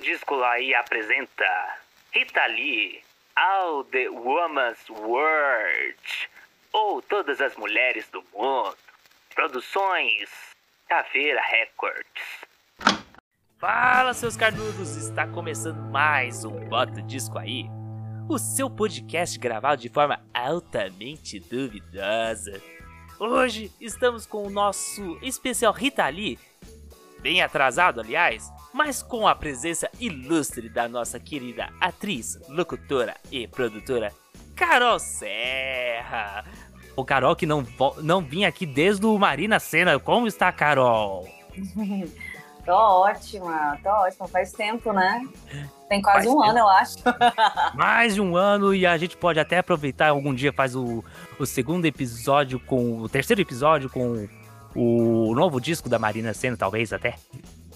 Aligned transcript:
Disco 0.00 0.42
aí 0.42 0.74
apresenta 0.74 1.78
Rita 2.12 2.46
Lee, 2.46 3.02
All 3.36 3.84
the 3.84 4.08
Woman's 4.08 4.88
World, 4.88 6.28
ou 6.72 7.00
Todas 7.02 7.40
as 7.40 7.56
Mulheres 7.56 8.08
do 8.08 8.24
Mundo. 8.32 8.76
Produções 9.34 10.30
Caveira 10.88 11.40
Records. 11.42 12.44
Fala, 13.58 14.12
seus 14.12 14.36
carnudos! 14.36 14.96
Está 14.96 15.26
começando 15.26 15.80
mais 15.90 16.44
um 16.44 16.52
Bota 16.68 17.00
Disco 17.02 17.38
aí, 17.38 17.64
o 18.28 18.38
seu 18.38 18.68
podcast 18.68 19.38
gravado 19.38 19.80
de 19.80 19.88
forma 19.88 20.22
altamente 20.34 21.40
duvidosa. 21.40 22.60
Hoje 23.18 23.72
estamos 23.80 24.26
com 24.26 24.46
o 24.46 24.50
nosso 24.50 25.18
especial 25.22 25.72
Rita 25.72 26.06
Lee, 26.08 26.38
bem 27.20 27.40
atrasado, 27.40 28.00
aliás, 28.00 28.52
mas 28.74 29.04
com 29.04 29.28
a 29.28 29.36
presença 29.36 29.88
ilustre 30.00 30.68
da 30.68 30.88
nossa 30.88 31.20
querida 31.20 31.68
atriz, 31.80 32.40
locutora 32.48 33.14
e 33.30 33.46
produtora 33.46 34.12
Carol 34.56 34.98
Serra. 34.98 36.44
O 36.96 37.04
Carol 37.04 37.36
que 37.36 37.46
não, 37.46 37.64
não 38.02 38.20
vinha 38.20 38.48
aqui 38.48 38.66
desde 38.66 39.06
o 39.06 39.16
Marina 39.16 39.60
Cena. 39.60 39.96
Como 40.00 40.26
está, 40.26 40.50
Carol? 40.50 41.28
tô 42.66 42.72
ótima, 42.72 43.78
tô 43.80 43.90
ótima. 43.90 44.26
Faz 44.26 44.52
tempo, 44.52 44.92
né? 44.92 45.24
Tem 45.88 46.02
quase 46.02 46.26
faz 46.26 46.30
um 46.30 46.40
tempo. 46.40 46.50
ano, 46.50 46.58
eu 46.58 46.68
acho. 46.68 46.96
Mais 47.78 48.14
de 48.14 48.20
um 48.20 48.36
ano 48.36 48.74
e 48.74 48.84
a 48.84 48.98
gente 48.98 49.16
pode 49.16 49.38
até 49.38 49.58
aproveitar 49.58 50.08
algum 50.08 50.34
dia 50.34 50.52
faz 50.52 50.74
o, 50.74 51.04
o 51.38 51.46
segundo 51.46 51.84
episódio 51.84 52.58
com 52.58 52.98
o 52.98 53.08
terceiro 53.08 53.40
episódio 53.40 53.88
com 53.88 54.28
o 54.74 55.32
novo 55.32 55.60
disco 55.60 55.88
da 55.88 55.96
Marina 55.96 56.34
Senna, 56.34 56.56
talvez 56.56 56.92
até. 56.92 57.14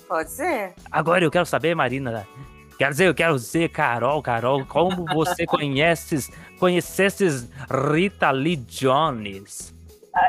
Pode 0.09 0.31
ser. 0.31 0.75
Agora 0.91 1.23
eu 1.23 1.31
quero 1.31 1.45
saber, 1.45 1.75
Marina. 1.75 2.27
Quer 2.79 2.91
dizer, 2.91 3.09
eu 3.09 3.15
quero 3.15 3.35
dizer, 3.35 3.69
Carol, 3.71 4.23
Carol, 4.23 4.65
como 4.65 5.05
você 5.05 5.45
conheces, 5.47 6.31
conhecesses 6.59 7.49
Rita 7.93 8.31
Lee 8.31 8.57
Jones? 8.57 9.75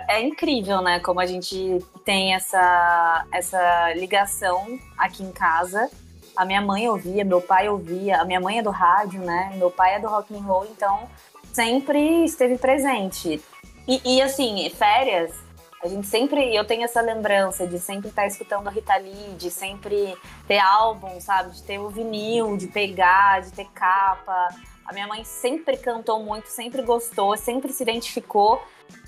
É, 0.07 0.21
incrível, 0.21 0.81
né? 0.81 0.99
Como 0.99 1.19
a 1.19 1.25
gente 1.25 1.79
tem 2.03 2.33
essa, 2.33 3.25
essa 3.31 3.93
ligação 3.93 4.79
aqui 4.97 5.23
em 5.23 5.31
casa. 5.31 5.89
A 6.35 6.45
minha 6.45 6.61
mãe 6.61 6.87
ouvia, 6.87 7.23
meu 7.23 7.41
pai 7.41 7.69
ouvia, 7.69 8.21
a 8.21 8.25
minha 8.25 8.39
mãe 8.39 8.59
é 8.59 8.61
do 8.61 8.69
rádio, 8.69 9.21
né? 9.21 9.53
Meu 9.55 9.71
pai 9.71 9.95
é 9.95 9.99
do 9.99 10.07
rock 10.07 10.35
and 10.35 10.41
roll, 10.41 10.65
então 10.65 11.07
sempre 11.53 12.25
esteve 12.25 12.57
presente. 12.57 13.41
E, 13.87 14.17
e 14.17 14.21
assim, 14.21 14.69
férias 14.69 15.33
a 15.81 15.87
gente 15.87 16.07
sempre, 16.07 16.53
eu 16.53 16.65
tenho 16.65 16.83
essa 16.83 17.01
lembrança 17.01 17.65
de 17.65 17.79
sempre 17.79 18.09
estar 18.09 18.27
escutando 18.27 18.67
a 18.67 18.71
Rita 18.71 18.97
Lee, 18.97 19.35
de 19.37 19.49
sempre 19.49 20.17
ter 20.45 20.59
álbum, 20.59 21.19
sabe? 21.21 21.51
De 21.51 21.63
ter 21.63 21.79
o 21.79 21.89
vinil, 21.89 22.57
de 22.57 22.67
pegar, 22.67 23.41
de 23.41 23.53
ter 23.53 23.65
capa. 23.73 24.49
A 24.85 24.91
minha 24.91 25.07
mãe 25.07 25.23
sempre 25.23 25.77
cantou 25.77 26.21
muito, 26.21 26.47
sempre 26.47 26.81
gostou, 26.81 27.37
sempre 27.37 27.71
se 27.71 27.81
identificou. 27.81 28.61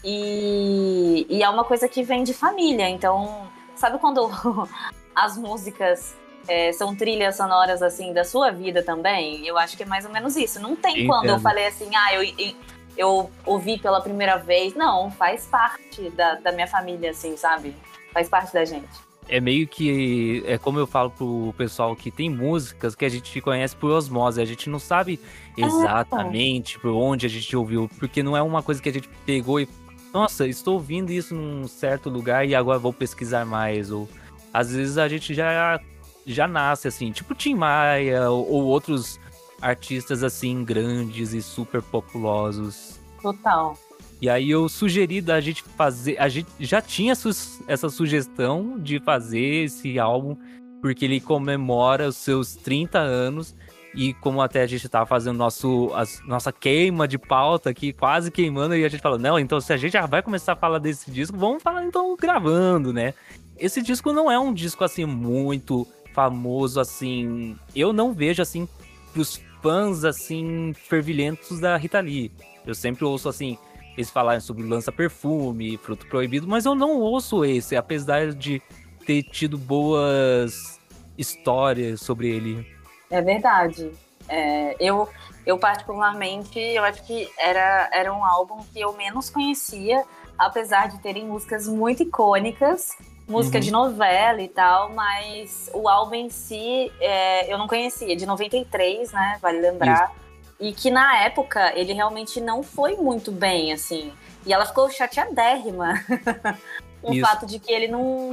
E, 0.03 1.25
e 1.29 1.43
é 1.43 1.49
uma 1.49 1.65
coisa 1.65 1.89
que 1.89 2.03
vem 2.03 2.23
de 2.23 2.33
família. 2.33 2.87
Então, 2.87 3.49
sabe 3.75 3.99
quando 3.99 4.29
as 5.13 5.37
músicas 5.37 6.15
é, 6.47 6.71
são 6.71 6.95
trilhas 6.95 7.35
sonoras 7.35 7.81
assim 7.81 8.13
da 8.13 8.23
sua 8.23 8.49
vida 8.49 8.81
também? 8.81 9.45
Eu 9.45 9.57
acho 9.57 9.75
que 9.75 9.83
é 9.83 9.85
mais 9.85 10.05
ou 10.05 10.11
menos 10.11 10.37
isso. 10.37 10.57
Não 10.57 10.73
tem 10.73 10.93
Entendo. 10.93 11.07
quando 11.07 11.29
eu 11.31 11.39
falei 11.39 11.67
assim, 11.67 11.93
ah, 11.95 12.15
eu, 12.15 12.23
eu 12.23 12.55
eu 12.97 13.29
ouvi 13.45 13.77
pela 13.77 14.01
primeira 14.01 14.37
vez. 14.37 14.73
Não, 14.75 15.11
faz 15.11 15.45
parte 15.45 16.09
da, 16.11 16.35
da 16.35 16.51
minha 16.51 16.67
família, 16.67 17.11
assim, 17.11 17.35
sabe? 17.37 17.75
Faz 18.13 18.29
parte 18.29 18.53
da 18.53 18.65
gente. 18.65 18.89
É 19.29 19.39
meio 19.39 19.67
que. 19.67 20.43
É 20.45 20.57
como 20.57 20.79
eu 20.79 20.87
falo 20.87 21.09
pro 21.11 21.53
pessoal 21.57 21.95
que 21.95 22.11
tem 22.11 22.29
músicas 22.29 22.95
que 22.95 23.05
a 23.05 23.09
gente 23.09 23.39
conhece 23.39 23.75
por 23.75 23.91
osmose. 23.91 24.41
A 24.41 24.45
gente 24.45 24.69
não 24.69 24.79
sabe 24.79 25.19
exatamente 25.55 26.79
por 26.79 26.91
onde 26.91 27.25
a 27.25 27.29
gente 27.29 27.55
ouviu, 27.55 27.89
porque 27.99 28.21
não 28.21 28.35
é 28.35 28.41
uma 28.41 28.61
coisa 28.61 28.81
que 28.81 28.89
a 28.89 28.93
gente 28.93 29.07
pegou 29.25 29.59
e. 29.59 29.69
Nossa, 30.13 30.45
estou 30.45 30.73
ouvindo 30.73 31.11
isso 31.11 31.33
num 31.33 31.65
certo 31.67 32.09
lugar 32.09 32.45
e 32.45 32.53
agora 32.53 32.77
vou 32.77 32.91
pesquisar 32.91 33.45
mais. 33.45 33.91
Ou 33.91 34.09
às 34.53 34.73
vezes 34.73 34.97
a 34.97 35.07
gente 35.07 35.33
já, 35.33 35.79
já 36.25 36.47
nasce 36.47 36.87
assim, 36.87 37.11
tipo 37.11 37.33
Tim 37.33 37.55
Maia 37.55 38.29
ou, 38.29 38.49
ou 38.51 38.63
outros 38.65 39.17
artistas 39.61 40.23
assim 40.23 40.63
grandes 40.63 41.33
e 41.33 41.41
super 41.41 41.81
populosos. 41.81 42.99
Total. 43.21 43.77
E 44.21 44.29
aí 44.29 44.51
eu 44.51 44.69
sugeri 44.69 45.19
da 45.21 45.39
gente 45.41 45.63
fazer, 45.63 46.17
a 46.19 46.29
gente 46.29 46.49
já 46.59 46.81
tinha 46.81 47.13
essa 47.67 47.89
sugestão 47.89 48.77
de 48.77 48.99
fazer 48.99 49.65
esse 49.65 49.97
álbum 49.97 50.35
porque 50.81 51.05
ele 51.05 51.19
comemora 51.19 52.07
os 52.07 52.17
seus 52.17 52.55
30 52.55 52.99
anos 52.99 53.55
e 53.93 54.13
como 54.15 54.41
até 54.41 54.61
a 54.61 54.67
gente 54.67 54.87
tava 54.87 55.05
fazendo 55.05 55.37
nosso, 55.37 55.91
a 55.93 56.03
nossa 56.25 56.51
queima 56.51 57.07
de 57.07 57.17
pauta 57.17 57.69
aqui, 57.69 57.91
quase 57.91 58.31
queimando, 58.31 58.75
e 58.75 58.85
a 58.85 58.89
gente 58.89 59.01
falou, 59.01 59.19
não, 59.19 59.37
então 59.37 59.59
se 59.59 59.73
a 59.73 59.77
gente 59.77 59.93
já 59.93 60.05
vai 60.05 60.21
começar 60.21 60.53
a 60.53 60.55
falar 60.55 60.79
desse 60.79 61.11
disco, 61.11 61.37
vamos 61.37 61.61
falar 61.61 61.83
então 61.85 62.15
gravando, 62.15 62.93
né? 62.93 63.13
Esse 63.57 63.81
disco 63.81 64.13
não 64.13 64.31
é 64.31 64.39
um 64.39 64.53
disco 64.53 64.83
assim 64.83 65.05
muito 65.05 65.85
famoso 66.13 66.79
assim, 66.79 67.55
eu 67.75 67.91
não 67.91 68.13
vejo 68.13 68.41
assim 68.41 68.67
pros 69.13 69.41
fãs, 69.61 70.03
assim, 70.03 70.73
fervilhentos 70.73 71.59
da 71.59 71.77
Rita 71.77 71.99
Lee. 71.99 72.31
Eu 72.65 72.75
sempre 72.75 73.05
ouço, 73.05 73.29
assim, 73.29 73.57
eles 73.95 74.09
falarem 74.09 74.41
sobre 74.41 74.63
Lança 74.63 74.91
Perfume, 74.91 75.77
Fruto 75.77 76.07
Proibido, 76.07 76.47
mas 76.47 76.65
eu 76.65 76.75
não 76.75 76.99
ouço 76.99 77.45
esse, 77.45 77.75
apesar 77.75 78.33
de 78.33 78.61
ter 79.05 79.23
tido 79.23 79.57
boas 79.57 80.79
histórias 81.17 82.01
sobre 82.01 82.29
ele. 82.29 82.65
É 83.09 83.21
verdade. 83.21 83.91
É, 84.27 84.75
eu, 84.79 85.07
eu, 85.45 85.57
particularmente, 85.57 86.59
eu 86.59 86.83
acho 86.83 87.03
que 87.05 87.29
era, 87.37 87.89
era 87.91 88.13
um 88.13 88.23
álbum 88.23 88.63
que 88.71 88.79
eu 88.79 88.93
menos 88.93 89.29
conhecia, 89.29 90.03
apesar 90.37 90.87
de 90.87 90.99
terem 90.99 91.25
músicas 91.25 91.67
muito 91.67 92.03
icônicas 92.03 92.95
música 93.31 93.57
uhum. 93.57 93.63
de 93.63 93.71
novela 93.71 94.41
e 94.41 94.47
tal, 94.47 94.91
mas 94.93 95.69
o 95.73 95.87
álbum 95.87 96.15
em 96.15 96.29
si 96.29 96.91
é, 96.99 97.51
eu 97.51 97.57
não 97.57 97.67
conhecia, 97.67 98.15
de 98.15 98.25
93, 98.25 99.11
né? 99.11 99.39
Vale 99.41 99.59
lembrar. 99.59 100.11
Isso. 100.11 100.21
E 100.59 100.73
que 100.73 100.91
na 100.91 101.23
época 101.23 101.73
ele 101.75 101.93
realmente 101.93 102.39
não 102.39 102.61
foi 102.61 102.95
muito 102.95 103.31
bem, 103.31 103.73
assim. 103.73 104.13
E 104.45 104.53
ela 104.53 104.65
ficou 104.65 104.89
chateadérrima. 104.89 105.93
o 107.01 107.13
Isso. 107.13 107.25
fato 107.25 107.45
de 107.47 107.57
que 107.57 107.71
ele 107.71 107.87
não. 107.87 108.31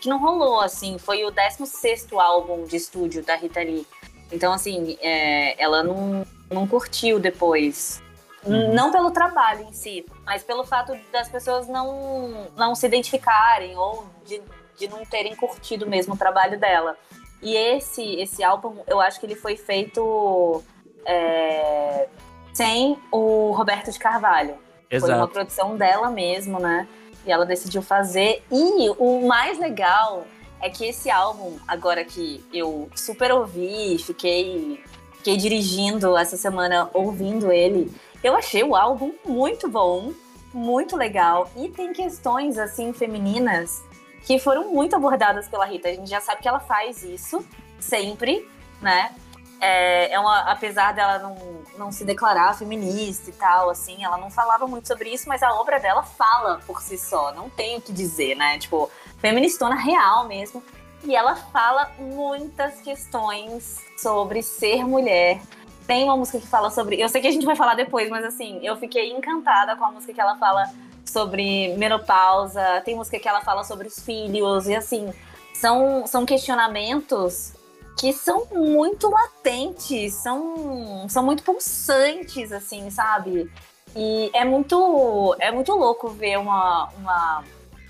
que 0.00 0.08
não 0.08 0.18
rolou, 0.18 0.60
assim. 0.60 0.98
Foi 0.98 1.24
o 1.24 1.30
16 1.30 2.08
álbum 2.12 2.64
de 2.64 2.76
estúdio 2.76 3.22
da 3.22 3.36
Rita 3.36 3.60
Lee. 3.60 3.86
Então, 4.30 4.52
assim, 4.52 4.98
é, 5.00 5.62
ela 5.62 5.82
não, 5.82 6.26
não 6.50 6.66
curtiu 6.66 7.18
depois. 7.18 8.02
Uhum. 8.44 8.72
Não 8.72 8.90
pelo 8.90 9.10
trabalho 9.10 9.62
em 9.62 9.72
si, 9.72 10.04
mas 10.24 10.42
pelo 10.42 10.64
fato 10.64 10.96
das 11.12 11.28
pessoas 11.28 11.68
não, 11.68 12.46
não 12.56 12.74
se 12.74 12.86
identificarem 12.86 13.76
ou 13.76 14.06
de, 14.24 14.40
de 14.78 14.88
não 14.88 15.04
terem 15.04 15.36
curtido 15.36 15.86
mesmo 15.86 16.14
o 16.14 16.16
trabalho 16.16 16.58
dela. 16.58 16.96
E 17.42 17.54
esse, 17.54 18.02
esse 18.16 18.42
álbum, 18.42 18.82
eu 18.86 19.00
acho 19.00 19.18
que 19.20 19.26
ele 19.26 19.34
foi 19.34 19.56
feito 19.56 20.62
é, 21.04 22.08
sem 22.52 22.98
o 23.10 23.52
Roberto 23.52 23.90
de 23.90 23.98
Carvalho. 23.98 24.56
Exato. 24.90 25.12
Foi 25.12 25.20
uma 25.20 25.28
produção 25.28 25.76
dela 25.76 26.10
mesmo, 26.10 26.58
né? 26.58 26.86
E 27.24 27.30
ela 27.30 27.46
decidiu 27.46 27.82
fazer. 27.82 28.42
E 28.50 28.90
o 28.98 29.26
mais 29.26 29.58
legal 29.58 30.24
é 30.60 30.68
que 30.68 30.84
esse 30.84 31.10
álbum, 31.10 31.56
agora 31.66 32.04
que 32.04 32.44
eu 32.52 32.90
super 32.94 33.32
ouvi, 33.32 33.96
fiquei, 33.98 34.82
fiquei 35.16 35.36
dirigindo 35.36 36.16
essa 36.16 36.36
semana 36.36 36.90
ouvindo 36.92 37.50
ele, 37.50 37.90
eu 38.22 38.36
achei 38.36 38.62
o 38.62 38.76
álbum 38.76 39.12
muito 39.24 39.68
bom, 39.68 40.12
muito 40.52 40.96
legal. 40.96 41.50
E 41.56 41.68
tem 41.68 41.92
questões, 41.92 42.58
assim, 42.58 42.92
femininas 42.92 43.82
que 44.24 44.38
foram 44.38 44.72
muito 44.72 44.94
abordadas 44.94 45.48
pela 45.48 45.64
Rita. 45.64 45.88
A 45.88 45.94
gente 45.94 46.10
já 46.10 46.20
sabe 46.20 46.42
que 46.42 46.48
ela 46.48 46.60
faz 46.60 47.02
isso 47.02 47.44
sempre, 47.78 48.48
né? 48.80 49.14
É, 49.60 50.12
é 50.12 50.20
uma, 50.20 50.40
apesar 50.50 50.92
dela 50.94 51.18
não, 51.18 51.36
não 51.76 51.92
se 51.92 52.04
declarar 52.04 52.56
feminista 52.56 53.28
e 53.28 53.32
tal, 53.32 53.68
assim, 53.68 54.02
ela 54.02 54.16
não 54.16 54.30
falava 54.30 54.66
muito 54.66 54.88
sobre 54.88 55.10
isso, 55.10 55.28
mas 55.28 55.42
a 55.42 55.52
obra 55.52 55.78
dela 55.78 56.02
fala 56.02 56.60
por 56.66 56.80
si 56.80 56.96
só, 56.96 57.32
não 57.34 57.50
tem 57.50 57.76
o 57.76 57.80
que 57.80 57.92
dizer, 57.92 58.36
né? 58.36 58.58
Tipo, 58.58 58.90
feministona 59.18 59.74
real 59.74 60.26
mesmo. 60.26 60.62
E 61.04 61.14
ela 61.14 61.34
fala 61.34 61.90
muitas 61.98 62.80
questões 62.80 63.78
sobre 63.96 64.42
ser 64.42 64.86
mulher, 64.86 65.40
tem 65.90 66.04
uma 66.04 66.16
música 66.16 66.38
que 66.38 66.46
fala 66.46 66.70
sobre. 66.70 67.00
Eu 67.00 67.08
sei 67.08 67.20
que 67.20 67.26
a 67.26 67.32
gente 67.32 67.44
vai 67.44 67.56
falar 67.56 67.74
depois, 67.74 68.08
mas 68.08 68.24
assim, 68.24 68.60
eu 68.62 68.76
fiquei 68.76 69.10
encantada 69.10 69.74
com 69.74 69.84
a 69.84 69.90
música 69.90 70.14
que 70.14 70.20
ela 70.20 70.36
fala 70.36 70.70
sobre 71.04 71.74
menopausa. 71.76 72.80
Tem 72.84 72.94
música 72.94 73.18
que 73.18 73.28
ela 73.28 73.40
fala 73.40 73.64
sobre 73.64 73.88
os 73.88 73.98
filhos. 73.98 74.68
E 74.68 74.76
assim, 74.76 75.12
são, 75.52 76.06
são 76.06 76.24
questionamentos 76.24 77.54
que 77.98 78.12
são 78.12 78.46
muito 78.52 79.10
latentes, 79.10 80.14
são, 80.14 81.08
são 81.08 81.24
muito 81.24 81.42
pulsantes, 81.42 82.52
assim, 82.52 82.88
sabe? 82.88 83.50
E 83.96 84.30
é 84.32 84.44
muito, 84.44 85.36
é 85.40 85.50
muito 85.50 85.72
louco 85.72 86.08
ver 86.10 86.38
uma, 86.38 86.88
uma, 86.96 87.44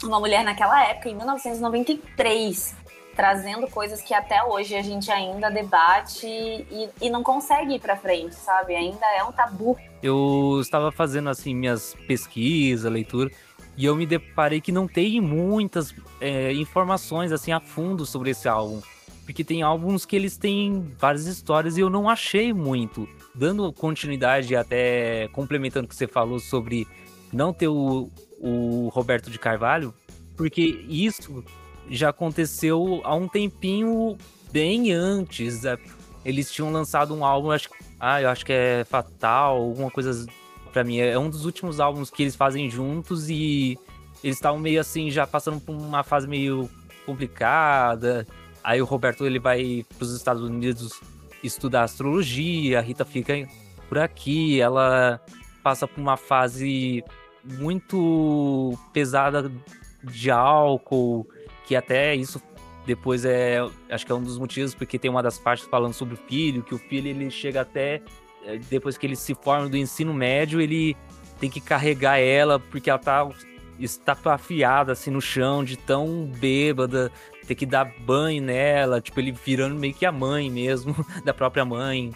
uma 0.05 0.19
mulher 0.19 0.43
naquela 0.43 0.83
época, 0.85 1.11
em 1.11 1.15
1993, 1.15 2.80
trazendo 3.15 3.67
coisas 3.69 4.01
que 4.01 4.15
até 4.15 4.43
hoje 4.43 4.75
a 4.75 4.83
gente 4.83 5.11
ainda 5.11 5.51
debate 5.51 6.27
e, 6.27 6.89
e 7.01 7.11
não 7.11 7.23
consegue 7.23 7.75
ir 7.75 7.81
para 7.81 7.97
frente, 7.97 8.35
sabe? 8.35 8.75
Ainda 8.75 9.07
é 9.17 9.23
um 9.23 9.33
tabu. 9.33 9.77
Eu 10.03 10.59
estava 10.61 10.91
fazendo 10.91 11.29
assim 11.29 11.55
minhas 11.55 11.95
pesquisas, 12.07 12.91
leitura, 12.91 13.31
e 13.77 13.85
eu 13.85 13.97
me 13.97 14.07
deparei 14.07 14.61
que 14.61 14.73
não 14.73 14.87
tem 14.87 15.21
muitas 15.21 15.95
é, 16.21 16.53
informações 16.53 17.33
assim 17.33 17.53
a 17.53 17.61
fundo 17.61 18.05
sobre 18.07 18.31
esse 18.31 18.49
álbum. 18.49 18.81
Porque 19.25 19.45
tem 19.45 19.63
álbuns 19.63 20.05
que 20.05 20.17
eles 20.17 20.37
têm 20.37 20.93
várias 20.99 21.27
histórias 21.27 21.77
e 21.77 21.81
eu 21.81 21.89
não 21.89 22.09
achei 22.09 22.53
muito. 22.53 23.09
Dando 23.35 23.73
continuidade 23.73 24.57
até 24.57 25.29
complementando 25.29 25.87
o 25.87 25.89
que 25.89 25.95
você 25.95 26.09
falou 26.09 26.41
sobre 26.41 26.87
não 27.33 27.53
ter 27.53 27.69
o, 27.69 28.11
o 28.41 28.89
Roberto 28.93 29.31
de 29.31 29.39
Carvalho, 29.39 29.95
porque 30.37 30.85
isso 30.89 31.45
já 31.91 32.11
aconteceu 32.11 33.01
há 33.05 33.15
um 33.15 33.29
tempinho 33.29 34.17
bem 34.53 34.93
antes. 34.93 35.65
É, 35.65 35.77
eles 36.25 36.53
tinham 36.53 36.73
lançado 36.73 37.15
um 37.15 37.25
álbum, 37.25 37.51
acho, 37.51 37.69
ah, 37.99 38.23
eu 38.23 38.29
acho 38.29 38.45
que 38.45 38.53
é 38.53 38.85
Fatal, 38.85 39.57
alguma 39.57 39.91
coisa 39.91 40.27
para 40.73 40.85
mim. 40.85 40.99
É 40.99 41.19
um 41.19 41.29
dos 41.29 41.45
últimos 41.45 41.81
álbuns 41.81 42.11
que 42.11 42.23
eles 42.23 42.37
fazem 42.37 42.71
juntos 42.71 43.29
e 43.29 43.79
eles 44.23 44.37
estavam 44.37 44.59
meio 44.59 44.81
assim, 44.81 45.11
já 45.11 45.27
passando 45.27 45.61
por 45.61 45.75
uma 45.75 46.03
fase 46.03 46.29
meio 46.29 46.71
complicada. 47.05 48.27
Aí 48.63 48.81
o 48.81 48.85
Roberto 48.85 49.27
ele 49.27 49.39
vai 49.39 49.85
para 49.97 50.05
os 50.05 50.15
Estados 50.15 50.43
Unidos 50.43 51.01
estudar 51.43 51.85
astrologia, 51.85 52.79
a 52.79 52.83
Rita 52.83 53.05
fica 53.05 53.33
por 53.89 53.99
aqui, 53.99 54.61
ela 54.61 55.21
passa 55.63 55.89
por 55.89 56.01
uma 56.01 56.17
fase 56.17 57.03
muito 57.43 58.79
pesada 58.93 59.51
de 60.05 60.31
álcool, 60.31 61.27
que 61.71 61.77
até 61.77 62.17
isso 62.17 62.43
depois 62.85 63.25
é, 63.25 63.61
acho 63.89 64.05
que 64.05 64.11
é 64.11 64.15
um 64.17 64.23
dos 64.23 64.37
motivos 64.37 64.75
porque 64.75 64.99
tem 64.99 65.09
uma 65.09 65.23
das 65.23 65.39
partes 65.39 65.69
falando 65.69 65.93
sobre 65.93 66.15
o 66.15 66.17
filho, 66.17 66.65
que 66.65 66.75
o 66.75 66.79
filho 66.79 67.07
ele 67.07 67.31
chega 67.31 67.61
até 67.61 68.03
é, 68.45 68.59
depois 68.69 68.99
que 68.99 69.07
ele 69.07 69.15
se 69.15 69.37
forma 69.37 69.69
do 69.69 69.77
ensino 69.77 70.13
médio, 70.13 70.61
ele 70.61 70.97
tem 71.39 71.49
que 71.49 71.61
carregar 71.61 72.19
ela 72.19 72.59
porque 72.59 72.91
ela 72.91 72.99
tá 72.99 73.31
estapafiada 73.79 74.91
assim 74.91 75.13
no 75.13 75.21
chão 75.21 75.63
de 75.63 75.77
tão 75.77 76.27
bêbada, 76.27 77.13
ter 77.47 77.55
que 77.55 77.65
dar 77.65 77.85
banho 78.01 78.43
nela, 78.43 79.01
tipo 79.01 79.21
ele 79.21 79.31
virando 79.31 79.77
meio 79.77 79.95
que 79.95 80.05
a 80.05 80.11
mãe 80.11 80.51
mesmo 80.51 80.93
da 81.25 81.33
própria 81.33 81.65
mãe. 81.65 82.11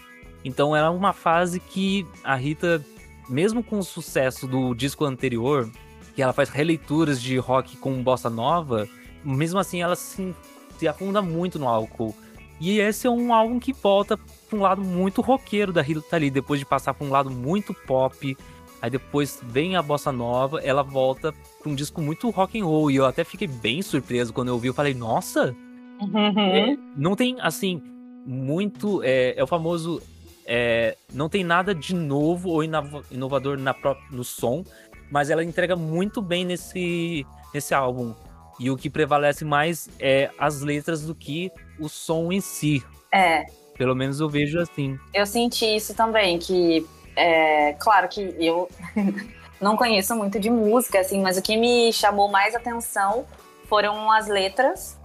Então 0.44 0.74
era 0.74 0.90
uma 0.90 1.12
fase 1.12 1.60
que 1.60 2.04
a 2.24 2.34
Rita, 2.34 2.84
mesmo 3.28 3.62
com 3.62 3.78
o 3.78 3.84
sucesso 3.84 4.48
do 4.48 4.74
disco 4.74 5.04
anterior, 5.04 5.70
que 6.16 6.22
ela 6.22 6.32
faz 6.32 6.48
releituras 6.48 7.22
de 7.22 7.36
rock 7.36 7.76
com 7.76 8.02
bossa 8.02 8.28
nova, 8.28 8.88
mesmo 9.24 9.58
assim 9.58 9.82
ela 9.82 9.96
se, 9.96 10.34
se 10.78 10.86
afunda 10.86 11.22
muito 11.22 11.58
no 11.58 11.68
álcool. 11.68 12.14
E 12.60 12.78
esse 12.78 13.06
é 13.06 13.10
um 13.10 13.32
álbum 13.34 13.58
que 13.58 13.72
volta 13.72 14.16
para 14.16 14.58
um 14.58 14.62
lado 14.62 14.82
muito 14.82 15.20
roqueiro 15.20 15.72
da 15.72 15.82
Rita 15.82 16.16
Lee, 16.16 16.30
depois 16.30 16.60
de 16.60 16.66
passar 16.66 16.94
para 16.94 17.06
um 17.06 17.10
lado 17.10 17.30
muito 17.30 17.74
pop. 17.74 18.36
Aí 18.80 18.90
depois 18.90 19.40
vem 19.42 19.76
a 19.76 19.82
bossa 19.82 20.12
nova, 20.12 20.60
ela 20.60 20.82
volta 20.82 21.32
para 21.60 21.72
um 21.72 21.74
disco 21.74 22.00
muito 22.00 22.28
rock 22.30 22.60
and 22.60 22.64
roll. 22.64 22.90
E 22.90 22.96
eu 22.96 23.06
até 23.06 23.24
fiquei 23.24 23.48
bem 23.48 23.82
surpreso 23.82 24.32
quando 24.32 24.48
eu 24.48 24.54
ouvi. 24.54 24.68
Eu 24.68 24.74
falei, 24.74 24.94
nossa! 24.94 25.56
Uhum. 26.00 26.38
É, 26.38 26.76
não 26.96 27.16
tem, 27.16 27.36
assim, 27.40 27.82
muito. 28.26 29.02
É, 29.02 29.34
é 29.36 29.42
o 29.42 29.46
famoso. 29.46 30.02
É, 30.46 30.96
não 31.12 31.28
tem 31.28 31.42
nada 31.42 31.74
de 31.74 31.94
novo 31.94 32.50
ou 32.50 32.62
inovador 32.62 33.56
na, 33.56 33.74
no 34.10 34.22
som, 34.22 34.62
mas 35.10 35.30
ela 35.30 35.42
entrega 35.42 35.74
muito 35.74 36.20
bem 36.20 36.44
nesse, 36.44 37.26
nesse 37.54 37.72
álbum. 37.72 38.14
E 38.58 38.70
o 38.70 38.76
que 38.76 38.88
prevalece 38.88 39.44
mais 39.44 39.88
é 39.98 40.30
as 40.38 40.60
letras 40.60 41.02
do 41.02 41.14
que 41.14 41.50
o 41.78 41.88
som 41.88 42.32
em 42.32 42.40
si. 42.40 42.84
É. 43.12 43.44
Pelo 43.76 43.94
menos 43.94 44.20
eu 44.20 44.28
vejo 44.28 44.60
assim. 44.60 44.98
Eu 45.12 45.26
senti 45.26 45.64
isso 45.76 45.94
também, 45.94 46.38
que 46.38 46.86
é, 47.16 47.72
claro 47.74 48.08
que 48.08 48.34
eu 48.38 48.68
não 49.60 49.76
conheço 49.76 50.14
muito 50.14 50.38
de 50.38 50.50
música, 50.50 51.00
assim, 51.00 51.20
mas 51.20 51.36
o 51.36 51.42
que 51.42 51.56
me 51.56 51.92
chamou 51.92 52.28
mais 52.28 52.54
atenção 52.54 53.24
foram 53.68 54.10
as 54.10 54.28
letras 54.28 54.96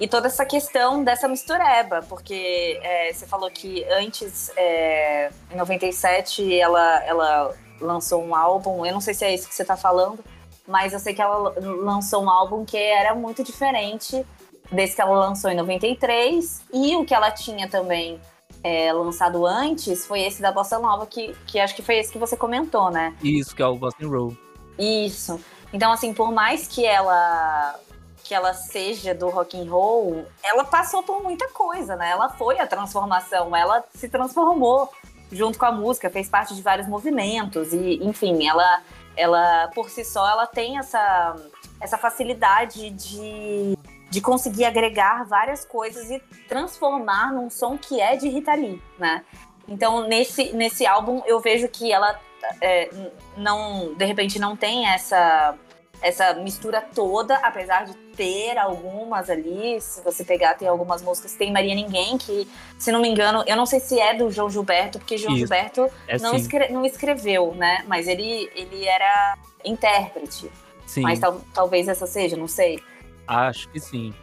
e 0.00 0.08
toda 0.08 0.28
essa 0.28 0.46
questão 0.46 1.04
dessa 1.04 1.28
mistureba, 1.28 2.02
porque 2.08 2.80
é, 2.82 3.12
você 3.12 3.26
falou 3.26 3.50
que 3.50 3.84
antes, 3.84 4.50
é, 4.56 5.30
em 5.50 5.56
97, 5.56 6.58
ela, 6.58 7.04
ela 7.04 7.54
lançou 7.80 8.24
um 8.24 8.34
álbum, 8.34 8.86
eu 8.86 8.92
não 8.92 9.00
sei 9.00 9.12
se 9.12 9.24
é 9.24 9.34
isso 9.34 9.48
que 9.48 9.54
você 9.54 9.62
está 9.62 9.76
falando, 9.76 10.24
mas 10.66 10.92
eu 10.92 10.98
sei 10.98 11.14
que 11.14 11.22
ela 11.22 11.54
lançou 11.58 12.22
um 12.24 12.30
álbum 12.30 12.64
que 12.64 12.76
era 12.76 13.14
muito 13.14 13.42
diferente 13.42 14.24
desse 14.70 14.96
que 14.96 15.02
ela 15.02 15.14
lançou 15.26 15.50
em 15.50 15.56
93, 15.56 16.62
e 16.72 16.96
o 16.96 17.04
que 17.04 17.14
ela 17.14 17.30
tinha 17.30 17.68
também 17.68 18.20
é, 18.62 18.92
lançado 18.92 19.46
antes 19.46 20.06
foi 20.06 20.22
esse 20.22 20.40
da 20.40 20.50
Bossa 20.50 20.78
Nova, 20.78 21.06
que, 21.06 21.34
que 21.46 21.60
acho 21.60 21.74
que 21.74 21.82
foi 21.82 21.96
esse 21.98 22.10
que 22.10 22.18
você 22.18 22.36
comentou, 22.36 22.90
né? 22.90 23.14
Isso, 23.22 23.54
que 23.54 23.62
é 23.62 23.66
o 23.66 23.76
Bossa 23.76 23.96
Roll. 24.02 24.36
Isso. 24.78 25.38
Então, 25.72 25.92
assim, 25.92 26.14
por 26.14 26.32
mais 26.32 26.66
que 26.66 26.84
ela 26.84 27.78
que 28.24 28.34
ela 28.34 28.54
seja 28.54 29.14
do 29.14 29.28
rock 29.28 29.54
and 29.54 29.70
roll, 29.70 30.24
ela 30.42 30.64
passou 30.64 31.02
por 31.02 31.22
muita 31.22 31.46
coisa, 31.48 31.94
né? 31.94 32.08
Ela 32.08 32.30
foi 32.30 32.58
a 32.58 32.66
transformação, 32.66 33.54
ela 33.54 33.84
se 33.94 34.08
transformou 34.08 34.90
junto 35.30 35.58
com 35.58 35.66
a 35.66 35.72
música, 35.72 36.08
fez 36.08 36.26
parte 36.26 36.54
de 36.54 36.62
vários 36.62 36.88
movimentos 36.88 37.74
e, 37.74 38.02
enfim, 38.02 38.48
ela 38.48 38.82
ela 39.16 39.68
por 39.74 39.88
si 39.88 40.04
só 40.04 40.28
ela 40.28 40.46
tem 40.46 40.78
essa 40.78 41.36
essa 41.80 41.98
facilidade 41.98 42.90
de, 42.90 43.76
de 44.10 44.20
conseguir 44.20 44.64
agregar 44.64 45.24
várias 45.24 45.64
coisas 45.64 46.10
e 46.10 46.18
transformar 46.48 47.32
num 47.32 47.50
som 47.50 47.76
que 47.76 48.00
é 48.00 48.16
de 48.16 48.28
Rita 48.28 48.54
Lee, 48.54 48.82
né? 48.98 49.24
Então 49.68 50.06
nesse 50.06 50.52
nesse 50.52 50.86
álbum 50.86 51.22
eu 51.26 51.40
vejo 51.40 51.68
que 51.68 51.92
ela 51.92 52.18
é, 52.60 52.90
não 53.36 53.94
de 53.94 54.04
repente 54.04 54.38
não 54.38 54.56
tem 54.56 54.86
essa 54.86 55.56
essa 56.00 56.34
mistura 56.34 56.80
toda, 56.80 57.36
apesar 57.36 57.86
de 57.86 57.94
ter 58.14 58.56
algumas 58.58 59.28
ali, 59.28 59.80
se 59.80 60.00
você 60.02 60.24
pegar, 60.24 60.54
tem 60.54 60.68
algumas 60.68 61.02
músicas, 61.02 61.34
tem 61.34 61.52
Maria 61.52 61.74
Ninguém, 61.74 62.16
que, 62.16 62.48
se 62.78 62.92
não 62.92 63.00
me 63.00 63.08
engano, 63.08 63.42
eu 63.46 63.56
não 63.56 63.66
sei 63.66 63.80
se 63.80 63.98
é 63.98 64.14
do 64.14 64.30
João 64.30 64.48
Gilberto, 64.48 64.98
porque 64.98 65.18
João 65.18 65.32
Isso. 65.32 65.40
Gilberto 65.40 65.88
é 66.06 66.18
não, 66.18 66.34
escre 66.34 66.68
não, 66.68 66.84
escreveu, 66.84 67.54
né? 67.54 67.84
Mas 67.86 68.06
ele, 68.06 68.50
ele 68.54 68.84
era 68.86 69.38
intérprete. 69.64 70.50
Sim. 70.86 71.02
Mas 71.02 71.18
tal 71.18 71.40
talvez 71.52 71.88
essa 71.88 72.06
seja, 72.06 72.36
não 72.36 72.48
sei. 72.48 72.80
Acho 73.26 73.68
que 73.70 73.80
sim. 73.80 74.14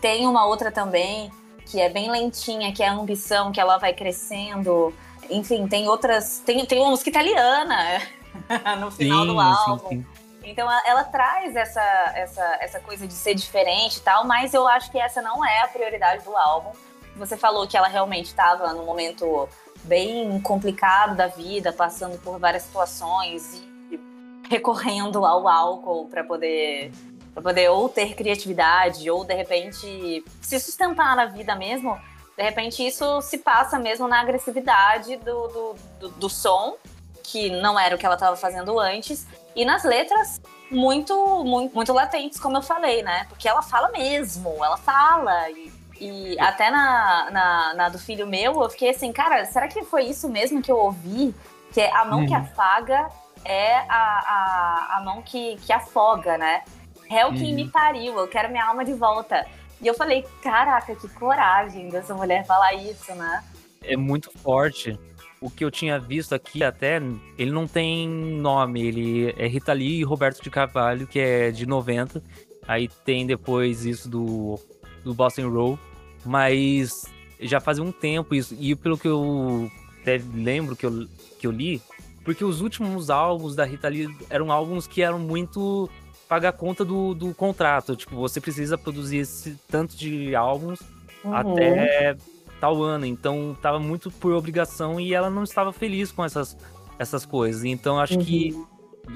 Tem 0.00 0.26
uma 0.26 0.46
outra 0.46 0.70
também, 0.70 1.30
que 1.66 1.80
é 1.80 1.88
bem 1.88 2.10
lentinha, 2.10 2.72
que 2.72 2.82
é 2.82 2.88
a 2.88 2.92
ambição, 2.92 3.50
que 3.50 3.60
ela 3.60 3.78
vai 3.78 3.92
crescendo. 3.92 4.92
Enfim, 5.30 5.66
tem 5.66 5.88
outras. 5.88 6.42
Tem, 6.44 6.64
tem 6.66 6.80
uma 6.80 6.90
música 6.90 7.10
italiana 7.10 8.02
no 8.78 8.90
final 8.90 9.20
sim, 9.20 9.26
do 9.26 9.40
álbum. 9.40 9.88
Sim, 9.88 10.02
sim. 10.02 10.11
Então 10.44 10.68
ela, 10.84 11.04
traz 11.04 11.54
essa, 11.54 12.12
essa, 12.14 12.58
essa 12.60 12.80
coisa 12.80 13.06
de 13.06 13.14
ser 13.14 13.34
diferente 13.34 13.98
e 13.98 14.00
tal, 14.00 14.24
mas 14.26 14.52
eu 14.52 14.66
acho 14.66 14.90
que 14.90 14.98
essa 14.98 15.22
não 15.22 15.44
é 15.44 15.62
a 15.62 15.68
prioridade 15.68 16.24
do 16.24 16.36
álbum. 16.36 16.70
Você 17.16 17.36
falou 17.36 17.66
que 17.66 17.76
ela 17.76 17.88
realmente 17.88 18.26
estava 18.26 18.72
num 18.72 18.84
momento 18.84 19.48
bem 19.84 20.40
complicado 20.40 21.16
da 21.16 21.26
vida, 21.26 21.72
passando 21.72 22.18
por 22.18 22.38
várias 22.38 22.62
situações 22.62 23.62
e 23.90 24.00
recorrendo 24.48 25.24
ao 25.24 25.46
álcool 25.46 26.08
para 26.08 26.24
poder 26.24 26.92
para 27.32 27.42
poder 27.42 27.70
ou 27.70 27.88
ter 27.88 28.14
criatividade 28.14 29.10
ou 29.10 29.24
de 29.24 29.32
repente 29.32 30.22
se 30.40 30.60
sustentar 30.60 31.16
na 31.16 31.26
vida 31.26 31.54
mesmo. 31.54 31.98
De 32.36 32.42
repente 32.42 32.86
isso 32.86 33.22
se 33.22 33.38
passa 33.38 33.78
mesmo 33.78 34.06
na 34.06 34.20
agressividade 34.20 35.16
do, 35.16 35.48
do, 35.48 35.74
do, 36.00 36.08
do 36.10 36.28
som 36.28 36.76
que 37.22 37.50
não 37.50 37.78
era 37.78 37.94
o 37.94 37.98
que 37.98 38.04
ela 38.04 38.14
estava 38.14 38.36
fazendo 38.36 38.78
antes, 38.78 39.26
e 39.54 39.64
nas 39.64 39.84
letras 39.84 40.40
muito, 40.70 41.44
muito, 41.44 41.74
muito 41.74 41.92
latentes, 41.92 42.40
como 42.40 42.56
eu 42.56 42.62
falei, 42.62 43.02
né? 43.02 43.26
Porque 43.28 43.48
ela 43.48 43.62
fala 43.62 43.90
mesmo, 43.90 44.64
ela 44.64 44.76
fala. 44.76 45.50
E, 45.50 45.72
e 46.00 46.40
até 46.40 46.70
na, 46.70 47.30
na, 47.30 47.74
na, 47.74 47.88
do 47.88 47.98
filho 47.98 48.26
meu, 48.26 48.62
eu 48.62 48.70
fiquei 48.70 48.90
assim, 48.90 49.12
cara, 49.12 49.44
será 49.44 49.68
que 49.68 49.82
foi 49.84 50.04
isso 50.04 50.28
mesmo 50.28 50.62
que 50.62 50.72
eu 50.72 50.78
ouvi? 50.78 51.34
Que 51.72 51.82
é 51.82 51.94
a 51.94 52.04
mão 52.04 52.20
uhum. 52.20 52.26
que 52.26 52.34
afaga 52.34 53.10
é 53.44 53.76
a, 53.76 53.86
a, 53.88 54.96
a 54.98 55.04
mão 55.04 55.22
que, 55.22 55.56
que 55.56 55.72
afoga, 55.72 56.38
né? 56.38 56.62
É 57.10 57.26
o 57.26 57.32
que 57.32 57.44
uhum. 57.44 57.54
me 57.54 57.68
pariu, 57.68 58.18
eu 58.18 58.28
quero 58.28 58.50
minha 58.50 58.64
alma 58.64 58.84
de 58.84 58.94
volta. 58.94 59.46
E 59.80 59.86
eu 59.86 59.94
falei, 59.94 60.24
caraca, 60.42 60.94
que 60.94 61.08
coragem 61.08 61.88
dessa 61.88 62.14
mulher 62.14 62.46
falar 62.46 62.72
isso, 62.74 63.12
né? 63.14 63.44
É 63.82 63.96
muito 63.96 64.30
forte 64.38 64.98
o 65.42 65.50
que 65.50 65.64
eu 65.64 65.70
tinha 65.70 65.98
visto 65.98 66.34
aqui 66.34 66.62
até, 66.62 67.00
ele 67.36 67.50
não 67.50 67.66
tem 67.66 68.08
nome, 68.08 68.80
ele 68.80 69.34
é 69.36 69.46
Rita 69.46 69.72
Lee 69.72 70.00
e 70.00 70.04
Roberto 70.04 70.42
de 70.42 70.48
Carvalho, 70.48 71.06
que 71.06 71.18
é 71.18 71.50
de 71.50 71.66
90. 71.66 72.22
Aí 72.66 72.88
tem 73.04 73.26
depois 73.26 73.84
isso 73.84 74.08
do, 74.08 74.58
do 75.04 75.12
Boston 75.12 75.50
Roll, 75.50 75.78
mas 76.24 77.04
já 77.40 77.60
fazia 77.60 77.82
um 77.82 77.92
tempo 77.92 78.34
isso. 78.34 78.56
E 78.58 78.74
pelo 78.74 78.96
que 78.96 79.08
eu 79.08 79.70
até 80.00 80.20
lembro 80.32 80.76
que 80.76 80.86
eu, 80.86 81.06
que 81.38 81.46
eu 81.46 81.50
li, 81.50 81.82
porque 82.24 82.44
os 82.44 82.60
últimos 82.60 83.10
álbuns 83.10 83.56
da 83.56 83.64
Rita 83.64 83.88
Lee 83.88 84.08
eram 84.30 84.52
álbuns 84.52 84.86
que 84.86 85.02
eram 85.02 85.18
muito 85.18 85.90
pagar 86.28 86.52
conta 86.52 86.84
do, 86.84 87.14
do 87.14 87.34
contrato. 87.34 87.96
Tipo, 87.96 88.16
você 88.16 88.40
precisa 88.40 88.78
produzir 88.78 89.18
esse 89.18 89.58
tanto 89.68 89.96
de 89.96 90.34
álbuns 90.34 90.80
Uhum. 91.24 91.34
até 91.34 92.16
tal 92.62 92.80
ano. 92.80 93.04
Então 93.04 93.56
tava 93.60 93.80
muito 93.80 94.08
por 94.08 94.32
obrigação 94.32 95.00
e 95.00 95.12
ela 95.12 95.28
não 95.28 95.42
estava 95.42 95.72
feliz 95.72 96.12
com 96.12 96.24
essas, 96.24 96.56
essas 96.96 97.26
coisas. 97.26 97.64
Então 97.64 97.98
acho 97.98 98.16
que. 98.20 98.56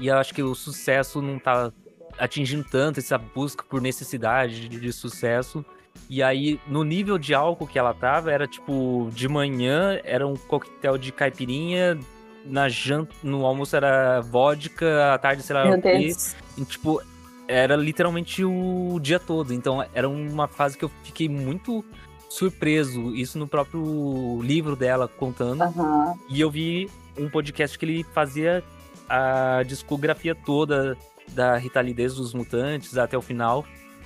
E 0.01 0.11
acho 0.11 0.33
que 0.33 0.43
o 0.43 0.53
sucesso 0.53 1.21
não 1.21 1.39
tá 1.39 1.71
atingindo 2.19 2.65
tanto 2.69 2.99
essa 2.99 3.17
busca 3.17 3.63
por 3.63 3.81
necessidade 3.81 4.67
de, 4.67 4.81
de 4.81 4.91
sucesso. 4.91 5.63
E 6.09 6.21
aí, 6.21 6.59
no 6.67 6.83
nível 6.83 7.17
de 7.17 7.33
álcool 7.33 7.65
que 7.65 7.79
ela 7.79 7.93
tava, 7.93 8.29
era 8.31 8.45
tipo, 8.45 9.09
de 9.13 9.29
manhã 9.29 9.97
era 10.03 10.27
um 10.27 10.35
coquetel 10.35 10.97
de 10.97 11.11
caipirinha, 11.13 11.97
na 12.45 12.67
janta, 12.67 13.15
no 13.23 13.45
almoço 13.45 13.75
era 13.75 14.19
vodka, 14.19 15.13
à 15.13 15.17
tarde, 15.17 15.41
sei 15.41 15.55
lá, 15.55 15.63
Meu 15.63 15.79
o 15.79 15.81
quê. 15.81 16.11
E, 16.57 16.65
tipo, 16.65 17.01
era 17.47 17.77
literalmente 17.77 18.43
o 18.43 18.99
dia 19.01 19.19
todo. 19.19 19.53
Então, 19.53 19.83
era 19.93 20.07
uma 20.07 20.47
fase 20.47 20.77
que 20.77 20.83
eu 20.83 20.91
fiquei 21.03 21.29
muito 21.29 21.83
surpreso. 22.29 23.15
Isso 23.15 23.37
no 23.37 23.47
próprio 23.47 24.41
livro 24.41 24.75
dela 24.75 25.07
contando. 25.07 25.61
Aham. 25.61 26.15
E 26.29 26.41
eu 26.41 26.49
vi 26.51 26.89
um 27.17 27.29
podcast 27.29 27.77
que 27.77 27.85
ele 27.85 28.03
fazia 28.03 28.63
a 29.09 29.63
discografia 29.63 30.35
toda 30.35 30.97
da 31.29 31.57
Rita 31.57 31.81
Lee, 31.81 31.93
desde 31.93 32.21
os 32.21 32.33
Mutantes 32.33 32.97
até 32.97 33.17
o 33.17 33.21
final. 33.21 33.65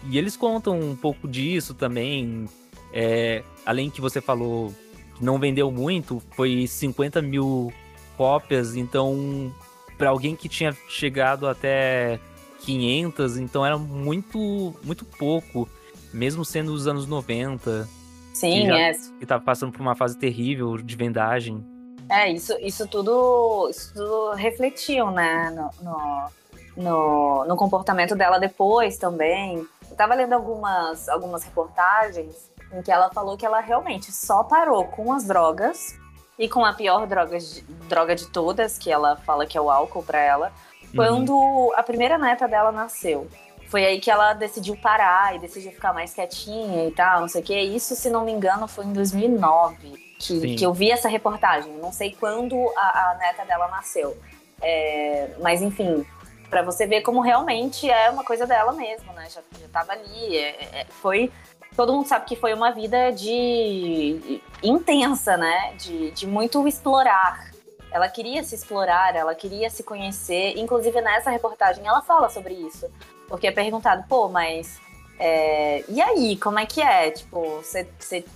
E 0.09 0.17
eles 0.17 0.35
contam 0.35 0.79
um 0.79 0.95
pouco 0.95 1.27
disso 1.27 1.73
também. 1.73 2.45
É, 2.93 3.43
além 3.65 3.89
que 3.89 4.01
você 4.01 4.19
falou 4.19 4.73
que 5.15 5.23
não 5.23 5.39
vendeu 5.39 5.71
muito, 5.71 6.21
foi 6.31 6.65
50 6.67 7.21
mil 7.21 7.71
cópias. 8.17 8.75
Então, 8.75 9.53
para 9.97 10.09
alguém 10.09 10.35
que 10.35 10.49
tinha 10.49 10.75
chegado 10.87 11.47
até 11.47 12.19
500, 12.61 13.37
então 13.37 13.65
era 13.65 13.77
muito, 13.77 14.75
muito 14.83 15.05
pouco. 15.05 15.69
Mesmo 16.13 16.43
sendo 16.43 16.73
os 16.73 16.87
anos 16.87 17.07
90, 17.07 17.87
Sim, 18.33 18.67
já- 18.67 18.77
é. 18.77 18.93
que 19.19 19.25
tava 19.25 19.43
passando 19.43 19.71
por 19.71 19.81
uma 19.81 19.95
fase 19.95 20.17
terrível 20.17 20.77
de 20.77 20.95
vendagem. 20.95 21.65
É, 22.09 22.29
isso, 22.29 22.53
isso 22.59 22.87
tudo, 22.87 23.69
isso 23.69 23.93
tudo 23.93 24.31
refletiu, 24.31 25.11
né, 25.11 25.49
no, 25.81 26.29
no, 26.75 27.45
no, 27.45 27.55
comportamento 27.55 28.15
dela 28.15 28.37
depois 28.37 28.97
também. 28.97 29.65
Eu 29.89 29.95
tava 29.95 30.13
lendo 30.13 30.33
algumas, 30.33 31.07
algumas 31.07 31.43
reportagens 31.43 32.51
em 32.73 32.81
que 32.81 32.91
ela 32.91 33.09
falou 33.09 33.37
que 33.37 33.45
ela 33.45 33.59
realmente 33.59 34.11
só 34.11 34.43
parou 34.43 34.85
com 34.85 35.13
as 35.13 35.25
drogas 35.25 35.97
e 36.37 36.49
com 36.49 36.65
a 36.65 36.73
pior 36.73 37.05
droga 37.07 37.37
de, 37.37 37.61
droga 37.87 38.15
de 38.15 38.27
todas, 38.27 38.77
que 38.77 38.91
ela 38.91 39.15
fala 39.17 39.45
que 39.45 39.57
é 39.57 39.61
o 39.61 39.69
álcool 39.69 40.03
pra 40.03 40.19
ela, 40.19 40.51
quando 40.95 41.73
a 41.75 41.83
primeira 41.83 42.17
neta 42.17 42.47
dela 42.47 42.71
nasceu. 42.71 43.27
Foi 43.71 43.85
aí 43.85 44.01
que 44.01 44.11
ela 44.11 44.33
decidiu 44.33 44.75
parar 44.75 45.33
e 45.33 45.39
decidiu 45.39 45.71
ficar 45.71 45.93
mais 45.93 46.13
quietinha 46.13 46.89
e 46.89 46.91
tal, 46.91 47.21
não 47.21 47.29
sei 47.29 47.39
o 47.41 47.43
quê. 47.45 47.57
Isso, 47.61 47.95
se 47.95 48.09
não 48.09 48.25
me 48.25 48.31
engano, 48.33 48.67
foi 48.67 48.83
em 48.83 48.91
2009 48.91 49.77
Sim. 50.19 50.41
que, 50.41 50.55
que 50.57 50.65
eu 50.65 50.73
vi 50.73 50.91
essa 50.91 51.07
reportagem. 51.07 51.71
Não 51.77 51.89
sei 51.89 52.13
quando 52.19 52.53
a, 52.75 53.11
a 53.11 53.15
neta 53.15 53.45
dela 53.45 53.69
nasceu. 53.69 54.17
É, 54.61 55.29
mas, 55.39 55.61
enfim, 55.61 56.05
pra 56.49 56.61
você 56.63 56.85
ver 56.85 56.99
como 56.99 57.21
realmente 57.21 57.89
é 57.89 58.09
uma 58.09 58.25
coisa 58.25 58.45
dela 58.45 58.73
mesmo, 58.73 59.13
né? 59.13 59.29
Já, 59.29 59.39
já 59.57 59.67
tava 59.69 59.93
ali. 59.93 60.35
é- 60.35 60.81
é- 60.81 60.85
foi. 60.89 61.31
Todo 61.73 61.93
mundo 61.93 62.05
sabe 62.09 62.25
que 62.25 62.35
foi 62.35 62.53
uma 62.53 62.71
vida 62.71 63.11
de 63.11 64.41
intensa, 64.61 65.37
né? 65.37 65.75
De, 65.77 66.11
de 66.11 66.27
muito 66.27 66.67
explorar. 66.67 67.49
Ela 67.89 68.09
queria 68.09 68.43
se 68.43 68.53
explorar, 68.53 69.15
ela 69.15 69.33
queria 69.33 69.69
se 69.69 69.81
conhecer. 69.81 70.57
Inclusive, 70.57 70.99
nessa 70.99 71.29
reportagem, 71.29 71.87
ela 71.87 72.01
fala 72.01 72.29
sobre 72.29 72.53
isso. 72.53 72.91
Porque 73.31 73.47
é 73.47 73.51
perguntado, 73.51 74.03
pô, 74.09 74.27
mas. 74.27 74.77
é, 75.17 75.85
e 75.87 76.01
aí, 76.01 76.35
como 76.35 76.59
é 76.59 76.65
que 76.65 76.81
é? 76.81 77.11
Tipo, 77.11 77.61
você 77.63 77.85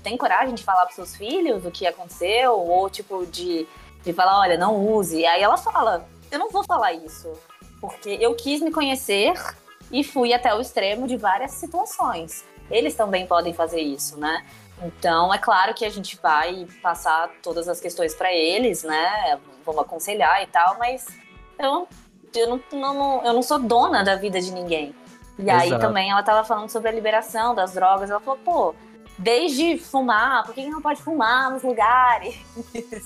tem 0.02 0.16
coragem 0.16 0.56
de 0.56 0.64
falar 0.64 0.86
pros 0.86 0.96
seus 0.96 1.16
filhos 1.16 1.66
o 1.66 1.70
que 1.70 1.86
aconteceu? 1.86 2.54
Ou, 2.58 2.90
tipo, 2.90 3.26
de, 3.26 3.68
de 4.04 4.14
falar, 4.14 4.40
olha, 4.40 4.58
não 4.58 4.74
use. 4.88 5.20
E 5.20 5.26
aí 5.26 5.42
ela 5.42 5.58
fala, 5.58 6.08
eu 6.32 6.40
não 6.40 6.50
vou 6.50 6.64
falar 6.64 6.94
isso. 6.94 7.32
Porque 7.82 8.18
eu 8.22 8.34
quis 8.36 8.62
me 8.62 8.72
conhecer 8.72 9.34
e 9.92 10.02
fui 10.02 10.34
até 10.34 10.56
o 10.56 10.62
extremo 10.62 11.08
de 11.08 11.18
várias 11.18 11.52
situações. 11.52 12.46
Eles 12.72 12.96
também 12.96 13.28
podem 13.28 13.54
fazer 13.54 13.82
isso, 13.82 14.18
né? 14.18 14.46
Então, 14.82 15.34
é 15.34 15.38
claro 15.38 15.74
que 15.74 15.84
a 15.84 15.90
gente 15.90 16.18
vai 16.22 16.66
passar 16.82 17.30
todas 17.44 17.68
as 17.68 17.82
questões 17.82 18.16
para 18.16 18.34
eles, 18.34 18.84
né? 18.84 19.40
Vamos 19.66 19.82
aconselhar 19.82 20.42
e 20.42 20.48
tal, 20.48 20.78
mas 20.78 21.06
eu, 21.60 21.86
eu, 22.40 22.48
não, 22.72 22.94
não- 22.94 23.24
eu 23.26 23.34
não 23.34 23.42
sou 23.42 23.60
dona 23.60 24.04
da 24.04 24.16
vida 24.16 24.40
de 24.42 24.52
ninguém. 24.52 24.94
E 25.38 25.50
aí 25.50 25.68
Exato. 25.68 25.82
também 25.82 26.10
ela 26.12 26.24
tava 26.24 26.44
falando 26.46 26.70
sobre 26.70 26.90
a 26.90 26.92
liberação 26.92 27.54
das 27.54 27.74
drogas. 27.74 28.10
Ela 28.10 28.20
falou, 28.20 28.40
pô, 28.44 28.76
desde 29.18 29.78
fumar, 29.78 30.46
por 30.46 30.54
que 30.56 30.64
que 30.64 30.70
não 30.70 30.82
pode 30.82 31.02
fumar 31.02 31.52
nos 31.52 31.62
lugares? 31.64 32.36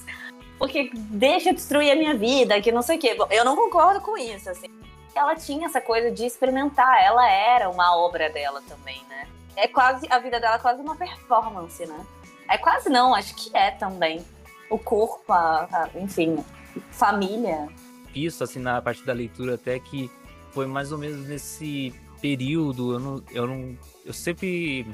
Porque 0.59 0.91
deixa 0.93 1.53
destruir 1.53 1.91
a 1.91 1.95
minha 1.95 2.13
vida, 2.15 2.59
que 2.61 2.71
não 2.71 2.81
sei 2.81 2.97
o 2.97 2.99
quê. 2.99 3.15
Bom, 3.15 3.27
eu 3.31 3.45
não 3.45 3.55
concordo 3.55 4.01
com 4.01 4.17
isso, 4.17 4.49
assim. 4.49 4.67
Ela 5.15 5.35
tinha 5.35 5.65
essa 5.67 5.79
coisa 5.81 6.11
de 6.11 6.25
experimentar, 6.25 7.01
ela 7.03 7.27
era 7.29 7.69
uma 7.69 7.95
obra 7.97 8.29
dela 8.29 8.61
também, 8.67 9.01
né? 9.09 9.25
É 9.55 9.67
quase, 9.67 10.05
a 10.09 10.19
vida 10.19 10.39
dela 10.39 10.55
é 10.55 10.59
quase 10.59 10.81
uma 10.81 10.95
performance, 10.95 11.85
né? 11.85 12.05
É 12.49 12.57
quase 12.57 12.89
não, 12.89 13.15
acho 13.15 13.33
que 13.35 13.55
é 13.55 13.71
também. 13.71 14.23
O 14.69 14.77
corpo, 14.77 15.31
a, 15.31 15.67
a- 15.71 15.89
enfim, 15.95 16.43
família. 16.91 17.67
Visto 18.13 18.43
assim 18.43 18.59
na 18.59 18.81
parte 18.81 19.03
da 19.05 19.13
leitura 19.13 19.55
até 19.55 19.79
que 19.79 20.09
foi 20.51 20.65
mais 20.65 20.91
ou 20.91 20.97
menos 20.97 21.27
nesse 21.27 21.93
período, 22.21 22.93
eu 22.93 22.99
não, 22.99 23.23
eu 23.31 23.47
não, 23.47 23.77
eu 24.05 24.13
sempre, 24.13 24.85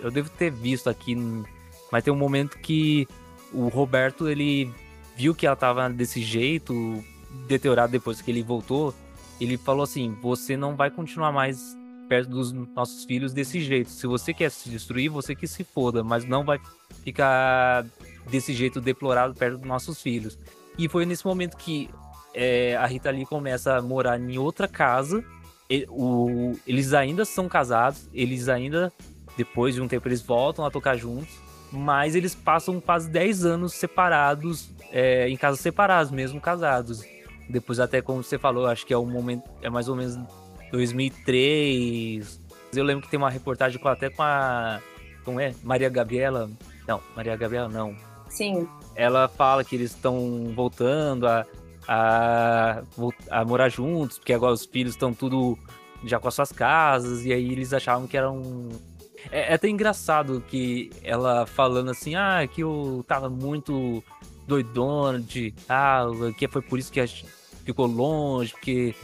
eu 0.00 0.10
devo 0.10 0.30
ter 0.30 0.50
visto 0.50 0.88
aqui, 0.88 1.14
mas 1.92 2.02
tem 2.02 2.12
um 2.12 2.16
momento 2.16 2.58
que 2.58 3.06
o 3.52 3.68
Roberto 3.68 4.28
ele 4.28 4.72
viu 5.16 5.34
que 5.34 5.46
ela 5.46 5.56
tava 5.56 5.90
desse 5.90 6.22
jeito, 6.22 7.04
deteriorado 7.46 7.92
depois 7.92 8.22
que 8.22 8.30
ele 8.30 8.42
voltou, 8.42 8.94
ele 9.40 9.56
falou 9.56 9.82
assim, 9.82 10.16
você 10.22 10.56
não 10.56 10.76
vai 10.76 10.90
continuar 10.90 11.32
mais 11.32 11.76
perto 12.08 12.30
dos 12.30 12.52
nossos 12.52 13.04
filhos 13.04 13.32
desse 13.32 13.60
jeito. 13.60 13.90
Se 13.90 14.06
você 14.06 14.34
quer 14.34 14.50
se 14.50 14.68
destruir, 14.68 15.08
você 15.08 15.34
que 15.34 15.46
se 15.46 15.62
foda, 15.62 16.02
mas 16.02 16.24
não 16.24 16.44
vai 16.44 16.60
ficar 17.04 17.86
desse 18.28 18.52
jeito 18.52 18.80
deplorado 18.80 19.34
perto 19.34 19.58
dos 19.58 19.66
nossos 19.66 20.02
filhos. 20.02 20.38
E 20.76 20.88
foi 20.88 21.06
nesse 21.06 21.24
momento 21.24 21.56
que 21.56 21.88
é, 22.34 22.76
a 22.76 22.86
Rita 22.86 23.10
Lee 23.10 23.26
começa 23.26 23.76
a 23.76 23.82
morar 23.82 24.18
em 24.20 24.38
outra 24.38 24.66
casa. 24.68 25.24
E- 25.68 25.86
o- 25.88 26.58
eles 26.66 26.92
ainda 26.92 27.24
são 27.24 27.48
casados, 27.48 28.08
eles 28.12 28.48
ainda, 28.48 28.92
depois 29.36 29.74
de 29.74 29.80
um 29.80 29.86
tempo, 29.88 30.08
eles 30.08 30.20
voltam 30.20 30.64
a 30.64 30.70
tocar 30.70 30.96
juntos, 30.96 31.32
mas 31.70 32.14
eles 32.16 32.34
passam 32.34 32.80
quase 32.80 33.08
10 33.08 33.44
anos 33.44 33.72
separados, 33.74 34.68
é, 34.90 35.28
em 35.28 35.36
casas 35.36 35.60
separadas, 35.60 36.10
mesmo 36.10 36.40
casados. 36.40 37.02
Depois, 37.48 37.78
até 37.80 38.00
como 38.02 38.22
você 38.22 38.38
falou, 38.38 38.66
acho 38.66 38.84
que 38.86 38.92
é 38.92 38.98
um 38.98 39.06
momento, 39.06 39.44
é 39.62 39.70
mais 39.70 39.88
ou 39.88 39.94
menos 39.96 40.16
2003. 40.70 42.40
Eu 42.74 42.84
lembro 42.84 43.02
que 43.04 43.10
tem 43.10 43.18
uma 43.18 43.30
reportagem 43.30 43.80
com, 43.80 43.88
até 43.88 44.08
com 44.10 44.22
a. 44.22 44.80
Como 45.24 45.40
é? 45.40 45.52
Maria 45.62 45.88
Gabriela. 45.88 46.50
Não, 46.86 47.00
Maria 47.14 47.36
Gabriela 47.36 47.68
não 47.68 47.94
Sim, 48.28 48.66
ela 48.94 49.28
fala 49.28 49.62
que 49.64 49.74
eles 49.76 49.90
estão 49.90 50.52
voltando 50.54 51.26
a, 51.26 51.44
a, 51.92 52.82
a 53.28 53.44
morar 53.44 53.68
juntos, 53.68 54.16
porque 54.16 54.32
agora 54.32 54.54
os 54.54 54.64
filhos 54.64 54.94
estão 54.94 55.12
tudo 55.12 55.58
já 56.04 56.20
com 56.20 56.28
as 56.28 56.34
suas 56.34 56.52
casas, 56.52 57.26
e 57.26 57.32
aí 57.32 57.50
eles 57.50 57.72
achavam 57.72 58.06
que 58.06 58.16
era 58.16 58.30
um. 58.30 58.68
É, 59.32 59.50
é 59.50 59.54
até 59.54 59.68
engraçado 59.68 60.40
que 60.48 60.90
ela 61.02 61.46
falando 61.46 61.90
assim, 61.90 62.14
ah, 62.14 62.46
que 62.46 62.62
eu 62.62 63.04
tava 63.08 63.28
muito 63.28 64.04
doidona 64.46 65.18
de 65.18 65.52
tal, 65.66 66.32
que 66.38 66.46
foi 66.46 66.62
por 66.62 66.78
isso 66.78 66.92
que 66.92 67.00
a 67.00 67.06
ficou 67.64 67.86
longe, 67.86 68.52
porque. 68.52 68.94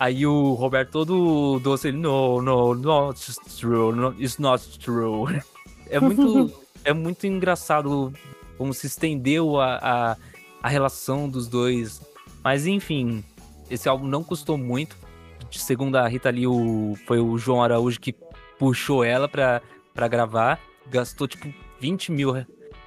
Aí 0.00 0.26
o 0.26 0.54
Roberto 0.54 0.90
todo 0.90 1.60
doce, 1.60 1.88
ele, 1.88 1.98
no, 1.98 2.40
no, 2.40 2.74
not 2.74 3.20
true, 3.60 3.94
no, 3.94 4.14
it's 4.18 4.38
not 4.38 4.78
true. 4.78 5.42
É 5.90 6.00
muito, 6.00 6.50
é 6.82 6.94
muito 6.94 7.26
engraçado 7.26 8.10
como 8.56 8.72
se 8.72 8.86
estendeu 8.86 9.60
a, 9.60 9.76
a, 9.76 10.16
a 10.62 10.68
relação 10.68 11.28
dos 11.28 11.46
dois. 11.46 12.00
Mas 12.42 12.66
enfim, 12.66 13.24
esse 13.70 13.88
álbum 13.88 14.06
não 14.06 14.22
custou 14.22 14.58
muito. 14.58 14.96
Segundo 15.50 15.96
a 15.96 16.08
Rita 16.08 16.30
Lee, 16.30 16.46
o, 16.46 16.94
foi 17.06 17.18
o 17.18 17.36
João 17.36 17.62
Araújo 17.62 18.00
que 18.00 18.14
puxou 18.58 19.04
ela 19.04 19.28
pra, 19.28 19.60
pra 19.94 20.08
gravar. 20.08 20.58
Gastou 20.88 21.28
tipo 21.28 21.52
20 21.80 22.12
mil 22.12 22.32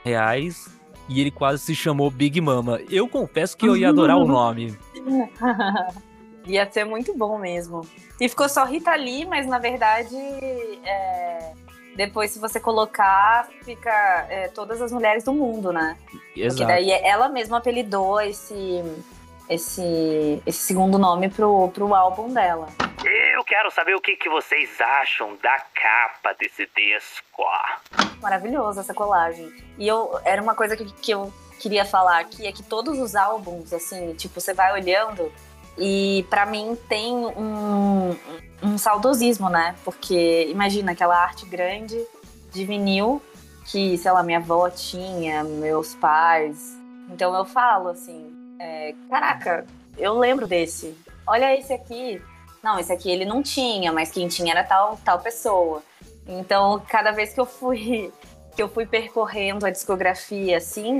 reais. 0.03 0.73
E 1.07 1.21
ele 1.21 1.29
quase 1.29 1.61
se 1.61 1.75
chamou 1.75 2.09
Big 2.09 2.41
Mama. 2.41 2.79
Eu 2.89 3.07
confesso 3.07 3.55
que 3.55 3.67
eu 3.67 3.77
ia 3.77 3.89
adorar 3.89 4.17
o 4.17 4.25
nome. 4.25 4.75
ia 6.47 6.69
ser 6.71 6.83
muito 6.83 7.15
bom 7.15 7.37
mesmo. 7.37 7.81
E 8.19 8.27
ficou 8.27 8.49
só 8.49 8.65
Rita 8.65 8.95
Lee, 8.95 9.25
mas 9.25 9.45
na 9.45 9.59
verdade, 9.59 10.15
é, 10.15 11.53
depois 11.95 12.31
se 12.31 12.39
você 12.39 12.59
colocar, 12.59 13.47
fica 13.63 14.25
é, 14.29 14.47
todas 14.47 14.81
as 14.81 14.91
mulheres 14.91 15.23
do 15.23 15.33
mundo, 15.33 15.71
né? 15.71 15.97
Porque 16.09 16.41
Exato. 16.41 16.67
daí 16.67 16.89
ela 16.89 17.29
mesma 17.29 17.57
apelidou 17.57 18.19
esse, 18.19 18.83
esse, 19.49 20.41
esse 20.45 20.59
segundo 20.59 20.97
nome 20.97 21.29
pro, 21.29 21.69
pro 21.69 21.93
álbum 21.93 22.31
dela. 22.33 22.67
eu 23.03 23.43
quero 23.43 23.71
saber 23.71 23.95
o 23.95 24.01
que, 24.01 24.15
que 24.15 24.29
vocês 24.29 24.69
acham 24.79 25.35
da 25.41 25.59
capa 25.59 26.33
desse 26.39 26.69
disco. 26.75 27.43
Maravilhoso 28.21 28.79
essa 28.79 28.93
colagem. 28.93 29.51
E 29.77 29.87
eu 29.87 30.19
era 30.23 30.41
uma 30.41 30.55
coisa 30.55 30.75
que, 30.75 30.85
que 30.85 31.11
eu 31.11 31.31
queria 31.59 31.85
falar 31.85 32.19
aqui 32.19 32.45
é 32.45 32.51
que 32.51 32.63
todos 32.63 32.99
os 32.99 33.15
álbuns, 33.15 33.71
assim, 33.73 34.13
tipo, 34.15 34.39
você 34.39 34.53
vai 34.53 34.73
olhando 34.73 35.31
e 35.77 36.25
para 36.29 36.45
mim 36.45 36.77
tem 36.87 37.13
um, 37.13 38.15
um 38.63 38.77
saudosismo, 38.77 39.49
né? 39.49 39.75
Porque 39.83 40.47
imagina 40.49 40.93
aquela 40.93 41.17
arte 41.17 41.45
grande 41.45 42.01
de 42.51 42.65
vinil 42.65 43.21
que, 43.65 43.97
sei 43.97 44.11
lá, 44.11 44.23
minha 44.23 44.37
avó 44.37 44.69
tinha, 44.69 45.43
meus 45.43 45.95
pais. 45.95 46.77
Então 47.09 47.35
eu 47.35 47.45
falo 47.45 47.89
assim, 47.89 48.34
é, 48.59 48.93
caraca, 49.09 49.65
eu 49.97 50.17
lembro 50.17 50.47
desse. 50.47 50.95
Olha 51.27 51.57
esse 51.57 51.73
aqui. 51.73 52.21
Não, 52.63 52.79
esse 52.79 52.91
aqui 52.91 53.11
ele 53.11 53.25
não 53.25 53.43
tinha, 53.43 53.91
mas 53.91 54.11
quem 54.11 54.27
tinha 54.27 54.51
era 54.51 54.63
tal, 54.63 54.97
tal 55.03 55.19
pessoa. 55.19 55.83
Então, 56.27 56.81
cada 56.87 57.11
vez 57.11 57.33
que 57.33 57.39
eu 57.39 57.45
fui 57.45 58.11
que 58.55 58.63
eu 58.63 58.69
fui 58.69 58.85
percorrendo 58.85 59.65
a 59.65 59.69
discografia 59.69 60.57
assim, 60.57 60.99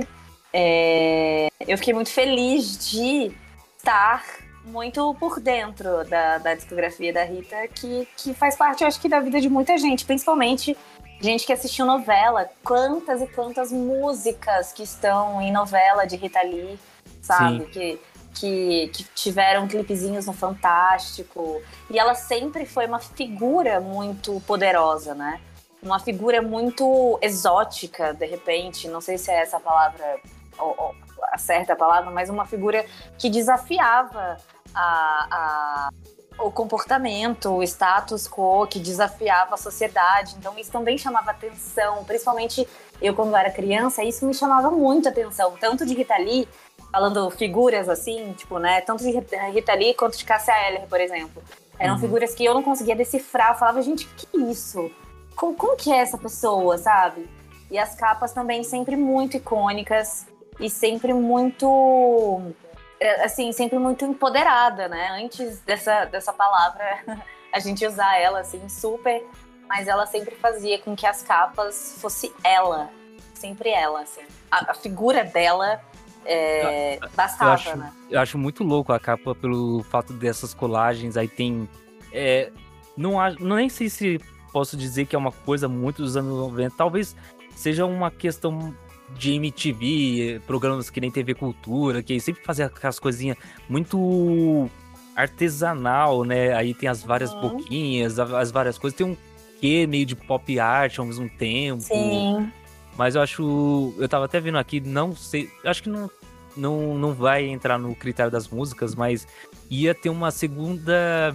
é, 0.52 1.48
eu 1.66 1.78
fiquei 1.78 1.94
muito 1.94 2.10
feliz 2.10 2.90
de 2.90 3.34
estar 3.78 4.22
muito 4.62 5.14
por 5.14 5.40
dentro 5.40 6.04
da, 6.04 6.38
da 6.38 6.54
discografia 6.54 7.12
da 7.12 7.24
Rita, 7.24 7.56
que, 7.68 8.06
que 8.16 8.34
faz 8.34 8.56
parte, 8.56 8.82
eu 8.82 8.88
acho 8.88 9.00
que, 9.00 9.08
da 9.08 9.20
vida 9.20 9.40
de 9.40 9.48
muita 9.48 9.78
gente, 9.78 10.04
principalmente 10.04 10.76
gente 11.20 11.46
que 11.46 11.52
assistiu 11.52 11.86
novela. 11.86 12.48
Quantas 12.62 13.22
e 13.22 13.26
quantas 13.28 13.72
músicas 13.72 14.72
que 14.72 14.82
estão 14.82 15.40
em 15.40 15.52
novela 15.52 16.04
de 16.04 16.16
Rita 16.16 16.42
Lee, 16.42 16.78
sabe? 17.26 17.64
Que, 17.66 18.00
que, 18.34 18.88
que, 18.88 19.04
tiveram 19.14 19.66
clipezinhos 19.66 20.26
no 20.26 20.32
Fantástico. 20.32 21.60
E 21.90 21.98
ela 21.98 22.14
sempre 22.14 22.66
foi 22.66 22.86
uma 22.86 22.98
figura 22.98 23.80
muito 23.80 24.40
poderosa, 24.46 25.14
né? 25.14 25.40
Uma 25.82 25.98
figura 25.98 26.40
muito 26.42 27.18
exótica, 27.22 28.12
de 28.12 28.26
repente. 28.26 28.88
Não 28.88 29.00
sei 29.00 29.18
se 29.18 29.30
é 29.30 29.40
essa 29.40 29.56
a 29.56 29.60
palavra, 29.60 30.20
ou, 30.58 30.74
ou, 30.78 30.94
a 31.32 31.38
certa 31.38 31.74
palavra, 31.74 32.10
mas 32.10 32.28
uma 32.28 32.46
figura 32.46 32.84
que 33.18 33.28
desafiava 33.30 34.38
a, 34.74 35.26
a, 35.30 35.90
o 36.38 36.50
comportamento, 36.50 37.50
o 37.50 37.62
status 37.62 38.28
quo 38.28 38.66
que 38.66 38.78
desafiava 38.78 39.54
a 39.54 39.58
sociedade. 39.58 40.36
Então 40.38 40.58
isso 40.58 40.70
também 40.70 40.98
chamava 40.98 41.30
atenção, 41.30 42.04
principalmente 42.04 42.66
eu 43.00 43.14
quando 43.14 43.36
era 43.36 43.50
criança, 43.50 44.02
isso 44.02 44.26
me 44.26 44.34
chamava 44.34 44.70
muito 44.70 45.08
atenção, 45.08 45.54
tanto 45.60 45.84
de 45.84 45.94
Rita 45.94 46.16
Lee, 46.16 46.48
falando 46.90 47.30
figuras 47.30 47.88
assim, 47.88 48.32
tipo, 48.32 48.58
né, 48.58 48.80
tanto 48.80 49.02
de 49.02 49.10
Rita 49.10 49.74
Lee 49.74 49.94
quanto 49.94 50.16
de 50.16 50.24
Cássia 50.24 50.54
Eller, 50.68 50.86
por 50.86 51.00
exemplo. 51.00 51.42
Eram 51.78 51.94
uhum. 51.94 52.00
figuras 52.00 52.34
que 52.34 52.44
eu 52.44 52.54
não 52.54 52.62
conseguia 52.62 52.96
decifrar, 52.96 53.52
eu 53.52 53.58
falava, 53.58 53.82
gente, 53.82 54.06
que 54.06 54.26
isso? 54.38 54.90
Como, 55.34 55.54
como 55.54 55.76
que 55.76 55.92
é 55.92 55.98
essa 55.98 56.16
pessoa, 56.16 56.78
sabe? 56.78 57.28
E 57.70 57.78
as 57.78 57.94
capas 57.94 58.32
também 58.32 58.62
sempre 58.62 58.96
muito 58.96 59.36
icônicas 59.36 60.26
e 60.58 60.70
sempre 60.70 61.12
muito 61.12 62.54
é, 62.98 63.24
assim, 63.24 63.52
sempre 63.52 63.78
muito 63.78 64.04
empoderada, 64.04 64.88
né? 64.88 65.10
Antes 65.22 65.60
dessa, 65.60 66.04
dessa 66.06 66.32
palavra, 66.32 67.00
a 67.52 67.58
gente 67.58 67.86
usar 67.86 68.18
ela, 68.18 68.40
assim, 68.40 68.68
super. 68.68 69.24
Mas 69.68 69.88
ela 69.88 70.06
sempre 70.06 70.34
fazia 70.36 70.78
com 70.78 70.94
que 70.94 71.06
as 71.06 71.22
capas 71.22 71.96
fosse 72.00 72.32
ela. 72.42 72.88
Sempre 73.34 73.70
ela, 73.70 74.02
assim. 74.02 74.22
A, 74.50 74.70
a 74.70 74.74
figura 74.74 75.24
dela 75.24 75.80
é, 76.28 76.98
bastava, 77.14 77.50
eu 77.50 77.54
acho, 77.54 77.76
né? 77.76 77.92
Eu 78.10 78.20
acho 78.20 78.38
muito 78.38 78.64
louco 78.64 78.92
a 78.92 78.98
capa 78.98 79.34
pelo 79.34 79.82
fato 79.84 80.12
dessas 80.12 80.52
colagens. 80.54 81.16
Aí 81.16 81.28
tem. 81.28 81.68
É, 82.12 82.50
não, 82.96 83.14
não 83.40 83.56
nem 83.56 83.68
sei 83.68 83.88
se 83.88 84.20
posso 84.52 84.76
dizer 84.76 85.06
que 85.06 85.14
é 85.14 85.18
uma 85.18 85.32
coisa 85.32 85.68
muito 85.68 86.02
dos 86.02 86.16
anos 86.16 86.32
90. 86.32 86.74
Talvez 86.76 87.14
seja 87.54 87.84
uma 87.84 88.10
questão 88.10 88.74
de 89.14 89.34
MTV, 89.34 90.40
programas 90.46 90.90
que 90.90 91.00
nem 91.00 91.10
TV 91.10 91.34
Cultura, 91.34 92.02
que 92.02 92.18
sempre 92.20 92.42
fazia 92.42 92.66
aquelas 92.66 92.98
coisinhas 92.98 93.36
muito 93.68 94.68
artesanal, 95.14 96.24
né? 96.24 96.52
Aí 96.54 96.74
tem 96.74 96.88
as 96.88 97.02
várias 97.02 97.32
uhum. 97.32 97.40
boquinhas, 97.40 98.18
as 98.18 98.50
várias 98.50 98.76
coisas. 98.78 98.96
Tem 98.96 99.06
um 99.06 99.16
quê 99.60 99.86
meio 99.86 100.04
de 100.04 100.14
pop 100.14 100.58
art 100.58 100.98
ao 100.98 101.06
mesmo 101.06 101.28
tempo. 101.28 101.82
Sim. 101.82 102.50
Mas 102.96 103.14
eu 103.14 103.22
acho. 103.22 103.94
Eu 103.98 104.08
tava 104.08 104.24
até 104.24 104.40
vendo 104.40 104.58
aqui, 104.58 104.80
não 104.80 105.14
sei. 105.14 105.50
Acho 105.64 105.82
que 105.82 105.88
não, 105.88 106.10
não, 106.56 106.96
não 106.96 107.12
vai 107.12 107.46
entrar 107.46 107.78
no 107.78 107.94
critério 107.94 108.30
das 108.30 108.48
músicas, 108.48 108.94
mas 108.94 109.26
ia 109.70 109.94
ter 109.94 110.10
uma 110.10 110.30
segunda. 110.30 111.34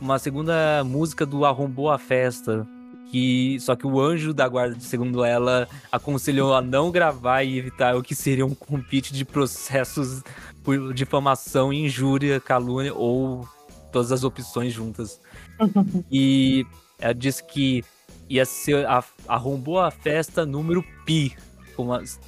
Uma 0.00 0.18
segunda 0.18 0.82
música 0.84 1.24
do 1.24 1.44
Arrombou 1.44 1.88
a 1.88 1.96
Festa 1.96 2.66
que 3.12 3.60
só 3.60 3.76
que 3.76 3.86
o 3.86 4.00
anjo 4.00 4.32
da 4.32 4.48
guarda, 4.48 4.80
segundo 4.80 5.22
ela, 5.22 5.68
aconselhou 5.92 6.54
a 6.54 6.62
não 6.62 6.90
gravar 6.90 7.42
e 7.42 7.58
evitar 7.58 7.94
o 7.94 8.02
que 8.02 8.14
seria 8.14 8.46
um 8.46 8.54
compite 8.54 9.12
de 9.12 9.22
processos 9.22 10.22
por 10.64 10.94
difamação, 10.94 11.70
injúria, 11.70 12.40
calúnia 12.40 12.94
ou 12.94 13.46
todas 13.92 14.12
as 14.12 14.24
opções 14.24 14.72
juntas. 14.72 15.20
e 16.10 16.64
ela 16.98 17.12
disse 17.12 17.44
que 17.44 17.84
ia 18.30 18.46
ser 18.46 18.86
a, 18.86 19.04
arrombou 19.28 19.78
a 19.78 19.90
festa 19.90 20.46
número 20.46 20.82
pi. 21.04 21.36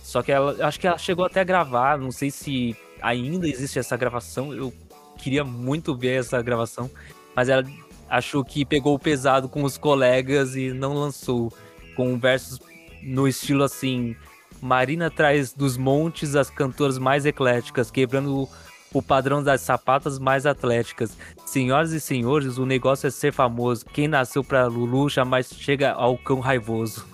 Só 0.02 0.22
que 0.22 0.32
ela 0.32 0.56
acho 0.66 0.78
que 0.78 0.86
ela 0.86 0.98
chegou 0.98 1.24
até 1.24 1.40
a 1.40 1.44
gravar, 1.44 1.98
não 1.98 2.10
sei 2.10 2.30
se 2.30 2.76
ainda 3.00 3.48
existe 3.48 3.78
essa 3.78 3.96
gravação. 3.96 4.52
Eu 4.52 4.72
queria 5.18 5.44
muito 5.44 5.96
ver 5.96 6.20
essa 6.20 6.40
gravação, 6.42 6.90
mas 7.34 7.48
ela 7.48 7.64
achou 8.08 8.44
que 8.44 8.64
pegou 8.64 8.98
pesado 8.98 9.48
com 9.48 9.62
os 9.62 9.78
colegas 9.78 10.56
e 10.56 10.72
não 10.72 10.94
lançou. 10.94 11.52
Com 11.96 12.18
versos 12.18 12.58
no 13.02 13.28
estilo 13.28 13.62
assim: 13.62 14.16
Marina 14.60 15.10
traz 15.10 15.52
dos 15.52 15.76
montes 15.76 16.34
as 16.34 16.50
cantoras 16.50 16.98
mais 16.98 17.24
ecléticas, 17.24 17.90
quebrando 17.90 18.48
o 18.92 19.02
padrão 19.02 19.42
das 19.42 19.60
sapatas 19.60 20.18
mais 20.18 20.46
atléticas. 20.46 21.16
Senhoras 21.44 21.92
e 21.92 22.00
senhores, 22.00 22.58
o 22.58 22.64
negócio 22.64 23.06
é 23.06 23.10
ser 23.10 23.32
famoso. 23.32 23.84
Quem 23.86 24.08
nasceu 24.08 24.42
pra 24.42 24.66
Lulu 24.66 25.08
jamais 25.08 25.48
chega 25.48 25.92
ao 25.92 26.16
cão 26.16 26.40
raivoso. 26.40 27.13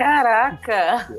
Caraca! 0.00 1.14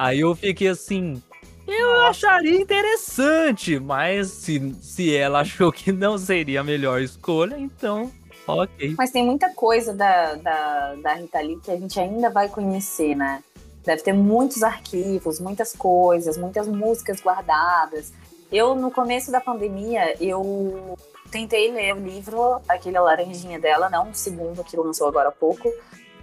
Aí 0.00 0.20
eu 0.20 0.34
fiquei 0.34 0.68
assim. 0.68 1.22
Eu 1.68 2.06
acharia 2.06 2.56
interessante, 2.56 3.78
mas 3.78 4.28
se, 4.28 4.74
se 4.80 5.14
ela 5.14 5.40
achou 5.40 5.70
que 5.70 5.92
não 5.92 6.16
seria 6.16 6.60
a 6.60 6.64
melhor 6.64 7.02
escolha, 7.02 7.58
então 7.58 8.10
Ok. 8.46 8.94
Mas 8.96 9.10
tem 9.10 9.24
muita 9.24 9.50
coisa 9.54 9.94
da, 9.94 10.34
da, 10.34 10.94
da 10.96 11.14
Rita 11.14 11.40
Lee 11.40 11.58
que 11.60 11.70
a 11.70 11.76
gente 11.76 11.98
ainda 11.98 12.30
vai 12.30 12.48
conhecer, 12.48 13.14
né? 13.14 13.42
Deve 13.84 14.02
ter 14.02 14.12
muitos 14.12 14.62
arquivos, 14.62 15.40
muitas 15.40 15.72
coisas, 15.72 16.36
muitas 16.36 16.66
músicas 16.66 17.20
guardadas. 17.20 18.12
Eu, 18.52 18.74
no 18.74 18.90
começo 18.90 19.30
da 19.30 19.40
pandemia, 19.40 20.14
eu 20.22 20.96
tentei 21.30 21.70
ler 21.72 21.94
o 21.94 21.98
livro, 21.98 22.60
aquele 22.68 22.98
Laranjinha 22.98 23.58
dela, 23.58 23.90
não 23.90 24.10
o 24.10 24.14
segundo 24.14 24.62
que 24.62 24.76
lançou 24.76 25.08
agora 25.08 25.28
há 25.28 25.32
pouco. 25.32 25.70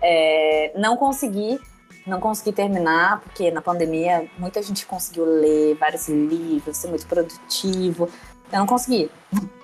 É, 0.02 0.72
não 0.76 0.98
consegui, 0.98 1.60
não 2.06 2.20
consegui 2.20 2.52
terminar, 2.52 3.22
porque 3.22 3.52
na 3.52 3.62
pandemia 3.62 4.28
muita 4.38 4.62
gente 4.62 4.86
conseguiu 4.86 5.26
ler 5.26 5.76
vários 5.76 6.08
livros, 6.08 6.78
ser 6.78 6.88
muito 6.88 7.06
produtivo. 7.08 8.10
Eu 8.52 8.60
não 8.60 8.68
consegui. 8.68 9.10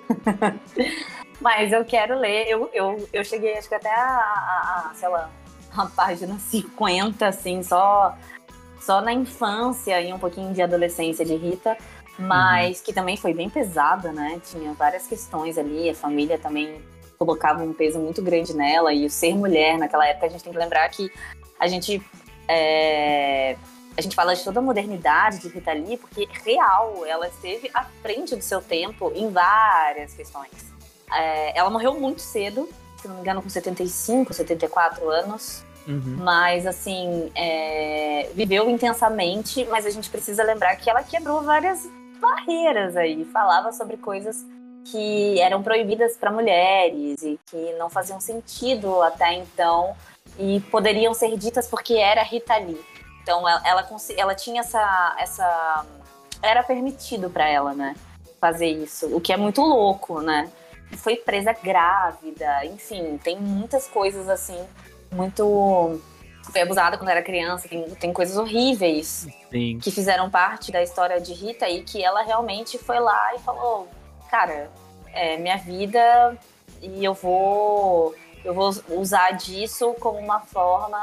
Mas 1.42 1.72
eu 1.72 1.84
quero 1.86 2.18
ler. 2.18 2.48
Eu, 2.48 2.70
eu, 2.74 3.10
eu 3.12 3.24
cheguei, 3.24 3.58
acho 3.58 3.68
que 3.68 3.76
até 3.76 3.94
a, 3.94 4.08
a, 4.08 4.92
a 4.92 4.96
sei 4.96 5.10
lá, 5.10 5.30
a 5.76 5.86
página 5.88 6.38
50, 6.40 7.28
assim, 7.28 7.62
só, 7.64 8.16
só 8.80 9.02
na 9.02 9.14
infância 9.14 10.02
e 10.02 10.12
um 10.14 10.20
pouquinho 10.20 10.54
de 10.54 10.62
adolescência 10.62 11.26
de 11.26 11.36
Rita. 11.36 11.78
Mas 12.20 12.80
uhum. 12.80 12.84
que 12.86 12.94
também 12.94 13.16
foi 13.16 13.34
bem 13.34 13.50
pesada, 13.50 14.12
né? 14.12 14.42
Tinha 14.44 14.74
várias 14.74 15.06
questões 15.06 15.58
ali, 15.58 15.90
a 15.90 15.94
família 15.94 16.38
também 16.40 16.82
colocava 17.18 17.64
um 17.64 17.74
peso 17.74 18.00
muito 18.00 18.22
grande 18.22 18.56
nela. 18.56 18.92
E 18.94 19.06
o 19.06 19.10
ser 19.10 19.36
mulher 19.36 19.78
naquela 19.78 20.08
época, 20.08 20.26
a 20.26 20.30
gente 20.30 20.44
tem 20.44 20.54
que 20.54 20.60
lembrar 20.60 20.88
que 20.90 21.12
a 21.60 21.68
gente. 21.68 22.02
É, 22.48 23.58
a 23.98 24.02
gente 24.02 24.16
fala 24.16 24.36
de 24.36 24.44
toda 24.44 24.60
a 24.60 24.62
modernidade 24.62 25.40
de 25.40 25.48
Rita 25.48 25.74
Lee, 25.74 25.98
porque 25.98 26.28
real, 26.46 27.04
ela 27.06 27.28
esteve 27.28 27.70
à 27.74 27.84
frente 28.02 28.36
do 28.36 28.44
seu 28.44 28.62
tempo 28.62 29.12
em 29.16 29.32
várias 29.32 30.14
questões. 30.14 30.52
É, 31.12 31.58
ela 31.58 31.70
morreu 31.70 32.00
muito 32.00 32.22
cedo, 32.22 32.70
se 33.02 33.08
não 33.08 33.16
me 33.16 33.22
engano, 33.22 33.42
com 33.42 33.50
75, 33.50 34.34
74 34.34 35.10
anos. 35.10 35.64
Uhum. 35.88 36.18
Mas, 36.20 36.68
assim, 36.68 37.32
é, 37.34 38.30
viveu 38.36 38.70
intensamente, 38.70 39.66
mas 39.66 39.86
a 39.86 39.90
gente 39.90 40.10
precisa 40.10 40.44
lembrar 40.44 40.76
que 40.76 40.90
ela 40.90 41.02
quebrou 41.02 41.42
várias 41.42 41.90
barreiras 42.20 42.96
aí. 42.96 43.26
Falava 43.26 43.72
sobre 43.72 43.98
coisas 43.98 44.46
que 44.92 45.40
eram 45.40 45.62
proibidas 45.64 46.16
para 46.16 46.32
mulheres 46.32 47.22
e 47.22 47.40
que 47.50 47.74
não 47.74 47.90
faziam 47.90 48.20
sentido 48.20 49.02
até 49.02 49.34
então 49.34 49.96
e 50.38 50.60
poderiam 50.72 51.14
ser 51.14 51.38
ditas 51.38 51.68
porque 51.68 51.96
era 51.96 52.24
Rita 52.24 52.58
Lee. 52.58 52.80
Então, 53.22 53.48
ela, 53.48 53.62
ela, 53.66 53.88
ela 54.16 54.36
tinha 54.36 54.62
essa, 54.62 55.16
essa. 55.20 55.86
Era 56.42 56.64
permitido 56.64 57.30
para 57.30 57.48
ela, 57.50 57.74
né? 57.74 57.96
Fazer 58.40 58.68
isso, 58.68 59.16
o 59.16 59.20
que 59.20 59.34
é 59.34 59.38
muito 59.38 59.62
louco, 59.62 60.22
né? 60.22 60.50
foi 60.96 61.18
presa 61.18 61.52
grávida, 61.52 62.66
enfim, 62.66 63.20
tem 63.24 63.38
muitas 63.38 63.88
coisas 63.88 64.30
assim, 64.30 64.58
muito. 65.12 66.00
Foi 66.44 66.62
abusada 66.62 66.98
quando 66.98 67.10
era 67.10 67.22
criança, 67.22 67.68
tem, 67.68 67.84
tem 67.96 68.14
coisas 68.14 68.38
horríveis 68.38 69.28
Sim. 69.52 69.80
que 69.82 69.92
fizeram 69.92 70.30
parte 70.30 70.72
da 70.72 70.82
história 70.82 71.20
de 71.20 71.34
Rita 71.34 71.68
e 71.68 71.84
que 71.84 72.02
ela 72.02 72.22
realmente 72.22 72.78
foi 72.78 73.00
lá 73.00 73.36
e 73.36 73.40
falou: 73.40 73.90
Cara, 74.30 74.70
é 75.14 75.38
minha 75.38 75.58
vida 75.58 76.38
e 76.82 77.04
eu 77.04 77.14
vou, 77.14 78.16
eu 78.44 78.54
vou 78.54 78.72
usar 78.90 79.32
disso 79.32 79.96
como 80.00 80.20
uma 80.20 80.40
forma 80.42 81.00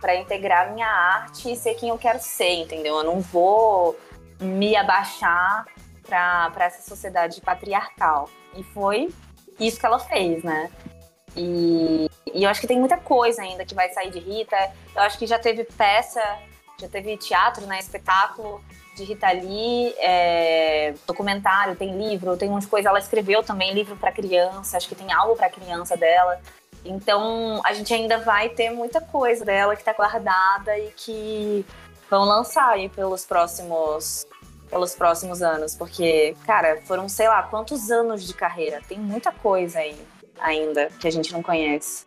para 0.00 0.16
integrar 0.16 0.72
minha 0.72 0.86
arte 0.86 1.52
e 1.52 1.56
ser 1.56 1.74
quem 1.74 1.88
eu 1.88 1.98
quero 1.98 2.20
ser, 2.20 2.62
entendeu? 2.62 2.96
Eu 2.98 3.04
não 3.04 3.20
vou 3.20 3.98
me 4.40 4.76
abaixar 4.76 5.66
para 6.06 6.64
essa 6.64 6.82
sociedade 6.88 7.40
patriarcal. 7.40 8.30
E 8.54 8.62
foi 8.62 9.08
isso 9.58 9.78
que 9.78 9.86
ela 9.86 9.98
fez, 9.98 10.42
né? 10.42 10.70
E, 11.36 12.08
e, 12.34 12.44
eu 12.44 12.50
acho 12.50 12.60
que 12.60 12.66
tem 12.66 12.78
muita 12.78 12.96
coisa 12.96 13.42
ainda 13.42 13.64
que 13.64 13.74
vai 13.74 13.90
sair 13.90 14.10
de 14.10 14.18
Rita. 14.18 14.56
Eu 14.94 15.02
acho 15.02 15.18
que 15.18 15.26
já 15.26 15.38
teve 15.38 15.64
peça, 15.64 16.22
já 16.80 16.88
teve 16.88 17.16
teatro, 17.16 17.66
né? 17.66 17.78
Espetáculo 17.78 18.62
de 18.98 19.04
Rita 19.04 19.30
Lee, 19.30 19.94
é, 19.98 20.94
documentário, 21.06 21.76
tem 21.76 21.96
livro, 21.96 22.36
tem 22.36 22.48
um 22.48 22.52
monte 22.52 22.62
de 22.62 22.68
coisa. 22.68 22.88
Ela 22.88 22.98
escreveu 22.98 23.42
também 23.42 23.72
livro 23.72 23.96
para 23.96 24.12
criança, 24.12 24.76
acho 24.76 24.88
que 24.88 24.94
tem 24.94 25.12
algo 25.12 25.36
para 25.36 25.48
criança 25.48 25.96
dela. 25.96 26.40
Então 26.84 27.60
a 27.64 27.72
gente 27.72 27.92
ainda 27.94 28.18
vai 28.18 28.48
ter 28.48 28.70
muita 28.70 29.00
coisa 29.00 29.44
dela 29.44 29.74
que 29.74 29.82
está 29.82 29.92
guardada 29.92 30.76
e 30.78 30.90
que 30.96 31.64
vão 32.10 32.24
lançar 32.24 32.70
aí 32.70 32.88
pelos 32.88 33.24
próximos 33.24 34.26
pelos 34.68 34.94
próximos 34.94 35.40
anos, 35.40 35.74
porque, 35.74 36.36
cara, 36.44 36.82
foram 36.82 37.08
sei 37.08 37.26
lá 37.26 37.42
quantos 37.44 37.90
anos 37.90 38.22
de 38.26 38.34
carreira. 38.34 38.82
Tem 38.86 38.98
muita 38.98 39.32
coisa 39.32 39.78
aí 39.78 39.98
ainda 40.38 40.90
que 41.00 41.08
a 41.08 41.10
gente 41.10 41.32
não 41.32 41.42
conhece. 41.42 42.06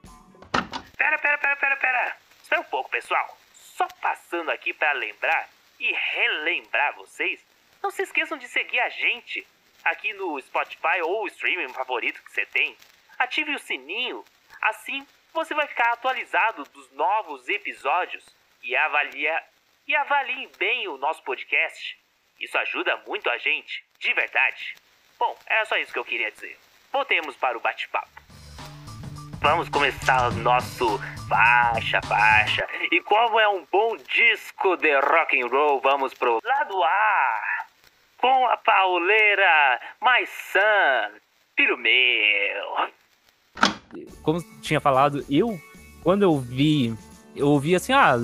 Pera, 0.95 1.17
pera, 1.17 1.37
pera, 1.39 1.55
pera, 1.55 1.75
pera. 1.77 2.15
Espera 2.43 2.61
um 2.61 2.65
pouco, 2.65 2.91
pessoal. 2.91 3.35
Só 3.75 3.87
passando 3.99 4.51
aqui 4.51 4.73
para 4.73 4.93
lembrar 4.93 5.49
e 5.81 5.91
relembrar 5.91 6.95
vocês, 6.95 7.43
não 7.81 7.89
se 7.89 8.03
esqueçam 8.03 8.37
de 8.37 8.47
seguir 8.47 8.79
a 8.79 8.89
gente 8.89 9.45
aqui 9.83 10.13
no 10.13 10.39
Spotify 10.39 11.01
ou 11.03 11.23
o 11.23 11.27
streaming 11.27 11.73
favorito 11.73 12.23
que 12.23 12.31
você 12.31 12.45
tem. 12.45 12.77
Ative 13.17 13.55
o 13.55 13.59
sininho, 13.59 14.23
assim 14.61 15.05
você 15.33 15.53
vai 15.53 15.65
ficar 15.65 15.93
atualizado 15.93 16.63
dos 16.65 16.91
novos 16.91 17.47
episódios 17.47 18.25
e 18.61 18.75
avalia 18.75 19.43
e 19.87 19.95
avaliem 19.95 20.49
bem 20.57 20.87
o 20.87 20.97
nosso 20.97 21.23
podcast. 21.23 21.97
Isso 22.39 22.57
ajuda 22.57 22.97
muito 23.07 23.29
a 23.29 23.37
gente, 23.37 23.83
de 23.97 24.13
verdade. 24.13 24.75
Bom, 25.17 25.37
era 25.47 25.65
só 25.65 25.77
isso 25.77 25.93
que 25.93 25.99
eu 25.99 26.05
queria 26.05 26.31
dizer. 26.31 26.57
Voltemos 26.91 27.35
para 27.37 27.57
o 27.57 27.61
bate-papo. 27.61 28.20
Vamos 29.41 29.69
começar 29.69 30.31
nosso 30.35 30.99
faixa, 31.27 31.99
faixa. 32.03 32.63
E 32.91 33.01
como 33.01 33.39
é 33.39 33.49
um 33.49 33.65
bom 33.71 33.97
disco 33.97 34.77
de 34.77 34.93
rock 34.99 35.41
and 35.41 35.47
roll, 35.47 35.81
vamos 35.81 36.13
pro 36.13 36.39
lado 36.45 36.83
A. 36.83 37.41
Com 38.17 38.45
a 38.45 38.55
pauleira 38.57 39.79
My 39.99 40.27
Son, 40.27 41.17
filho 41.57 41.75
meu. 41.75 42.87
Como 44.21 44.43
tinha 44.61 44.79
falado, 44.79 45.25
eu, 45.27 45.59
quando 46.03 46.21
eu 46.21 46.37
vi, 46.37 46.95
eu 47.35 47.47
ouvi 47.47 47.75
assim, 47.75 47.93
ah, 47.93 48.17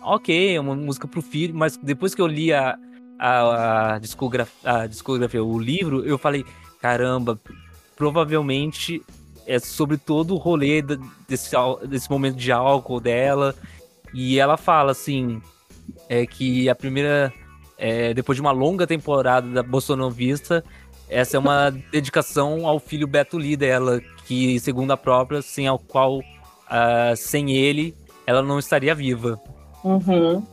ok, 0.00 0.54
é 0.54 0.60
uma 0.60 0.76
música 0.76 1.08
pro 1.08 1.20
filho, 1.20 1.56
mas 1.56 1.76
depois 1.76 2.14
que 2.14 2.22
eu 2.22 2.26
li 2.28 2.52
a, 2.52 2.78
a, 3.18 3.94
a, 3.94 3.98
discografia, 3.98 4.54
a 4.64 4.86
discografia, 4.86 5.42
o 5.42 5.58
livro, 5.58 6.06
eu 6.06 6.16
falei, 6.16 6.46
caramba, 6.80 7.36
provavelmente 7.96 9.02
é 9.46 9.58
sobre 9.58 9.96
todo 9.96 10.34
o 10.34 10.38
rolê 10.38 10.82
desse, 11.28 11.50
desse 11.86 12.10
momento 12.10 12.36
de 12.36 12.52
álcool 12.52 13.00
dela. 13.00 13.54
E 14.14 14.38
ela 14.38 14.56
fala 14.56 14.92
assim: 14.92 15.40
é 16.08 16.26
que 16.26 16.68
a 16.68 16.74
primeira. 16.74 17.32
É, 17.78 18.14
depois 18.14 18.36
de 18.36 18.42
uma 18.42 18.52
longa 18.52 18.86
temporada 18.86 19.48
da 19.48 19.62
Bolsonovista, 19.62 20.64
essa 21.08 21.36
é 21.36 21.40
uma 21.40 21.70
dedicação 21.90 22.66
ao 22.66 22.78
filho 22.78 23.06
Beto 23.06 23.36
Lee 23.36 23.56
dela, 23.56 24.00
que, 24.24 24.58
segundo 24.60 24.92
a 24.92 24.96
própria, 24.96 25.42
sem 25.42 25.66
ao 25.66 25.78
qual, 25.78 26.18
uh, 26.18 27.16
sem 27.16 27.52
ele, 27.56 27.94
ela 28.26 28.42
não 28.42 28.58
estaria 28.58 28.94
viva. 28.94 29.40
Uhum. 29.82 30.46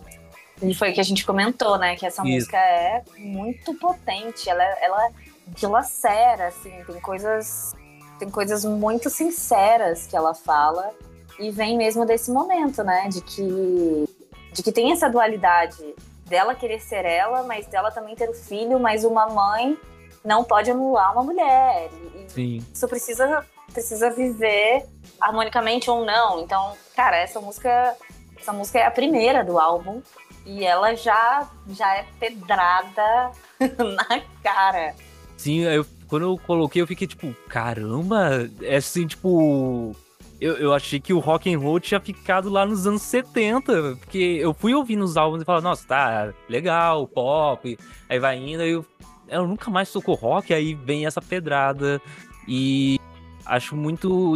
E 0.62 0.74
foi 0.74 0.92
o 0.92 0.94
que 0.94 1.00
a 1.00 1.04
gente 1.04 1.26
comentou, 1.26 1.78
né? 1.78 1.96
Que 1.96 2.06
essa 2.06 2.22
Isso. 2.24 2.32
música 2.32 2.58
é 2.58 3.04
muito 3.18 3.74
potente, 3.76 4.50
ela, 4.50 4.64
ela 4.82 5.10
dilacera, 5.48 6.48
assim, 6.48 6.72
tem 6.86 7.00
coisas, 7.00 7.74
tem 8.20 8.30
coisas 8.30 8.66
muito 8.66 9.10
sinceras 9.10 10.06
que 10.06 10.16
ela 10.16 10.34
fala 10.34 10.92
e 11.40 11.50
vem 11.50 11.78
mesmo 11.78 12.06
desse 12.06 12.30
momento, 12.30 12.84
né? 12.84 13.08
De 13.08 13.22
que, 13.22 14.10
de 14.54 14.62
que 14.62 14.72
tem 14.72 14.92
essa 14.92 15.10
dualidade 15.10 15.96
dela 16.26 16.54
querer 16.54 16.82
ser 16.82 17.06
ela, 17.06 17.44
mas 17.44 17.66
dela 17.66 17.90
também 17.90 18.16
ter 18.16 18.28
o 18.28 18.32
um 18.32 18.36
filho, 18.36 18.80
mas 18.80 19.04
uma 19.04 19.28
mãe 19.28 19.78
não 20.24 20.44
pode 20.44 20.70
anular 20.70 21.14
uma 21.14 21.24
mulher. 21.24 21.90
E 22.16 22.30
Sim. 22.30 22.66
Isso 22.74 22.88
precisa, 22.88 23.46
precisa 23.72 24.12
viver 24.12 24.86
harmonicamente 25.20 25.90
ou 25.90 26.06
não. 26.06 26.42
Então, 26.42 26.74
cara, 26.96 27.18
essa 27.18 27.40
música, 27.40 27.96
essa 28.38 28.52
música 28.52 28.80
é 28.80 28.86
a 28.86 28.92
primeira 28.92 29.44
do 29.44 29.58
álbum 29.58 30.02
e 30.46 30.66
ela 30.66 30.94
já, 30.94 31.50
já 31.70 31.96
é 31.96 32.06
pedrada 32.20 33.32
na 33.96 34.22
cara. 34.44 34.94
Sim, 35.38 35.62
eu, 35.62 35.86
quando 36.10 36.24
eu 36.24 36.38
coloquei, 36.38 36.82
eu 36.82 36.88
fiquei 36.88 37.08
tipo, 37.08 37.34
caramba, 37.48 38.50
é 38.62 38.78
assim, 38.78 39.06
tipo. 39.06 39.96
Eu, 40.42 40.56
eu 40.56 40.74
achei 40.74 41.00
que 41.02 41.14
o 41.14 41.20
rock 41.20 41.54
and 41.54 41.60
roll 41.60 41.80
tinha 41.82 42.00
ficado 42.00 42.50
lá 42.50 42.66
nos 42.66 42.88
anos 42.88 43.02
70, 43.02 43.98
porque 44.00 44.38
eu 44.42 44.54
fui 44.54 44.74
ouvindo 44.74 45.04
os 45.04 45.18
álbuns 45.18 45.42
e 45.42 45.46
falava, 45.46 45.68
nossa, 45.68 45.86
tá 45.86 46.34
legal, 46.48 47.06
pop, 47.08 47.78
aí 48.08 48.20
vai 48.20 48.38
indo, 48.38 48.64
aí 48.64 48.70
eu, 48.70 48.86
eu 49.28 49.46
nunca 49.46 49.70
mais 49.70 49.92
tocou 49.92 50.16
rock, 50.16 50.54
aí 50.54 50.74
vem 50.74 51.06
essa 51.06 51.22
pedrada. 51.22 52.02
E 52.48 52.98
acho 53.46 53.76
muito. 53.76 54.36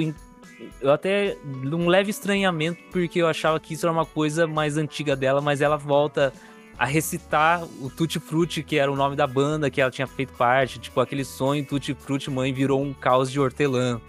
Eu 0.82 0.92
até 0.92 1.38
um 1.46 1.88
leve 1.88 2.12
estranhamento, 2.12 2.80
porque 2.92 3.20
eu 3.20 3.28
achava 3.28 3.60
que 3.60 3.74
isso 3.74 3.86
era 3.86 3.94
uma 3.94 4.06
coisa 4.06 4.46
mais 4.46 4.78
antiga 4.78 5.16
dela, 5.16 5.42
mas 5.42 5.62
ela 5.62 5.78
volta 5.78 6.34
a 6.84 6.86
recitar 6.86 7.64
o 7.82 7.90
Tutti 7.90 8.20
Frutti, 8.20 8.62
que 8.62 8.76
era 8.78 8.92
o 8.92 8.96
nome 8.98 9.16
da 9.16 9.26
banda 9.26 9.70
que 9.70 9.80
ela 9.80 9.90
tinha 9.90 10.06
feito 10.06 10.34
parte. 10.34 10.80
Tipo, 10.80 11.00
aquele 11.00 11.24
sonho 11.24 11.66
Tutti 11.66 11.94
Frutti 11.94 12.30
Mãe 12.30 12.52
virou 12.52 12.84
um 12.84 12.94
caos 12.94 13.32
de 13.32 13.40
hortelã. 13.40 14.02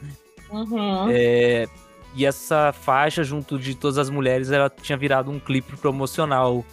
Uhum. 0.50 1.08
É, 1.08 1.68
e 2.16 2.26
essa 2.26 2.72
faixa, 2.72 3.22
junto 3.22 3.60
de 3.60 3.76
todas 3.76 3.96
as 3.96 4.10
mulheres, 4.10 4.50
ela 4.50 4.68
tinha 4.68 4.98
virado 4.98 5.30
um 5.30 5.38
clipe 5.38 5.76
promocional. 5.76 6.64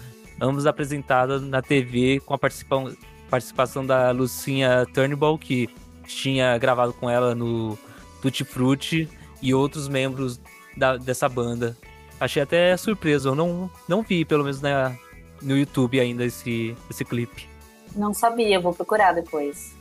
Ambos 0.42 0.66
apresentada 0.66 1.40
na 1.40 1.62
TV 1.62 2.20
com 2.26 2.34
a 2.34 2.38
participação, 2.40 2.98
participação 3.30 3.86
da 3.86 4.10
Lucinha 4.10 4.88
Turnbull, 4.96 5.38
que 5.38 5.70
tinha 6.08 6.58
gravado 6.58 6.94
com 6.94 7.12
ela 7.12 7.36
no 7.36 7.78
Tutti 8.24 8.44
Frutti, 8.44 9.08
e 9.40 9.54
outros 9.54 9.88
membros 9.88 10.42
da, 10.76 10.98
dessa 10.98 11.30
banda. 11.30 11.78
Achei 12.20 12.42
até 12.42 12.76
surpreso, 12.76 13.30
eu 13.30 13.36
não, 13.36 13.70
não 13.88 14.02
vi, 14.02 14.26
pelo 14.26 14.44
menos 14.44 14.62
na, 14.62 14.96
no 15.42 15.58
YouTube 15.58 16.00
ainda 16.00 16.26
esse, 16.26 16.76
esse 16.90 17.04
clipe. 17.04 17.50
Não 17.96 18.14
sabia, 18.14 18.60
vou 18.60 18.74
procurar 18.74 19.14
depois. 19.14 19.76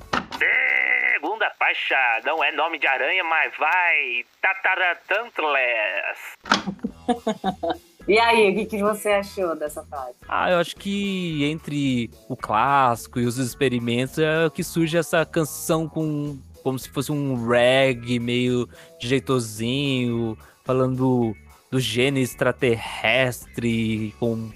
Segunda 1.13 1.51
faixa, 1.59 1.97
não 2.25 2.43
é 2.43 2.51
nome 2.51 2.79
de 2.79 2.87
aranha, 2.87 3.23
mas 3.25 3.53
vai 3.59 4.25
Tataratantles. 4.41 5.39
e 8.09 8.19
aí, 8.19 8.51
o 8.51 8.55
que, 8.55 8.67
que 8.67 8.83
você 8.83 9.11
achou 9.11 9.55
dessa 9.55 9.85
faixa? 9.85 10.15
Ah, 10.29 10.51
eu 10.51 10.59
acho 10.59 10.75
que 10.77 11.45
entre 11.45 12.11
o 12.29 12.37
clássico 12.37 13.21
e 13.21 13.27
os 13.27 13.39
experimentos 13.39 14.19
é 14.19 14.49
que 14.51 14.65
surge 14.65 14.97
essa 14.97 15.25
canção 15.25 15.89
com 15.89 16.39
como 16.63 16.79
se 16.79 16.91
fosse 16.91 17.11
um 17.11 17.49
reggae 17.49 18.19
meio 18.19 18.69
jeitosinho, 18.99 20.37
falando 20.65 21.35
do 21.71 21.79
gênero 21.81 22.25
extraterrestre, 22.25 24.15
com 24.19 24.51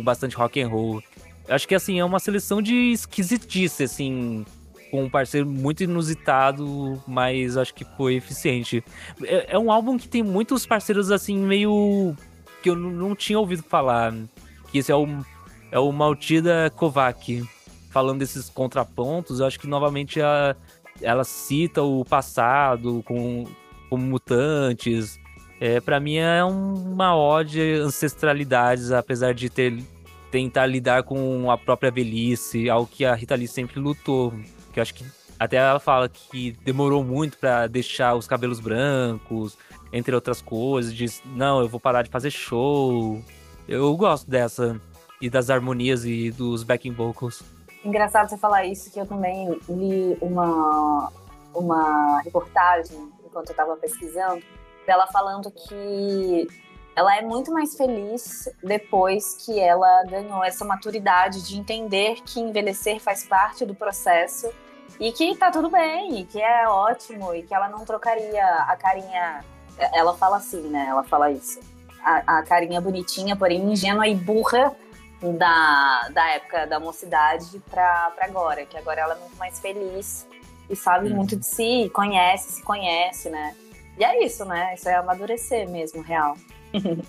com 0.00 0.04
bastante 0.04 0.34
rock 0.34 0.60
and 0.60 0.68
roll. 0.68 1.02
Eu 1.46 1.54
acho 1.54 1.68
que 1.68 1.74
assim, 1.74 2.00
é 2.00 2.04
uma 2.04 2.18
seleção 2.18 2.60
de 2.62 2.74
esquisitice, 2.92 3.84
assim, 3.84 4.44
com 4.90 5.04
um 5.04 5.10
parceiro 5.10 5.46
muito 5.46 5.84
inusitado, 5.84 7.02
mas 7.06 7.56
acho 7.56 7.74
que 7.74 7.84
foi 7.96 8.14
eficiente. 8.14 8.82
É, 9.22 9.54
é 9.54 9.58
um 9.58 9.70
álbum 9.70 9.98
que 9.98 10.08
tem 10.08 10.22
muitos 10.22 10.66
parceiros 10.66 11.10
assim, 11.10 11.36
meio. 11.36 12.16
que 12.62 12.70
eu 12.70 12.76
não 12.76 13.14
tinha 13.14 13.38
ouvido 13.38 13.62
falar. 13.62 14.14
Que 14.72 14.78
esse 14.78 14.90
é 14.90 14.96
o, 14.96 15.06
é 15.70 15.78
o 15.78 15.92
Maltida 15.92 16.72
Kovac. 16.74 17.44
Falando 17.90 18.20
desses 18.20 18.48
contrapontos, 18.48 19.40
eu 19.40 19.46
acho 19.46 19.58
que 19.58 19.66
novamente 19.66 20.22
a, 20.22 20.54
ela 21.02 21.24
cita 21.24 21.82
o 21.82 22.04
passado 22.04 23.02
com, 23.04 23.44
com 23.88 23.96
mutantes, 23.96 25.18
é, 25.60 25.78
para 25.78 26.00
mim 26.00 26.16
é 26.16 26.42
uma 26.42 27.14
ode 27.14 27.60
ancestralidades, 27.60 28.90
apesar 28.90 29.34
de 29.34 29.50
ter 29.50 29.84
tentar 30.30 30.64
lidar 30.66 31.02
com 31.02 31.50
a 31.50 31.58
própria 31.58 31.90
velhice, 31.90 32.70
algo 32.70 32.88
que 32.90 33.04
a 33.04 33.14
Rita 33.14 33.34
Lee 33.34 33.48
sempre 33.48 33.80
lutou. 33.80 34.32
Que 34.72 34.78
eu 34.78 34.82
acho 34.82 34.94
que 34.94 35.04
Até 35.38 35.56
ela 35.56 35.80
fala 35.80 36.08
que 36.08 36.52
demorou 36.64 37.02
muito 37.02 37.36
para 37.36 37.66
deixar 37.66 38.14
os 38.14 38.26
cabelos 38.26 38.60
brancos, 38.60 39.58
entre 39.92 40.14
outras 40.14 40.40
coisas. 40.40 40.94
Diz, 40.94 41.22
não, 41.26 41.60
eu 41.60 41.68
vou 41.68 41.80
parar 41.80 42.02
de 42.02 42.10
fazer 42.10 42.30
show. 42.30 43.20
Eu 43.66 43.96
gosto 43.96 44.30
dessa. 44.30 44.80
E 45.20 45.28
das 45.28 45.50
harmonias 45.50 46.04
e 46.04 46.30
dos 46.30 46.62
backing 46.62 46.92
vocals. 46.92 47.42
Engraçado 47.84 48.28
você 48.28 48.38
falar 48.38 48.64
isso, 48.64 48.90
que 48.90 48.98
eu 48.98 49.06
também 49.06 49.58
li 49.68 50.16
uma, 50.20 51.12
uma 51.54 52.20
reportagem 52.22 52.96
enquanto 53.24 53.48
eu 53.48 53.52
estava 53.52 53.76
pesquisando, 53.76 54.42
dela 54.86 55.06
falando 55.06 55.50
que 55.50 56.48
ela 56.94 57.16
é 57.16 57.22
muito 57.22 57.52
mais 57.52 57.76
feliz 57.76 58.48
depois 58.62 59.34
que 59.44 59.58
ela 59.58 60.04
ganhou 60.04 60.44
essa 60.44 60.64
maturidade 60.64 61.46
de 61.46 61.58
entender 61.58 62.20
que 62.22 62.40
envelhecer 62.40 63.00
faz 63.00 63.24
parte 63.24 63.64
do 63.64 63.74
processo 63.74 64.52
e 64.98 65.12
que 65.12 65.34
tá 65.36 65.50
tudo 65.50 65.70
bem, 65.70 66.20
e 66.20 66.24
que 66.26 66.40
é 66.40 66.68
ótimo, 66.68 67.34
e 67.34 67.42
que 67.42 67.54
ela 67.54 67.68
não 67.70 67.86
trocaria 67.86 68.44
a 68.44 68.76
carinha. 68.76 69.42
Ela 69.94 70.14
fala 70.14 70.36
assim, 70.36 70.60
né? 70.68 70.86
Ela 70.90 71.02
fala 71.02 71.30
isso. 71.30 71.58
A, 72.04 72.38
a 72.38 72.42
carinha 72.42 72.80
bonitinha, 72.80 73.34
porém 73.34 73.72
ingênua 73.72 74.06
e 74.06 74.14
burra 74.14 74.76
da, 75.22 76.08
da 76.10 76.28
época 76.30 76.66
da 76.66 76.78
mocidade 76.78 77.62
pra, 77.70 78.10
pra 78.10 78.26
agora, 78.26 78.66
que 78.66 78.76
agora 78.76 79.00
ela 79.00 79.14
é 79.14 79.18
muito 79.18 79.36
mais 79.36 79.58
feliz 79.58 80.26
e 80.68 80.76
sabe 80.76 81.08
uhum. 81.08 81.16
muito 81.16 81.36
de 81.36 81.46
si, 81.46 81.90
conhece, 81.94 82.52
se 82.52 82.62
conhece, 82.62 83.30
né? 83.30 83.54
E 84.00 84.04
é 84.04 84.24
isso, 84.24 84.46
né? 84.46 84.74
Isso 84.74 84.88
é 84.88 84.94
amadurecer 84.94 85.68
mesmo, 85.68 86.00
real. 86.00 86.34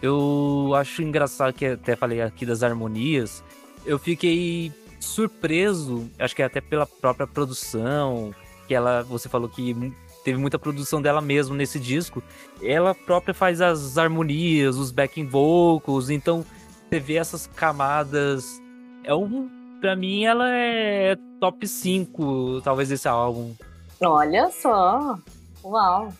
eu 0.00 0.72
acho 0.74 1.02
engraçado 1.02 1.52
que 1.52 1.66
até 1.66 1.94
falei 1.94 2.22
aqui 2.22 2.46
das 2.46 2.62
harmonias. 2.62 3.44
Eu 3.84 3.98
fiquei 3.98 4.72
surpreso, 4.98 6.10
acho 6.18 6.34
que 6.34 6.42
até 6.42 6.58
pela 6.58 6.86
própria 6.86 7.26
produção, 7.26 8.34
que 8.66 8.74
ela, 8.74 9.02
você 9.02 9.28
falou 9.28 9.46
que 9.46 9.92
teve 10.24 10.38
muita 10.38 10.58
produção 10.58 11.02
dela 11.02 11.20
mesmo 11.20 11.54
nesse 11.54 11.78
disco. 11.78 12.22
Ela 12.62 12.94
própria 12.94 13.34
faz 13.34 13.60
as 13.60 13.98
harmonias, 13.98 14.76
os 14.78 14.90
backing 14.90 15.26
vocals, 15.26 16.08
então 16.08 16.46
você 16.88 16.98
vê 16.98 17.16
essas 17.16 17.46
camadas. 17.46 18.58
É 19.04 19.14
um. 19.14 19.50
Pra 19.82 19.94
mim, 19.94 20.24
ela 20.24 20.48
é 20.48 21.14
top 21.38 21.68
5, 21.68 22.62
talvez, 22.62 22.88
desse 22.88 23.06
álbum. 23.06 23.52
Olha 24.00 24.50
só. 24.50 25.18
Uau. 25.64 26.12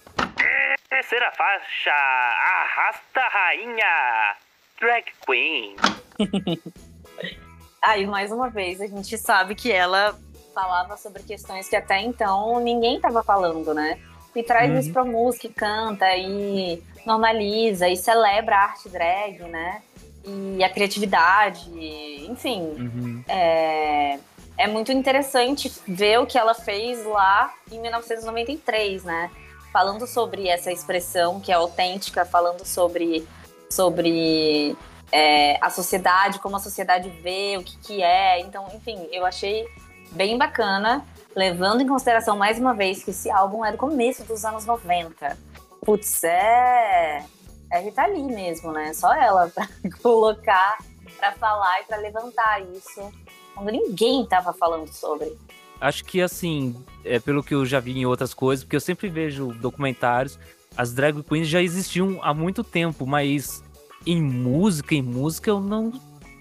Terceira 0.89 1.33
faixa, 1.33 1.91
Arrasta 1.91 3.21
Rainha, 3.29 4.37
Drag 4.81 5.05
Queen. 5.27 5.77
Aí, 7.83 8.07
mais 8.07 8.31
uma 8.31 8.49
vez, 8.49 8.81
a 8.81 8.87
gente 8.87 9.17
sabe 9.19 9.55
que 9.55 9.73
ela 9.73 10.19
falava 10.55 10.97
sobre 10.97 11.23
questões 11.23 11.69
que 11.69 11.75
até 11.75 12.01
então 12.01 12.61
ninguém 12.61 12.97
estava 12.97 13.23
falando, 13.23 13.75
né? 13.75 13.99
E 14.37 14.43
traz 14.43 14.71
uhum. 14.71 14.79
isso 14.79 14.93
pra 14.93 15.05
música, 15.05 15.47
e 15.47 15.53
canta, 15.53 16.17
e 16.17 16.83
normaliza, 17.05 17.89
e 17.89 17.97
celebra 17.97 18.57
a 18.57 18.63
arte 18.63 18.89
drag, 18.89 19.41
né? 19.45 19.83
e 20.25 20.63
a 20.63 20.69
criatividade, 20.69 21.71
enfim. 22.29 22.61
Uhum. 22.61 23.25
É, 23.29 24.19
é 24.57 24.67
muito 24.67 24.93
interessante 24.93 25.73
ver 25.87 26.19
o 26.21 26.27
que 26.27 26.39
ela 26.39 26.55
fez 26.55 27.05
lá 27.05 27.53
em 27.71 27.81
1993, 27.81 29.05
né? 29.05 29.31
Falando 29.73 30.07
sobre 30.07 30.49
essa 30.49 30.71
expressão 30.71 31.41
que 31.41 31.51
é 31.51 31.55
autêntica, 31.55 32.25
falando 32.25 32.65
sobre, 32.65 33.27
sobre 33.71 34.77
é, 35.11 35.59
a 35.61 35.71
sociedade, 35.71 36.39
como 36.39 36.57
a 36.57 36.61
sociedade 36.61 37.09
vê, 37.09 37.57
o 37.59 37.65
que, 37.65 37.77
que 37.79 38.03
é. 38.03 38.41
Então, 38.41 38.69
enfim, 38.75 39.09
eu 39.11 39.25
achei 39.25 39.67
bem 40.11 40.37
bacana, 40.37 41.05
levando 41.35 41.81
em 41.81 41.87
consideração 41.87 42.37
mais 42.37 42.59
uma 42.59 42.75
vez 42.75 43.03
que 43.03 43.11
esse 43.11 43.31
álbum 43.31 43.65
é 43.65 43.73
do 43.73 43.79
começo 43.79 44.25
dos 44.25 44.45
anos 44.45 44.67
90. 44.67 45.39
Putz, 45.85 46.23
é 46.23 47.25
é 47.73 47.81
Rita 47.81 48.05
Lee 48.07 48.23
mesmo, 48.23 48.71
né? 48.71 48.93
Só 48.93 49.13
ela 49.15 49.49
para 49.55 49.67
colocar, 50.03 50.79
para 51.17 51.33
falar 51.33 51.81
e 51.81 51.85
para 51.85 51.97
levantar 51.97 52.61
isso 52.61 53.11
quando 53.55 53.71
ninguém 53.71 54.25
tava 54.27 54.53
falando 54.53 54.89
sobre. 54.89 55.33
Acho 55.81 56.05
que 56.05 56.21
assim, 56.21 56.77
é 57.05 57.19
pelo 57.19 57.43
que 57.43 57.55
eu 57.55 57.67
já 57.67 57.81
vi 57.81 57.99
em 57.99 58.07
outras 58.07 58.33
coisas, 58.33 58.65
porque 58.65 58.77
eu 58.77 58.81
sempre 58.81 59.09
vejo 59.09 59.53
documentários, 59.55 60.39
as 60.77 60.93
drag 60.93 61.23
queens 61.23 61.49
já 61.49 61.61
existiam 61.61 62.21
há 62.23 62.33
muito 62.33 62.63
tempo, 62.63 63.07
mas 63.07 63.63
em 64.07 64.23
música, 64.23 64.95
em 64.95 65.03
música 65.03 65.51
eu 65.51 65.61
não 65.61 65.93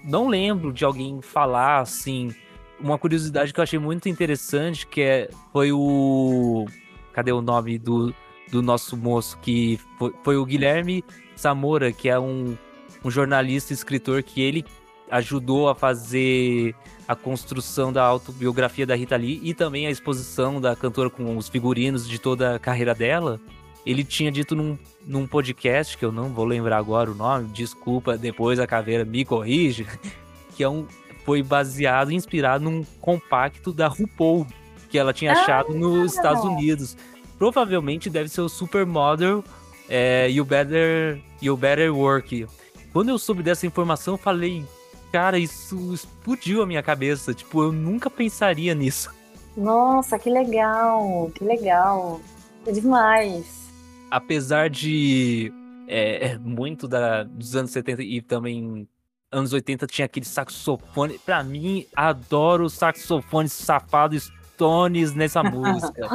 não 0.04 0.28
lembro 0.28 0.72
de 0.72 0.84
alguém 0.84 1.20
falar 1.22 1.80
assim. 1.80 2.34
Uma 2.80 2.98
curiosidade 2.98 3.52
que 3.52 3.60
eu 3.60 3.62
achei 3.62 3.78
muito 3.78 4.08
interessante 4.08 4.86
que 4.86 5.00
é, 5.00 5.30
foi 5.52 5.70
o 5.70 6.66
cadê 7.12 7.30
o 7.30 7.40
nome 7.40 7.78
do, 7.78 8.12
do 8.50 8.60
nosso 8.60 8.96
moço 8.96 9.38
que 9.38 9.78
foi, 9.98 10.12
foi 10.24 10.36
o 10.36 10.44
Guilherme 10.44 11.04
Samora, 11.36 11.92
que 11.92 12.08
é 12.08 12.18
um, 12.18 12.56
um 13.04 13.10
jornalista 13.10 13.72
e 13.72 13.74
escritor 13.74 14.22
que 14.22 14.40
ele 14.40 14.64
ajudou 15.12 15.68
a 15.68 15.74
fazer 15.74 16.74
a 17.06 17.14
construção 17.14 17.92
da 17.92 18.02
autobiografia 18.02 18.86
da 18.86 18.96
Rita 18.96 19.14
Lee 19.14 19.40
e 19.42 19.52
também 19.52 19.86
a 19.86 19.90
exposição 19.90 20.58
da 20.58 20.74
cantora 20.74 21.10
com 21.10 21.36
os 21.36 21.48
figurinos 21.48 22.08
de 22.08 22.18
toda 22.18 22.56
a 22.56 22.58
carreira 22.58 22.94
dela. 22.94 23.38
Ele 23.84 24.02
tinha 24.04 24.32
dito 24.32 24.56
num, 24.56 24.78
num 25.06 25.26
podcast, 25.26 25.98
que 25.98 26.04
eu 26.04 26.10
não 26.10 26.30
vou 26.30 26.46
lembrar 26.46 26.78
agora 26.78 27.10
o 27.10 27.14
nome, 27.14 27.48
desculpa, 27.48 28.16
depois 28.16 28.58
a 28.58 28.66
caveira 28.66 29.04
me 29.04 29.24
corrige, 29.24 29.86
que 30.56 30.64
é 30.64 30.68
um, 30.68 30.86
foi 31.24 31.42
baseado, 31.42 32.10
inspirado 32.10 32.64
num 32.64 32.82
compacto 33.00 33.72
da 33.72 33.88
RuPaul, 33.88 34.46
que 34.88 34.96
ela 34.98 35.12
tinha 35.12 35.32
achado 35.32 35.72
ah, 35.72 35.74
nos 35.74 36.14
Estados 36.14 36.44
Unidos. 36.44 36.96
Provavelmente 37.38 38.08
deve 38.08 38.28
ser 38.28 38.40
o 38.40 38.48
Supermodel 38.48 39.44
é, 39.88 40.30
You, 40.30 40.44
Better, 40.44 41.20
you 41.42 41.56
Better 41.56 41.94
Work. 41.94 42.46
Quando 42.92 43.08
eu 43.08 43.18
soube 43.18 43.42
dessa 43.42 43.66
informação, 43.66 44.14
eu 44.14 44.18
falei, 44.18 44.64
cara, 45.12 45.38
isso 45.38 45.92
explodiu 45.92 46.62
a 46.62 46.66
minha 46.66 46.82
cabeça. 46.82 47.34
Tipo, 47.34 47.62
eu 47.64 47.72
nunca 47.72 48.10
pensaria 48.10 48.74
nisso. 48.74 49.10
Nossa, 49.56 50.18
que 50.18 50.30
legal, 50.30 51.30
que 51.34 51.44
legal. 51.44 52.20
É 52.66 52.72
demais. 52.72 53.70
Apesar 54.10 54.70
de 54.70 55.52
é, 55.86 56.28
é 56.32 56.38
muito 56.38 56.88
da, 56.88 57.22
dos 57.22 57.54
anos 57.54 57.70
70 57.70 58.02
e 58.02 58.22
também 58.22 58.88
anos 59.30 59.52
80 59.52 59.86
tinha 59.86 60.06
aquele 60.06 60.26
saxofone. 60.26 61.18
Pra 61.18 61.44
mim, 61.44 61.86
adoro 61.94 62.68
saxofone 62.70 63.48
safado 63.48 64.18
Stones 64.18 65.14
nessa 65.14 65.42
música. 65.44 66.08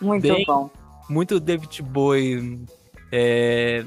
muito 0.00 0.22
Bem, 0.22 0.44
bom 0.46 0.70
muito 1.12 1.38
David 1.38 1.82
Bowie. 1.82 2.64
É, 3.12 3.84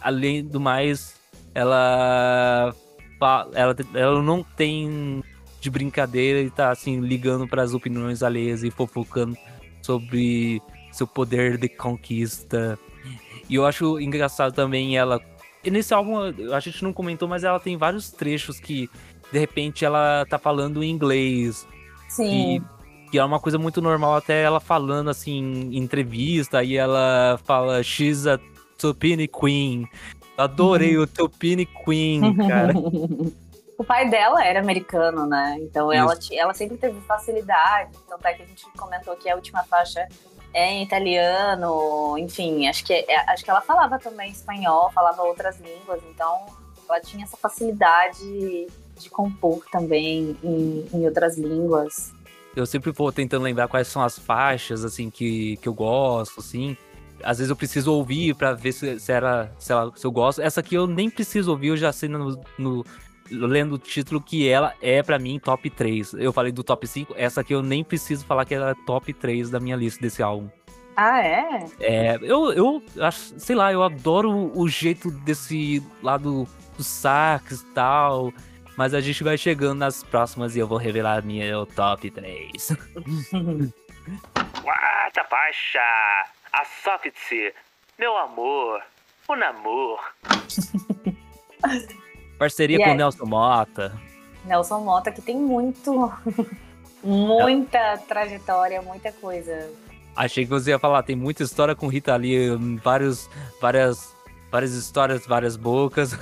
além 0.00 0.44
do 0.44 0.60
mais, 0.60 1.16
ela, 1.54 2.74
ela, 3.54 3.76
ela 3.94 4.22
não 4.22 4.42
tem 4.42 5.22
de 5.60 5.70
brincadeira 5.70 6.40
e 6.40 6.50
tá 6.50 6.70
assim, 6.70 7.00
ligando 7.00 7.48
para 7.48 7.62
as 7.62 7.74
opiniões 7.74 8.22
alheias 8.22 8.62
e 8.62 8.70
fofocando 8.70 9.36
sobre 9.82 10.62
seu 10.92 11.06
poder 11.06 11.58
de 11.58 11.68
conquista. 11.68 12.78
E 13.48 13.54
eu 13.54 13.66
acho 13.66 14.00
engraçado 14.00 14.52
também 14.52 14.96
ela. 14.96 15.20
E 15.62 15.70
nesse 15.70 15.92
álbum, 15.92 16.18
a 16.52 16.60
gente 16.60 16.82
não 16.82 16.92
comentou, 16.92 17.28
mas 17.28 17.44
ela 17.44 17.58
tem 17.58 17.76
vários 17.76 18.10
trechos 18.10 18.60
que, 18.60 18.88
de 19.32 19.38
repente, 19.38 19.84
ela 19.84 20.24
tá 20.28 20.38
falando 20.38 20.82
em 20.82 20.90
inglês. 20.90 21.66
Sim. 22.08 22.56
E 22.56 23.10
que 23.10 23.18
é 23.18 23.24
uma 23.24 23.38
coisa 23.38 23.58
muito 23.58 23.80
normal, 23.80 24.16
até 24.16 24.42
ela 24.42 24.60
falando 24.60 25.10
assim 25.10 25.38
em 25.72 25.78
entrevista, 25.78 26.62
e 26.62 26.76
ela 26.76 27.38
fala, 27.44 27.82
she's 27.82 28.26
a 28.26 28.38
Topini 28.78 29.28
Queen. 29.28 29.88
Adorei 30.36 30.96
uhum. 30.96 31.04
o 31.04 31.06
Topini 31.06 31.66
Queen, 31.66 32.36
cara. 32.48 32.72
o 33.78 33.84
pai 33.84 34.08
dela 34.08 34.44
era 34.44 34.60
americano, 34.60 35.26
né? 35.26 35.56
Então 35.60 35.92
ela, 35.92 36.14
ela 36.32 36.54
sempre 36.54 36.76
teve 36.76 37.00
facilidade. 37.02 37.92
Tanto 38.08 38.26
é 38.26 38.34
que 38.34 38.42
a 38.42 38.46
gente 38.46 38.64
comentou 38.76 39.16
que 39.16 39.28
a 39.28 39.34
última 39.34 39.64
faixa 39.64 40.06
é 40.52 40.72
em 40.72 40.82
italiano, 40.82 42.16
enfim, 42.18 42.66
acho 42.66 42.84
que, 42.84 42.92
é, 42.92 43.30
acho 43.30 43.44
que 43.44 43.50
ela 43.50 43.60
falava 43.60 43.98
também 43.98 44.30
espanhol, 44.30 44.90
falava 44.90 45.22
outras 45.22 45.60
línguas, 45.60 46.00
então 46.08 46.46
ela 46.88 46.98
tinha 46.98 47.24
essa 47.24 47.36
facilidade 47.36 48.66
de 48.98 49.10
compor 49.10 49.62
também 49.70 50.34
em, 50.42 50.86
em 50.94 51.04
outras 51.04 51.36
línguas 51.36 52.14
eu 52.56 52.64
sempre 52.64 52.90
vou 52.90 53.12
tentando 53.12 53.42
lembrar 53.42 53.68
quais 53.68 53.86
são 53.86 54.02
as 54.02 54.18
faixas, 54.18 54.82
assim, 54.82 55.10
que, 55.10 55.58
que 55.58 55.68
eu 55.68 55.74
gosto, 55.74 56.40
assim. 56.40 56.74
Às 57.22 57.38
vezes 57.38 57.50
eu 57.50 57.56
preciso 57.56 57.92
ouvir 57.92 58.34
para 58.34 58.52
ver 58.52 58.72
se, 58.72 58.98
se, 59.00 59.12
era, 59.12 59.52
se, 59.58 59.72
ela, 59.72 59.92
se 59.94 60.06
eu 60.06 60.10
gosto. 60.10 60.40
Essa 60.40 60.60
aqui 60.60 60.74
eu 60.74 60.86
nem 60.86 61.10
preciso 61.10 61.50
ouvir, 61.50 61.68
eu 61.68 61.76
já 61.76 61.92
sei 61.92 62.08
no, 62.08 62.40
no 62.58 62.84
lendo 63.30 63.74
o 63.74 63.78
título 63.78 64.20
que 64.20 64.48
ela 64.48 64.74
é 64.80 65.02
para 65.02 65.18
mim 65.18 65.38
top 65.38 65.68
3. 65.70 66.14
Eu 66.14 66.32
falei 66.32 66.52
do 66.52 66.62
top 66.62 66.86
5, 66.86 67.14
essa 67.16 67.40
aqui 67.40 67.54
eu 67.54 67.62
nem 67.62 67.82
preciso 67.82 68.24
falar 68.24 68.44
que 68.44 68.54
ela 68.54 68.70
é 68.70 68.74
top 68.86 69.12
3 69.12 69.50
da 69.50 69.60
minha 69.60 69.76
lista 69.76 70.00
desse 70.00 70.22
álbum. 70.22 70.48
Ah, 70.96 71.20
é? 71.20 71.66
É, 71.78 72.18
eu, 72.22 72.52
eu 72.52 72.82
acho, 73.00 73.34
sei 73.38 73.54
lá, 73.54 73.70
eu 73.72 73.82
adoro 73.82 74.50
o 74.58 74.66
jeito 74.66 75.10
desse 75.10 75.82
lado 76.02 76.48
do 76.76 76.82
sax 76.82 77.60
e 77.60 77.66
tal. 77.74 78.32
Mas 78.76 78.92
a 78.92 79.00
gente 79.00 79.24
vai 79.24 79.38
chegando 79.38 79.78
nas 79.78 80.02
próximas 80.02 80.54
e 80.54 80.58
eu 80.58 80.66
vou 80.66 80.78
revelar 80.78 81.24
minha 81.24 81.66
top 81.74 82.10
3. 82.10 82.76
Quarta 84.62 85.24
faixa, 85.24 85.80
a 86.52 86.64
Socket, 86.64 87.14
meu 87.98 88.16
amor, 88.16 88.82
o 89.28 89.36
namor. 89.36 90.00
Parceria 92.38 92.76
Yeah. 92.76 92.92
com 92.92 92.98
Nelson 92.98 93.26
Mota. 93.26 93.92
Nelson 94.44 94.80
Mota, 94.80 95.10
que 95.10 95.22
tem 95.22 95.36
muito, 95.36 96.12
muita 97.02 97.98
trajetória, 98.06 98.82
muita 98.82 99.10
coisa. 99.12 99.70
Achei 100.14 100.44
que 100.44 100.50
você 100.50 100.70
ia 100.70 100.78
falar, 100.78 101.02
tem 101.02 101.16
muita 101.16 101.42
história 101.42 101.74
com 101.74 101.88
Rita 101.88 102.14
Lee, 102.16 102.50
hum, 102.50 102.78
vários, 102.82 103.28
várias, 103.60 104.14
várias 104.50 104.72
histórias, 104.72 105.26
várias 105.26 105.56
bocas. 105.56 106.18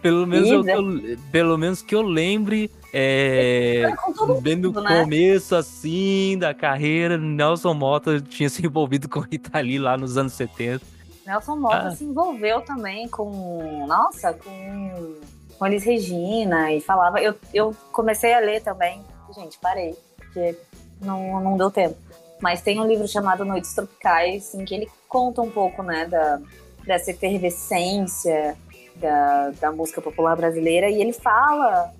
Pelo 0.00 0.26
menos, 0.26 0.48
eu, 0.48 0.64
eu- 0.66 1.18
pelo 1.32 1.58
menos 1.58 1.82
que 1.82 1.94
eu 1.94 2.02
lembre, 2.02 2.70
é, 2.94 3.92
todo 4.16 4.40
bem 4.40 4.54
no 4.56 4.70
né? 4.80 5.00
começo, 5.02 5.56
assim, 5.56 6.36
da 6.38 6.54
carreira, 6.54 7.18
Nelson 7.18 7.74
Mota 7.74 8.20
tinha 8.20 8.48
se 8.48 8.64
envolvido 8.64 9.08
com 9.08 9.20
Rita 9.20 9.58
Lee 9.60 9.78
lá 9.78 9.96
nos 9.96 10.16
anos 10.16 10.32
70. 10.34 10.84
Nelson 11.26 11.56
Mota 11.56 11.88
Ah. 11.88 11.90
se 11.90 12.04
envolveu 12.04 12.60
também 12.62 13.08
com, 13.08 13.86
nossa, 13.86 14.32
com, 14.32 15.14
com 15.58 15.66
Elis 15.66 15.84
Regina 15.84 16.72
e 16.72 16.80
falava. 16.80 17.20
Eu, 17.20 17.34
eu 17.52 17.74
comecei 17.92 18.32
a 18.32 18.38
ler 18.40 18.62
também, 18.62 19.02
gente, 19.34 19.58
parei, 19.58 19.94
porque 20.16 20.56
não, 21.02 21.40
não 21.42 21.56
deu 21.56 21.70
tempo. 21.70 21.96
Mas 22.40 22.62
tem 22.62 22.80
um 22.80 22.86
livro 22.86 23.06
chamado 23.08 23.44
Noites 23.44 23.74
Tropicais, 23.74 24.54
em 24.54 24.64
que 24.64 24.72
ele 24.74 24.88
conta 25.08 25.42
um 25.42 25.50
pouco, 25.50 25.82
né, 25.82 26.06
da, 26.06 26.40
dessa 26.86 27.10
efervescência 27.10 28.56
da, 29.00 29.50
da 29.60 29.72
música 29.72 30.00
popular 30.00 30.36
brasileira 30.36 30.88
e 30.88 31.00
ele 31.00 31.12
fala. 31.12 31.92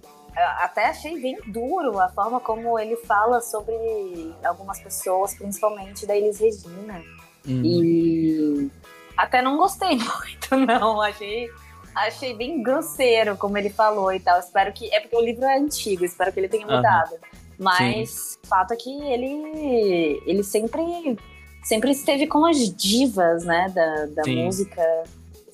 Até 0.61 0.87
achei 0.87 1.21
bem 1.21 1.37
duro 1.47 1.99
a 1.99 2.09
forma 2.11 2.39
como 2.39 2.79
ele 2.79 2.95
fala 2.95 3.41
sobre 3.41 3.75
algumas 4.45 4.81
pessoas, 4.81 5.35
principalmente 5.35 6.07
da 6.07 6.17
Elis 6.17 6.39
Regina. 6.39 7.03
Hum. 7.47 7.63
E 7.65 8.71
até 9.17 9.43
não 9.43 9.57
gostei 9.57 9.97
muito, 9.99 10.57
não. 10.57 11.01
Achei, 11.03 11.51
achei 11.95 12.35
bem 12.35 12.63
grosseiro 12.63 13.37
como 13.37 13.59
ele 13.59 13.71
falou 13.71 14.13
e 14.13 14.21
tal. 14.21 14.39
Espero 14.39 14.73
que. 14.73 14.95
É 14.95 15.01
porque 15.01 15.17
o 15.17 15.21
livro 15.21 15.45
é 15.45 15.59
antigo, 15.59 16.05
espero 16.05 16.33
que 16.33 16.39
ele 16.39 16.49
tenha 16.49 16.67
mudado. 16.67 17.17
Mas 17.59 18.39
o 18.45 18.47
fato 18.47 18.73
é 18.73 18.77
que 18.77 19.03
ele, 19.03 20.23
ele 20.25 20.45
sempre, 20.45 21.19
sempre 21.65 21.91
esteve 21.91 22.29
com 22.29 22.47
as 22.47 22.57
divas, 22.73 23.45
né, 23.45 23.69
da, 23.75 24.07
da 24.07 24.23
Sim. 24.23 24.45
música. 24.45 24.83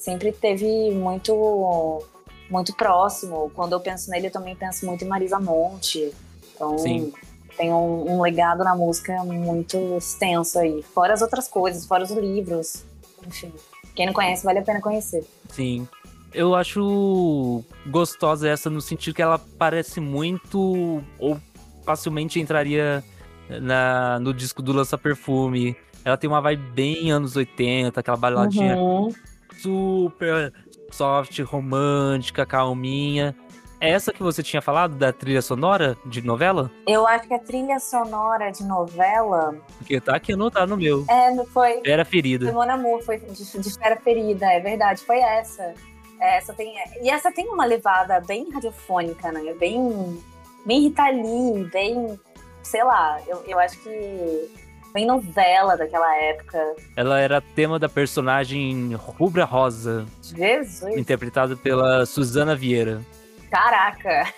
Sempre 0.05 0.33
teve 0.33 0.90
muito, 0.90 2.05
muito 2.51 2.77
próximo. 2.77 3.51
Quando 3.55 3.73
eu 3.73 3.81
penso 3.81 4.11
nele, 4.11 4.27
eu 4.27 4.31
também 4.31 4.55
penso 4.55 4.85
muito 4.85 5.03
em 5.03 5.09
Marisa 5.09 5.40
Monte. 5.40 6.12
Então, 6.55 6.77
Sim. 6.77 7.11
tem 7.57 7.73
um, 7.73 8.12
um 8.12 8.21
legado 8.21 8.62
na 8.62 8.77
música 8.77 9.25
muito 9.25 9.79
extenso 9.97 10.59
aí. 10.59 10.83
Fora 10.83 11.14
as 11.14 11.23
outras 11.23 11.49
coisas, 11.49 11.87
fora 11.87 12.05
os 12.05 12.11
livros. 12.11 12.85
Enfim, 13.27 13.51
quem 13.95 14.05
não 14.05 14.12
conhece, 14.12 14.45
vale 14.45 14.59
a 14.59 14.62
pena 14.62 14.79
conhecer. 14.79 15.25
Sim. 15.49 15.88
Eu 16.35 16.55
acho 16.55 17.64
gostosa 17.87 18.47
essa 18.47 18.69
no 18.69 18.83
sentido 18.83 19.14
que 19.14 19.23
ela 19.23 19.38
parece 19.38 20.01
muito 20.01 21.03
ou 21.19 21.40
facilmente 21.83 22.38
entraria 22.38 23.03
na, 23.49 24.19
no 24.19 24.35
disco 24.35 24.61
do 24.61 24.71
Lança 24.71 24.99
Perfume. 24.99 25.75
Ela 26.05 26.19
tem 26.19 26.29
uma 26.29 26.43
vibe 26.43 26.73
bem 26.73 27.11
anos 27.11 27.37
80, 27.37 27.99
aquela 27.99 28.19
baladinha 28.19 28.77
Uhum. 28.77 29.11
Super 29.59 30.53
soft, 30.90 31.38
romântica, 31.40 32.47
calminha. 32.47 33.35
É 33.81 33.90
essa 33.90 34.12
que 34.12 34.23
você 34.23 34.43
tinha 34.43 34.62
falado 34.62 34.95
da 34.95 35.12
trilha 35.12 35.43
sonora 35.43 35.97
de 36.07 36.23
novela? 36.23 36.71
Eu 36.87 37.07
acho 37.07 37.27
que 37.29 37.35
a 37.35 37.38
trilha 37.38 37.79
sonora 37.79 38.51
de 38.51 38.64
novela 38.64 39.55
Porque 39.77 40.01
tá 40.01 40.17
aqui 40.17 40.33
anotado 40.33 40.71
no 40.71 40.77
meu. 40.77 41.05
é, 41.09 41.31
não 41.33 41.45
foi. 41.45 41.83
Era 41.85 42.05
ferida. 42.05 42.51
Mon 42.51 42.62
Amour, 42.62 43.03
foi 43.03 43.19
de, 43.19 43.59
de 43.59 43.75
Fera 43.79 43.97
Ferida, 44.01 44.47
é 44.47 44.61
verdade, 44.61 45.03
foi 45.05 45.19
essa. 45.19 45.75
É, 46.21 46.38
Essa 46.38 46.55
tem, 46.55 46.75
e 47.03 47.11
essa 47.11 47.31
tem 47.33 47.47
uma 47.49 47.67
levada 47.67 48.21
bem 48.21 48.49
radiofônica, 48.51 49.31
né? 49.33 49.53
Bem, 49.59 50.23
bem 50.64 50.83
Rita 50.85 51.09
Lee, 51.11 51.64
bem, 51.71 52.19
sei 52.62 52.85
lá, 52.85 53.21
eu, 53.27 53.43
eu 53.47 53.59
acho 53.59 53.79
que 53.81 54.51
bem 54.94 55.04
novela 55.07 55.76
daquela 55.76 56.16
época. 56.16 56.76
Ela 56.96 57.18
era 57.18 57.40
tema 57.40 57.80
da 57.80 57.88
personagem 57.88 58.94
Rubra 58.94 59.44
Rosa, 59.44 60.07
Jesus, 60.22 60.96
interpretada 60.96 61.57
pela 61.57 62.07
Suzana 62.07 62.54
Vieira. 62.54 63.02
caraca! 63.50 64.33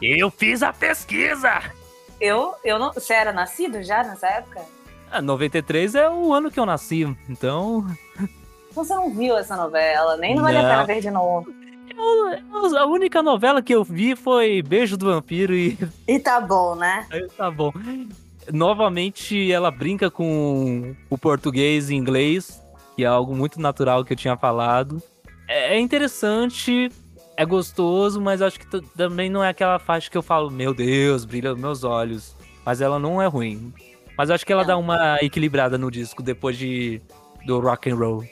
Eu 0.00 0.30
fiz 0.30 0.62
a 0.62 0.72
pesquisa! 0.72 1.60
Eu, 2.20 2.54
eu 2.64 2.78
não. 2.78 2.92
Você 2.92 3.12
era 3.12 3.32
nascido 3.32 3.82
já 3.82 4.04
nessa 4.04 4.28
época? 4.28 4.60
Ah, 5.10 5.20
93 5.20 5.96
é 5.96 6.08
o 6.08 6.32
ano 6.32 6.50
que 6.50 6.58
eu 6.58 6.64
nasci, 6.64 7.02
então. 7.28 7.84
Você 8.72 8.94
não 8.94 9.12
viu 9.12 9.36
essa 9.36 9.56
novela, 9.56 10.16
nem 10.16 10.34
não 10.36 10.42
vale 10.44 10.58
a 10.58 10.62
pena 10.62 10.84
ver 10.84 11.00
de 11.00 11.10
novo. 11.10 11.46
eu- 11.96 12.78
a 12.78 12.86
única 12.86 13.22
novela 13.22 13.60
que 13.60 13.74
eu 13.74 13.82
vi 13.82 14.14
foi 14.14 14.62
Beijo 14.62 14.96
do 14.96 15.06
Vampiro 15.06 15.52
e 15.52 15.76
E 16.06 16.18
tá 16.20 16.40
bom, 16.40 16.74
né? 16.76 17.06
tá 17.36 17.50
bom. 17.50 17.72
Novamente 18.52 19.50
ela 19.50 19.70
brinca 19.70 20.10
com 20.10 20.94
o 21.10 21.18
português 21.18 21.90
e 21.90 21.94
inglês, 21.94 22.62
que 22.94 23.04
é 23.04 23.06
algo 23.06 23.34
muito 23.34 23.60
natural 23.60 24.04
que 24.04 24.12
eu 24.12 24.16
tinha 24.16 24.36
falado. 24.36 25.02
É 25.48 25.76
é 25.76 25.80
interessante, 25.80 26.90
é 27.36 27.44
gostoso, 27.44 28.20
mas 28.20 28.40
acho 28.42 28.58
que 28.58 28.80
também 28.96 29.28
não 29.28 29.42
é 29.44 29.48
aquela 29.48 29.78
faixa 29.78 30.10
que 30.10 30.16
eu 30.16 30.22
falo, 30.22 30.50
meu 30.50 30.72
Deus, 30.74 31.24
brilha 31.24 31.52
os 31.52 31.58
meus 31.58 31.84
olhos. 31.84 32.34
Mas 32.64 32.80
ela 32.80 32.98
não 32.98 33.20
é 33.22 33.26
ruim. 33.26 33.72
Mas 34.16 34.30
acho 34.30 34.44
que 34.46 34.52
ela 34.52 34.62
Não. 34.62 34.68
dá 34.68 34.76
uma 34.76 35.18
equilibrada 35.22 35.76
no 35.76 35.90
disco 35.90 36.22
depois 36.22 36.56
de 36.56 37.00
do 37.46 37.60
rock 37.60 37.90
and 37.90 37.96
roll. 37.96 38.24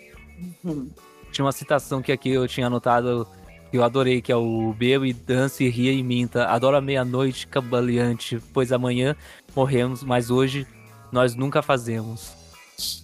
Hum. 0.65 0.89
Tinha 1.31 1.45
uma 1.45 1.53
citação 1.53 2.01
que 2.03 2.11
aqui 2.11 2.31
eu 2.31 2.49
tinha 2.49 2.67
anotado 2.67 3.27
eu 3.77 3.85
adorei, 3.85 4.23
que 4.23 4.31
é 4.33 4.37
o 4.37 4.73
Bebo 4.77 5.05
e 5.05 5.13
dance, 5.13 5.69
ria 5.69 5.93
e 5.93 6.03
minta. 6.03 6.47
Adoro 6.47 6.77
a 6.77 6.81
meia-noite 6.81 7.47
cambaleante, 7.47 8.39
pois 8.53 8.73
amanhã 8.73 9.17
morremos, 9.55 10.03
mas 10.03 10.31
hoje 10.31 10.67
nós 11.13 11.35
nunca 11.35 11.63
fazemos. 11.63 12.35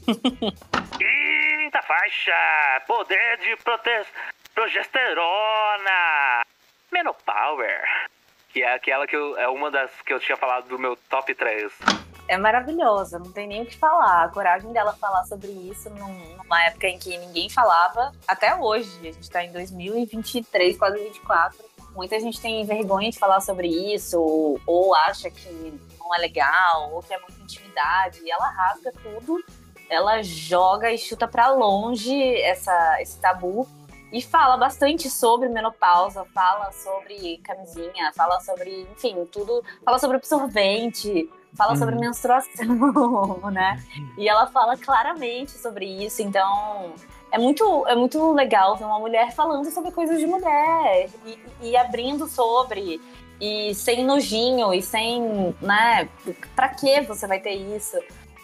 Quinta 0.99 1.83
faixa, 1.83 2.83
poder 2.87 3.39
de 3.39 3.57
progesterona. 4.55 6.43
Menopower. 6.93 7.83
Que 8.53 8.63
é 8.63 8.75
aquela 8.75 9.07
que 9.07 9.15
eu, 9.15 9.39
é 9.39 9.49
uma 9.49 9.71
das 9.71 9.91
que 10.03 10.13
eu 10.13 10.19
tinha 10.19 10.37
falado 10.37 10.69
do 10.69 10.79
meu 10.79 10.97
top 11.09 11.35
3. 11.35 11.73
É 12.33 12.39
maravilhosa, 12.39 13.19
não 13.19 13.33
tem 13.33 13.49
nem 13.49 13.63
o 13.63 13.67
que 13.67 13.77
falar. 13.77 14.23
A 14.25 14.29
coragem 14.29 14.73
dela 14.73 14.93
falar 14.93 15.25
sobre 15.25 15.49
isso 15.51 15.91
num- 15.91 16.37
numa 16.37 16.63
época 16.65 16.87
em 16.87 16.97
que 16.97 17.19
ninguém 17.19 17.51
falava, 17.51 18.13
até 18.29 18.55
hoje. 18.55 18.89
A 19.01 19.11
gente 19.13 19.29
tá 19.29 19.43
em 19.45 19.51
2023, 19.51 20.79
quase 20.79 20.97
24. 21.03 21.59
Muita 21.93 22.21
gente 22.21 22.41
tem 22.41 22.65
vergonha 22.65 23.11
de 23.11 23.19
falar 23.19 23.41
sobre 23.41 23.67
isso, 23.67 24.21
ou, 24.21 24.61
ou 24.65 24.95
acha 24.95 25.29
que 25.29 25.77
não 25.99 26.15
é 26.15 26.19
legal, 26.19 26.93
ou 26.93 27.03
que 27.03 27.13
é 27.13 27.19
muita 27.19 27.43
intimidade. 27.43 28.21
E 28.23 28.31
ela 28.31 28.49
rasga 28.49 28.93
tudo, 29.03 29.43
ela 29.89 30.23
joga 30.23 30.93
e 30.93 30.99
chuta 30.99 31.27
pra 31.27 31.49
longe 31.51 32.15
essa, 32.43 33.03
esse 33.03 33.19
tabu. 33.19 33.67
E 34.13 34.21
fala 34.21 34.57
bastante 34.57 35.09
sobre 35.09 35.49
menopausa, 35.49 36.25
fala 36.35 36.73
sobre 36.73 37.39
camisinha, 37.45 38.13
fala 38.15 38.41
sobre, 38.41 38.89
enfim, 38.93 39.25
tudo. 39.31 39.63
Fala 39.85 39.99
sobre 39.99 40.17
absorvente, 40.17 41.31
fala 41.57 41.77
sobre 41.77 41.95
Uhum. 41.95 42.01
menstruação, 42.01 43.41
né? 43.53 43.83
E 44.19 44.29
ela 44.29 44.47
fala 44.49 44.77
claramente 44.77 45.53
sobre 45.53 45.87
isso, 45.87 46.23
então 46.23 46.93
é 47.31 47.39
muito, 47.39 47.87
é 47.87 47.95
muito 47.95 48.33
legal 48.33 48.77
ver 48.77 48.85
uma 48.85 48.99
mulher 48.99 49.33
falando 49.33 49.71
sobre 49.71 49.93
coisas 49.93 50.19
de 50.19 50.27
mulher 50.27 51.09
e, 51.25 51.39
e 51.69 51.77
abrindo 51.77 52.27
sobre, 52.27 53.01
e 53.41 53.73
sem 53.75 54.05
nojinho, 54.05 54.75
e 54.75 54.83
sem, 54.83 55.55
né? 55.61 56.09
Pra 56.57 56.69
que 56.69 57.01
você 57.03 57.27
vai 57.29 57.39
ter 57.39 57.55
isso? 57.55 57.97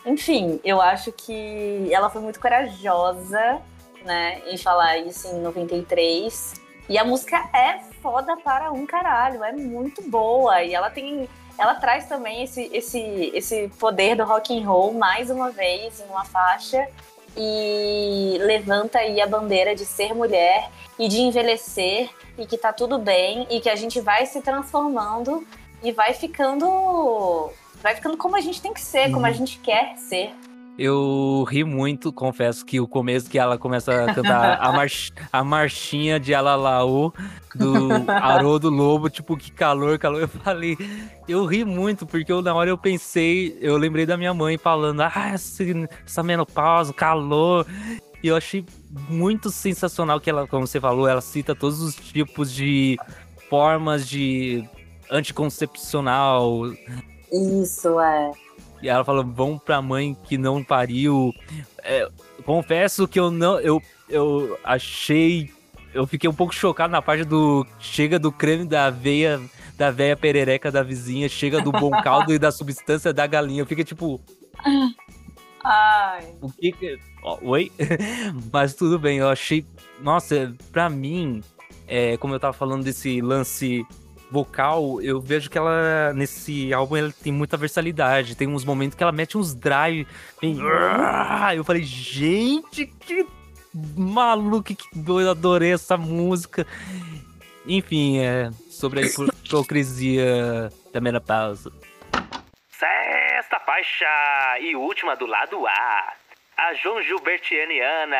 Enfim, 0.05 0.61
eu 0.63 0.81
acho 0.81 1.11
que 1.11 1.89
ela 1.93 2.09
foi 2.09 2.23
muito 2.23 2.39
corajosa, 2.39 3.61
né, 4.07 4.41
em 4.47 4.57
falar 4.57 4.97
isso 4.99 5.29
em 5.29 5.41
93. 5.41 6.55
E 6.89 6.97
a 6.97 7.05
música 7.05 7.37
é 7.53 7.81
foda 8.01 8.37
para 8.37 8.73
um 8.73 8.87
caralho, 8.87 9.45
é 9.45 9.53
muito 9.53 10.01
boa. 10.09 10.63
E 10.63 10.75
ela 10.75 10.89
tem 10.89 11.29
ela 11.59 11.75
traz 11.75 12.07
também 12.07 12.45
esse, 12.45 12.71
esse, 12.73 13.01
esse 13.35 13.69
poder 13.79 14.15
do 14.15 14.25
rock 14.25 14.57
and 14.57 14.67
roll 14.67 14.93
mais 14.93 15.31
uma 15.31 15.51
vez 15.51 16.01
em 16.01 16.05
uma 16.05 16.25
faixa 16.25 16.87
e 17.35 18.37
levanta 18.41 18.99
aí 18.99 19.21
a 19.21 19.27
bandeira 19.27 19.75
de 19.75 19.87
ser 19.87 20.15
mulher 20.15 20.71
e 20.99 21.09
de 21.09 21.21
envelhecer 21.21 22.11
e 22.39 22.47
que 22.47 22.59
tá 22.59 22.75
tudo 22.75 22.99
bem 22.99 23.47
e 23.51 23.59
que 23.61 23.71
a 23.71 23.75
gente 23.75 24.01
vai 24.01 24.27
se 24.27 24.43
transformando 24.43 25.47
e 25.83 25.93
vai 25.93 26.13
ficando 26.13 27.51
vai 27.83 27.95
ficando 27.95 28.17
como 28.17 28.37
a 28.37 28.41
gente 28.41 28.61
tem 28.61 28.73
que 28.73 28.81
ser, 28.81 29.11
como 29.11 29.25
a 29.27 29.33
gente 29.33 29.59
quer 29.59 29.97
ser. 29.97 30.35
Eu 30.79 31.45
ri 31.49 31.65
muito, 31.65 32.13
confesso 32.13 32.65
que 32.65 32.79
o 32.79 32.87
começo 32.87 33.31
que 33.31 33.39
ela 33.39 33.57
começa 33.57 34.05
a 34.05 34.15
cantar 34.15 34.59
a, 34.61 34.73
march, 34.73 35.11
a 35.33 35.43
marchinha 35.43 36.21
de 36.21 36.35
Alalaô 36.35 37.13
do 37.55 37.89
Haroldo 38.11 38.69
Lobo, 38.69 39.09
tipo, 39.09 39.37
que 39.37 39.51
calor, 39.51 39.99
calor. 39.99 40.21
Eu 40.21 40.29
falei, 40.29 40.77
eu 41.27 41.47
ri 41.47 41.65
muito, 41.65 42.07
porque 42.07 42.31
eu, 42.31 42.43
na 42.43 42.55
hora 42.55 42.69
eu 42.69 42.77
pensei, 42.77 43.57
eu 43.61 43.79
lembrei 43.79 44.05
da 44.05 44.19
minha 44.19 44.35
mãe 44.35 44.59
falando, 44.59 45.01
ah, 45.01 45.33
essa 45.33 46.23
menopausa, 46.23 46.93
calor. 46.93 47.67
E 48.23 48.29
eu 48.29 48.37
achei 48.37 48.65
muito 49.09 49.51
sensacional 49.51 50.21
que 50.21 50.29
ela, 50.29 50.47
como 50.47 50.67
você 50.67 50.81
falou, 50.81 51.09
ela 51.09 51.21
cita 51.23 51.55
todos 51.55 51.81
os 51.81 51.95
tipos 51.95 52.53
de 52.53 52.99
formas 53.49 54.07
de 54.07 54.63
anticoncepcional. 55.11 56.67
Isso, 57.33 57.99
é. 58.01 58.46
E 58.83 58.89
ela 58.89 59.05
falou, 59.05 59.25
vão 59.25 59.59
pra 59.59 59.81
mãe 59.81 60.17
que 60.25 60.37
não 60.37 60.63
pariu. 60.63 61.33
É, 61.83 62.09
confesso 62.45 63.09
que 63.09 63.19
eu 63.19 63.31
não. 63.31 63.59
Eu, 63.61 63.83
eu 64.09 64.59
achei. 64.63 65.51
Eu 65.95 66.07
fiquei 66.07 66.29
um 66.29 66.35
pouco 66.35 66.55
chocado 66.55 66.91
na 66.91 67.01
parte 67.01 67.25
do. 67.25 67.67
Chega 67.79 68.19
do 68.19 68.31
creme 68.31 68.67
da 68.67 68.87
aveia, 68.87 69.41
da 69.77 69.91
veia 69.91 70.17
perereca 70.17 70.71
da 70.71 70.83
vizinha, 70.83 71.29
chega 71.29 71.61
do 71.61 71.73
bom 71.73 71.91
caldo 72.03 72.33
e 72.33 72.39
da 72.39 72.53
substância 72.53 73.13
da 73.13 73.27
galinha. 73.27 73.63
Eu 73.63 73.67
fiquei 73.67 73.85
tipo. 73.85 74.21
Ai. 75.65 76.35
O 76.41 76.51
que 76.53 76.73
que. 76.73 76.99
Oh, 77.23 77.39
oi? 77.43 77.73
Mas 78.53 78.75
tudo 78.75 78.99
bem, 78.99 79.19
eu 79.19 79.29
achei. 79.29 79.67
Nossa, 80.01 80.55
pra 80.71 80.89
mim, 80.89 81.43
é, 81.89 82.17
como 82.19 82.35
eu 82.35 82.41
tava 82.41 82.53
falando 82.53 82.85
desse 82.85 83.21
lance 83.21 83.85
vocal, 84.37 85.01
eu 85.01 85.19
vejo 85.19 85.49
que 85.49 85.57
ela, 85.57 86.13
nesse 86.13 86.71
álbum, 86.75 86.97
ela 86.97 87.11
tem 87.23 87.33
muita 87.33 87.57
versalidade. 87.57 88.37
Tem 88.37 88.47
uns 88.47 88.67
momentos 88.67 88.95
que 88.95 89.03
ela 89.03 89.13
mete 89.13 89.39
uns 89.39 89.55
drive. 89.55 90.07
Bem... 90.41 90.59
Eu 91.55 91.65
falei, 91.65 91.83
gente, 91.83 92.87
que 92.87 93.27
maluco, 93.97 94.75
que 94.75 94.77
doido, 94.95 95.31
adorei 95.31 95.73
essa 95.73 95.97
música. 95.97 96.67
Enfim, 97.67 98.19
é 98.19 98.51
sobre 98.69 99.01
a 99.01 99.03
hipocrisia 99.05 100.71
da 100.93 101.01
menopausa. 101.01 101.73
Sexta 102.71 103.59
faixa 103.65 104.07
e 104.61 104.77
última 104.77 105.17
do 105.17 105.25
lado 105.25 105.67
A. 105.67 106.13
A 106.59 106.75
João 106.75 107.03
Gilbertianiana. 107.03 108.19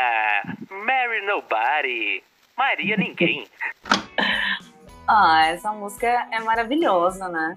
Mary 0.71 1.27
Nobody. 1.27 2.23
Maria 2.57 2.97
Ninguém. 2.97 3.47
Ah, 5.07 5.47
essa 5.47 5.73
música 5.73 6.07
é 6.07 6.41
maravilhosa, 6.41 7.29
né? 7.29 7.57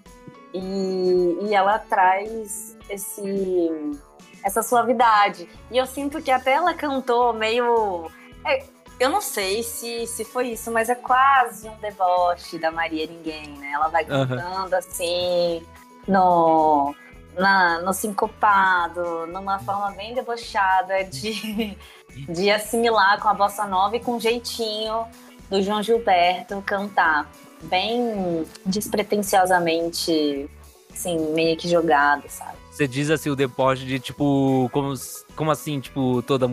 E, 0.53 1.37
e 1.41 1.53
ela 1.53 1.79
traz 1.79 2.77
esse, 2.89 3.99
essa 4.43 4.61
suavidade. 4.61 5.49
E 5.71 5.77
eu 5.77 5.85
sinto 5.85 6.21
que 6.21 6.31
até 6.31 6.53
ela 6.53 6.73
cantou 6.73 7.33
meio. 7.33 8.09
É, 8.45 8.63
eu 8.99 9.09
não 9.09 9.21
sei 9.21 9.63
se, 9.63 10.05
se 10.05 10.25
foi 10.25 10.49
isso, 10.49 10.71
mas 10.71 10.89
é 10.89 10.95
quase 10.95 11.67
um 11.67 11.75
deboche 11.77 12.59
da 12.59 12.71
Maria 12.71 13.07
Ninguém, 13.07 13.57
né? 13.57 13.71
Ela 13.73 13.87
vai 13.87 14.05
cantando 14.05 14.71
uhum. 14.71 14.77
assim, 14.77 15.65
no, 16.07 16.93
na, 17.35 17.81
no 17.81 17.93
sincopado, 17.93 19.25
numa 19.27 19.59
forma 19.59 19.91
bem 19.91 20.13
debochada 20.13 21.03
de, 21.03 21.77
de 22.27 22.51
assimilar 22.51 23.19
com 23.21 23.29
a 23.29 23.33
bossa 23.33 23.65
nova 23.65 23.95
e 23.95 23.99
com 23.99 24.19
jeitinho 24.19 25.07
do 25.49 25.61
João 25.61 25.81
Gilberto 25.81 26.61
cantar 26.65 27.29
bem 27.63 28.45
despretensiosamente, 28.65 30.49
assim, 30.93 31.17
meio 31.33 31.57
que 31.57 31.67
jogado, 31.67 32.23
sabe? 32.29 32.57
Você 32.71 32.87
diz 32.87 33.09
assim 33.09 33.29
o 33.29 33.35
deboche 33.35 33.85
de 33.85 33.99
tipo, 33.99 34.69
como, 34.71 34.93
como 35.35 35.51
assim, 35.51 35.79
tipo, 35.79 36.21
toda, 36.21 36.47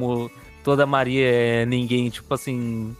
toda 0.64 0.86
Maria 0.86 1.28
é 1.28 1.66
ninguém, 1.66 2.10
tipo 2.10 2.32
assim. 2.34 2.96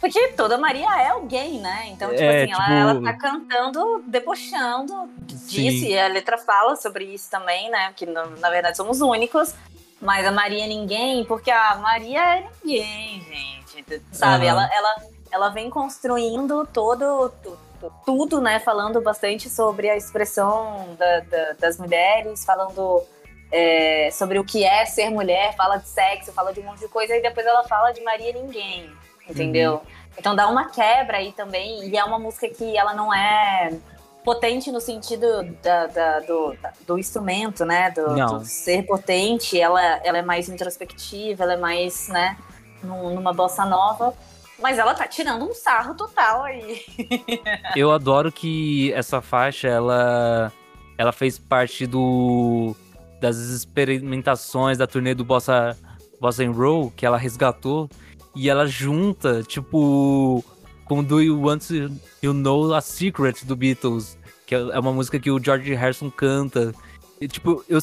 Porque 0.00 0.28
toda 0.28 0.58
Maria 0.58 0.88
é 1.00 1.10
alguém, 1.10 1.60
né? 1.60 1.84
Então, 1.88 2.10
tipo 2.10 2.22
é, 2.22 2.42
assim, 2.42 2.52
tipo... 2.52 2.62
Ela, 2.62 2.90
ela 2.90 3.02
tá 3.02 3.12
cantando, 3.12 4.02
debochando 4.06 5.08
disso, 5.20 5.86
Sim. 5.86 5.90
e 5.90 5.98
a 5.98 6.08
letra 6.08 6.36
fala 6.36 6.74
sobre 6.74 7.04
isso 7.04 7.30
também, 7.30 7.70
né? 7.70 7.92
Que 7.94 8.06
na 8.06 8.50
verdade 8.50 8.76
somos 8.76 9.00
únicos. 9.00 9.54
Mas 10.00 10.26
a 10.26 10.32
Maria 10.32 10.64
é 10.64 10.68
ninguém, 10.68 11.24
porque 11.24 11.50
a 11.50 11.76
Maria 11.76 12.38
é 12.38 12.50
ninguém, 12.62 13.22
gente. 13.22 14.02
Sabe? 14.12 14.44
Uhum. 14.44 14.50
Ela, 14.50 14.70
ela 14.74 14.96
ela 15.34 15.48
vem 15.48 15.68
construindo 15.68 16.66
todo 16.72 17.32
tudo, 18.06 18.40
né? 18.40 18.60
Falando 18.60 19.00
bastante 19.02 19.50
sobre 19.50 19.90
a 19.90 19.96
expressão 19.96 20.94
da, 20.96 21.20
da, 21.20 21.52
das 21.58 21.76
mulheres, 21.76 22.44
falando 22.44 23.02
é, 23.52 24.08
sobre 24.10 24.38
o 24.38 24.44
que 24.44 24.64
é 24.64 24.86
ser 24.86 25.10
mulher, 25.10 25.54
fala 25.54 25.76
de 25.76 25.88
sexo, 25.88 26.32
fala 26.32 26.52
de 26.52 26.60
um 26.60 26.64
monte 26.64 26.80
de 26.80 26.88
coisa, 26.88 27.14
e 27.16 27.20
depois 27.20 27.44
ela 27.44 27.64
fala 27.64 27.92
de 27.92 28.00
Maria 28.02 28.32
Ninguém, 28.32 28.90
entendeu? 29.28 29.74
Uhum. 29.74 29.80
Então 30.16 30.34
dá 30.34 30.48
uma 30.48 30.70
quebra 30.70 31.18
aí 31.18 31.32
também, 31.32 31.88
e 31.88 31.96
é 31.96 32.04
uma 32.04 32.18
música 32.18 32.48
que 32.48 32.76
ela 32.76 32.94
não 32.94 33.12
é 33.12 33.70
potente 34.24 34.72
no 34.72 34.80
sentido 34.80 35.26
da, 35.62 35.86
da, 35.86 36.20
do, 36.20 36.56
do 36.86 36.98
instrumento, 36.98 37.66
né? 37.66 37.90
Do, 37.90 38.14
do, 38.14 38.44
ser 38.46 38.86
potente, 38.86 39.60
ela, 39.60 39.82
ela 40.02 40.18
é 40.18 40.22
mais 40.22 40.48
introspectiva, 40.48 41.42
ela 41.42 41.54
é 41.54 41.58
mais, 41.58 42.08
né? 42.08 42.38
Numa 42.82 43.32
bossa 43.32 43.64
nova. 43.66 44.14
Mas 44.60 44.78
ela 44.78 44.94
tá 44.94 45.06
tirando 45.06 45.44
um 45.44 45.52
sarro 45.52 45.94
total 45.94 46.44
aí. 46.44 46.82
Eu 47.74 47.90
adoro 47.90 48.30
que 48.30 48.92
essa 48.92 49.20
faixa, 49.20 49.68
ela, 49.68 50.52
ela 50.96 51.12
fez 51.12 51.38
parte 51.38 51.86
do 51.86 52.74
das 53.20 53.36
experimentações 53.36 54.76
da 54.76 54.86
turnê 54.86 55.14
do 55.14 55.24
Bossa, 55.24 55.78
Bossa 56.20 56.44
and 56.44 56.50
Roll, 56.50 56.92
que 56.94 57.06
ela 57.06 57.16
resgatou, 57.16 57.88
e 58.34 58.50
ela 58.50 58.66
junta, 58.66 59.42
tipo, 59.42 60.44
com 60.84 61.02
Do 61.02 61.22
You 61.22 61.40
Want 61.40 61.62
to 61.68 61.90
You 62.22 62.34
Know 62.34 62.74
a 62.74 62.82
Secret 62.82 63.44
do 63.44 63.56
Beatles, 63.56 64.18
que 64.46 64.54
é 64.54 64.78
uma 64.78 64.92
música 64.92 65.18
que 65.18 65.30
o 65.30 65.42
George 65.42 65.72
Harrison 65.74 66.10
canta. 66.10 66.74
E, 67.18 67.26
tipo, 67.26 67.64
eu, 67.66 67.78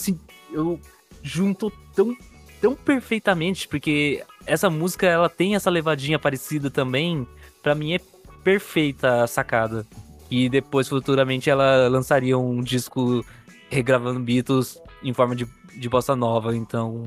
eu 0.53 0.79
junto 1.23 1.71
tão, 1.95 2.15
tão 2.61 2.75
perfeitamente, 2.75 3.67
porque 3.67 4.23
essa 4.45 4.69
música 4.69 5.07
ela 5.07 5.29
tem 5.29 5.55
essa 5.55 5.69
levadinha 5.69 6.19
parecida 6.19 6.69
também. 6.69 7.27
Para 7.61 7.75
mim 7.75 7.93
é 7.93 7.99
perfeita 8.43 9.23
a 9.23 9.27
sacada. 9.27 9.85
E 10.29 10.47
depois, 10.47 10.87
futuramente, 10.87 11.49
ela 11.49 11.87
lançaria 11.89 12.37
um 12.37 12.61
disco 12.61 13.25
regravando 13.69 14.19
Beatles 14.19 14.81
em 15.03 15.13
forma 15.13 15.35
de, 15.35 15.45
de 15.75 15.89
bossa 15.89 16.15
nova. 16.15 16.55
Então, 16.55 17.05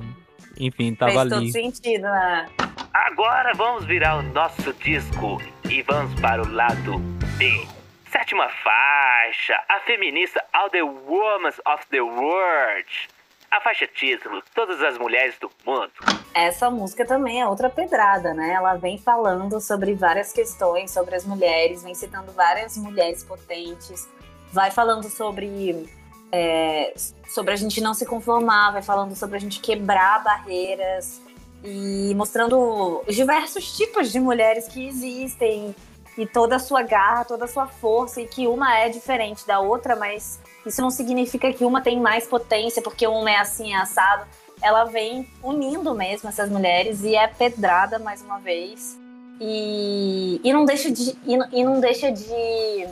enfim, 0.59 0.95
tava 0.95 1.13
Fez 1.13 1.33
ali. 1.33 1.53
Fez 1.53 1.53
todo 1.53 1.63
sentido, 1.63 2.03
né? 2.03 2.49
Agora 2.93 3.53
vamos 3.55 3.85
virar 3.87 4.19
o 4.19 4.23
nosso 4.23 4.73
disco 4.75 5.41
e 5.69 5.83
vamos 5.83 6.19
para 6.21 6.43
o 6.43 6.53
lado 6.53 6.99
B. 7.39 7.67
Sétima 8.11 8.49
faixa, 8.63 9.61
a 9.69 9.81
feminista 9.81 10.43
All 10.53 10.71
the 10.71 10.83
Women 10.83 11.53
of 11.67 11.85
the 11.91 12.01
World. 12.01 13.09
A 13.55 13.61
faixa 13.61 13.87
título, 13.87 14.43
Todas 14.53 14.83
as 14.83 14.99
Mulheres 14.99 15.37
do 15.39 15.49
Mundo. 15.65 15.93
Essa 16.35 16.69
música 16.73 17.07
também 17.07 17.41
é 17.41 17.47
outra 17.47 17.71
pedrada, 17.71 18.35
né? 18.35 18.53
Ela 18.53 18.75
vem 18.75 18.99
falando 18.99 19.61
sobre 19.61 19.95
várias 19.95 20.33
questões, 20.33 20.91
sobre 20.91 21.15
as 21.15 21.25
mulheres, 21.25 21.85
vem 21.85 21.95
citando 21.95 22.33
várias 22.33 22.77
mulheres 22.77 23.23
potentes, 23.23 24.09
vai 24.53 24.73
falando 24.73 25.09
sobre, 25.09 25.89
é, 26.33 26.95
sobre 27.29 27.53
a 27.53 27.57
gente 27.57 27.81
não 27.81 27.95
se 27.95 28.05
conformar, 28.05 28.73
vai 28.73 28.83
falando 28.83 29.15
sobre 29.15 29.37
a 29.37 29.41
gente 29.41 29.61
quebrar 29.61 30.25
barreiras 30.25 31.23
e 31.63 32.13
mostrando 32.17 33.05
os 33.07 33.15
diversos 33.15 33.77
tipos 33.77 34.11
de 34.11 34.19
mulheres 34.19 34.67
que 34.67 34.85
existem 34.85 35.77
e 36.17 36.27
toda 36.27 36.57
a 36.57 36.59
sua 36.59 36.83
garra, 36.83 37.25
toda 37.25 37.45
a 37.45 37.49
sua 37.49 37.67
força, 37.67 38.21
e 38.21 38.27
que 38.27 38.47
uma 38.47 38.77
é 38.79 38.89
diferente 38.89 39.47
da 39.47 39.61
outra, 39.61 39.97
mas 39.97 40.41
isso 40.65 40.81
não 40.81 40.91
significa 40.91 41.53
que 41.53 41.65
uma 41.65 41.81
tem 41.81 42.01
mais 42.01 42.27
potência 42.27 42.81
porque 42.81 43.07
uma 43.07 43.31
é 43.31 43.37
assim, 43.37 43.73
é 43.73 43.77
assado. 43.77 44.25
Ela 44.63 44.85
vem 44.85 45.29
unindo 45.43 45.95
mesmo 45.95 46.29
essas 46.29 46.49
mulheres 46.49 47.03
e 47.03 47.15
é 47.15 47.27
pedrada 47.27 47.99
mais 47.99 48.23
uma 48.23 48.39
vez. 48.39 48.99
E, 49.41 50.41
e 50.45 50.53
não 50.53 50.65
deixa 50.65 50.91
de. 50.91 51.11
E, 51.27 51.35
e 51.53 51.65
não 51.65 51.81
deixa 51.81 52.13
de, 52.13 52.87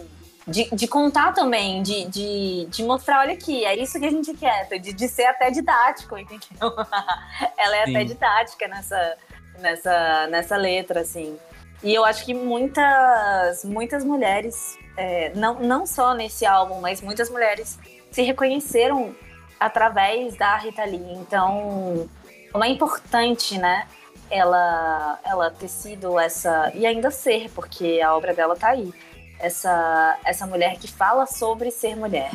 de, 0.46 0.68
de, 0.74 0.88
contar 0.88 1.32
também, 1.32 1.82
de, 1.82 2.04
de, 2.06 2.66
de 2.68 2.82
mostrar, 2.82 3.20
olha 3.20 3.32
aqui, 3.32 3.64
é 3.64 3.76
isso 3.76 3.98
que 3.98 4.04
a 4.04 4.10
gente 4.10 4.34
quer, 4.34 4.68
de, 4.80 4.92
de 4.92 5.08
ser 5.08 5.26
até 5.26 5.50
didático, 5.50 6.18
entendeu? 6.18 6.42
Ela 7.56 7.76
é 7.76 7.84
Sim. 7.86 7.96
até 7.96 8.04
didática 8.04 8.68
nessa, 8.68 9.16
nessa, 9.60 10.26
nessa 10.26 10.56
letra, 10.56 11.00
assim. 11.00 11.38
E 11.82 11.92
eu 11.92 12.04
acho 12.04 12.24
que 12.24 12.32
muitas, 12.32 13.64
muitas 13.64 14.04
mulheres, 14.04 14.78
é, 14.96 15.32
não, 15.34 15.60
não 15.60 15.84
só 15.84 16.14
nesse 16.14 16.46
álbum, 16.46 16.80
mas 16.80 17.00
muitas 17.00 17.28
mulheres 17.28 17.78
se 18.10 18.22
reconheceram 18.22 19.14
através 19.58 20.36
da 20.36 20.56
Rita 20.56 20.84
Lee. 20.84 21.14
Então, 21.14 22.08
como 22.52 22.64
é 22.64 22.68
importante, 22.68 23.58
né? 23.58 23.86
Ela, 24.30 25.18
ela 25.24 25.50
ter 25.50 25.68
sido 25.68 26.18
essa. 26.18 26.70
E 26.74 26.86
ainda 26.86 27.10
ser, 27.10 27.50
porque 27.50 28.00
a 28.00 28.14
obra 28.14 28.32
dela 28.32 28.54
tá 28.56 28.68
aí. 28.68 28.92
Essa, 29.38 30.18
essa 30.24 30.46
mulher 30.46 30.78
que 30.78 30.86
fala 30.86 31.26
sobre 31.26 31.70
ser 31.70 31.96
mulher. 31.96 32.30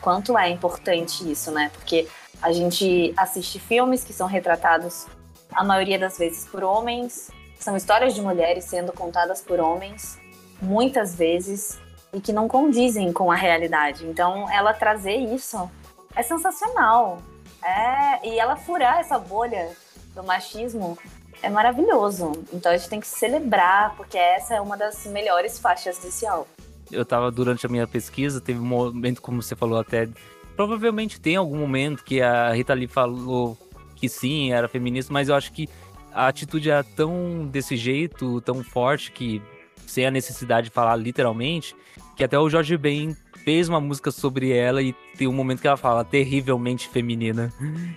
Quanto 0.00 0.36
é 0.36 0.48
importante 0.50 1.30
isso, 1.30 1.50
né? 1.50 1.70
Porque 1.72 2.06
A 2.42 2.52
gente 2.52 3.12
assiste 3.16 3.58
filmes 3.58 4.02
que 4.02 4.12
são 4.12 4.26
retratados, 4.26 5.06
a 5.52 5.62
maioria 5.62 5.98
das 5.98 6.16
vezes, 6.16 6.46
por 6.46 6.64
homens. 6.64 7.30
São 7.60 7.76
histórias 7.76 8.14
de 8.14 8.22
mulheres 8.22 8.64
sendo 8.64 8.92
contadas 8.92 9.40
por 9.40 9.60
homens, 9.60 10.18
muitas 10.60 11.14
vezes, 11.14 11.78
e 12.12 12.20
que 12.20 12.32
não 12.32 12.48
condizem 12.48 13.12
com 13.12 13.30
a 13.30 13.36
realidade. 13.36 14.06
Então, 14.06 14.50
ela 14.50 14.72
trazer 14.72 15.14
isso 15.16 15.70
é 16.16 16.22
sensacional. 16.22 17.18
É, 17.62 18.26
e 18.26 18.38
ela 18.38 18.56
furar 18.56 18.98
essa 18.98 19.18
bolha 19.18 19.70
do 20.14 20.24
machismo 20.24 20.98
é 21.42 21.48
maravilhoso. 21.48 22.32
Então 22.52 22.72
a 22.72 22.76
gente 22.76 22.88
tem 22.88 23.00
que 23.00 23.06
celebrar, 23.06 23.94
porque 23.96 24.16
essa 24.16 24.54
é 24.54 24.60
uma 24.60 24.76
das 24.76 25.06
melhores 25.06 25.58
faixas 25.58 25.98
desse 25.98 26.26
álbum. 26.26 26.48
Eu 26.90 27.04
tava 27.04 27.30
durante 27.30 27.64
a 27.66 27.68
minha 27.68 27.86
pesquisa, 27.86 28.40
teve 28.40 28.58
um 28.58 28.64
momento, 28.64 29.22
como 29.22 29.42
você 29.42 29.54
falou 29.54 29.78
até. 29.78 30.08
Provavelmente 30.56 31.20
tem 31.20 31.36
algum 31.36 31.56
momento 31.56 32.02
que 32.02 32.20
a 32.20 32.50
Rita 32.52 32.74
Lee 32.74 32.88
falou 32.88 33.56
que 33.94 34.08
sim, 34.08 34.52
era 34.52 34.66
feminista, 34.66 35.12
mas 35.12 35.28
eu 35.28 35.34
acho 35.34 35.52
que 35.52 35.68
a 36.12 36.28
atitude 36.28 36.70
era 36.70 36.82
tão 36.82 37.46
desse 37.46 37.76
jeito, 37.76 38.40
tão 38.40 38.62
forte, 38.62 39.12
que 39.12 39.42
sem 39.86 40.06
a 40.06 40.10
necessidade 40.10 40.68
de 40.68 40.72
falar 40.72 40.96
literalmente, 40.96 41.74
que 42.16 42.24
até 42.24 42.38
o 42.38 42.48
Jorge 42.48 42.76
Ben 42.76 43.16
fez 43.44 43.68
uma 43.68 43.80
música 43.80 44.10
sobre 44.10 44.52
ela 44.52 44.82
e 44.82 44.94
tem 45.16 45.26
um 45.26 45.32
momento 45.32 45.60
que 45.60 45.66
ela 45.66 45.76
fala 45.76 46.04
terrivelmente 46.04 46.88
feminina. 46.88 47.52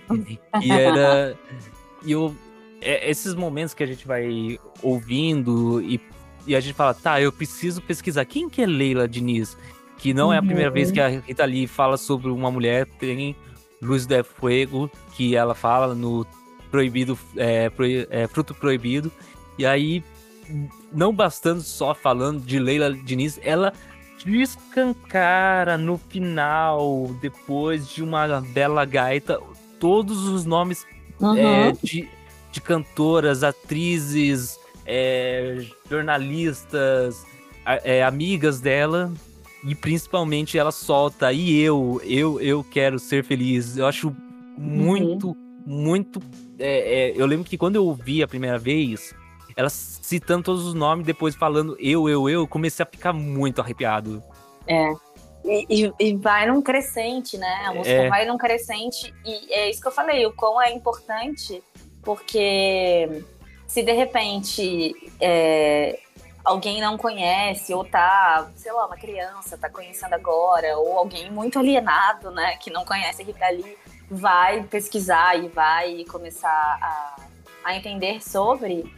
e 0.62 0.70
era. 0.70 1.38
E 2.04 2.12
eu, 2.12 2.34
é, 2.80 3.08
esses 3.08 3.34
momentos 3.34 3.74
que 3.74 3.82
a 3.82 3.86
gente 3.86 4.06
vai 4.06 4.58
ouvindo 4.82 5.80
e, 5.80 6.00
e 6.46 6.56
a 6.56 6.60
gente 6.60 6.74
fala, 6.74 6.94
tá, 6.94 7.20
eu 7.20 7.32
preciso 7.32 7.80
pesquisar. 7.82 8.24
Quem 8.24 8.48
que 8.48 8.62
é 8.62 8.66
Leila 8.66 9.08
Diniz? 9.08 9.56
Que 9.98 10.12
não 10.12 10.32
é 10.32 10.38
a 10.38 10.42
primeira 10.42 10.70
vez 10.70 10.90
que 10.90 11.00
a 11.00 11.08
Rita 11.08 11.44
Lee 11.44 11.66
fala 11.66 11.96
sobre 11.96 12.30
uma 12.30 12.50
mulher. 12.50 12.86
Tem 12.86 13.34
Luz 13.80 14.06
de 14.06 14.22
Fuego, 14.22 14.90
que 15.14 15.36
ela 15.36 15.54
fala 15.54 15.94
no 15.94 16.26
Proibido, 16.74 17.16
é, 17.36 17.70
pro, 17.70 17.86
é, 17.86 18.26
Fruto 18.26 18.52
Proibido. 18.52 19.12
E 19.56 19.64
aí, 19.64 20.02
não 20.92 21.14
bastando 21.14 21.60
só 21.60 21.94
falando 21.94 22.40
de 22.40 22.58
Leila 22.58 22.92
Diniz, 22.92 23.38
ela 23.44 23.72
descancara 24.24 25.78
no 25.78 25.96
final, 25.96 27.14
depois 27.20 27.88
de 27.88 28.02
uma 28.02 28.40
bela 28.40 28.84
gaita, 28.84 29.38
todos 29.78 30.26
os 30.26 30.44
nomes 30.44 30.84
uhum. 31.20 31.36
é, 31.36 31.72
de, 31.80 32.08
de 32.50 32.60
cantoras, 32.60 33.44
atrizes, 33.44 34.58
é, 34.84 35.64
jornalistas, 35.88 37.24
é, 37.64 38.02
amigas 38.02 38.60
dela. 38.60 39.12
E 39.64 39.76
principalmente 39.76 40.58
ela 40.58 40.72
solta, 40.72 41.32
e 41.32 41.56
eu, 41.60 42.00
eu, 42.04 42.40
eu 42.40 42.64
quero 42.64 42.98
ser 42.98 43.22
feliz. 43.22 43.76
Eu 43.76 43.86
acho 43.86 44.14
muito, 44.58 45.28
uhum. 45.28 45.43
Muito. 45.66 46.20
É, 46.58 47.10
é, 47.10 47.12
eu 47.16 47.26
lembro 47.26 47.44
que 47.44 47.58
quando 47.58 47.76
eu 47.76 47.84
ouvi 47.84 48.22
a 48.22 48.28
primeira 48.28 48.58
vez, 48.58 49.14
ela 49.56 49.68
citando 49.70 50.44
todos 50.44 50.66
os 50.66 50.74
nomes, 50.74 51.06
depois 51.06 51.34
falando 51.34 51.76
eu, 51.80 52.08
eu, 52.08 52.28
eu, 52.28 52.46
comecei 52.46 52.82
a 52.82 52.86
ficar 52.86 53.12
muito 53.12 53.60
arrepiado. 53.60 54.22
É. 54.66 54.92
E, 55.46 55.92
e, 56.00 56.16
vai 56.16 56.46
num 56.46 56.62
crescente, 56.62 57.36
né? 57.36 57.64
A 57.66 57.74
música 57.74 57.90
é. 57.90 58.08
vai 58.08 58.24
num 58.24 58.38
crescente. 58.38 59.12
E 59.24 59.52
é 59.52 59.70
isso 59.70 59.80
que 59.80 59.88
eu 59.88 59.92
falei, 59.92 60.24
o 60.24 60.32
quão 60.32 60.60
é 60.60 60.72
importante, 60.72 61.62
porque 62.02 63.22
se 63.66 63.82
de 63.82 63.92
repente 63.92 64.94
é, 65.20 65.98
alguém 66.44 66.80
não 66.80 66.96
conhece, 66.96 67.74
ou 67.74 67.84
tá, 67.84 68.50
sei 68.54 68.72
lá, 68.72 68.86
uma 68.86 68.96
criança 68.96 69.58
tá 69.58 69.68
conhecendo 69.68 70.14
agora, 70.14 70.78
ou 70.78 70.98
alguém 70.98 71.30
muito 71.30 71.58
alienado, 71.58 72.30
né, 72.30 72.56
que 72.56 72.70
não 72.70 72.84
conhece 72.84 73.22
Rita 73.22 73.48
Lee, 73.48 73.76
vai 74.10 74.62
pesquisar 74.64 75.36
e 75.36 75.48
vai 75.48 76.04
começar 76.04 76.48
a, 76.48 77.16
a 77.64 77.76
entender 77.76 78.22
sobre, 78.22 78.92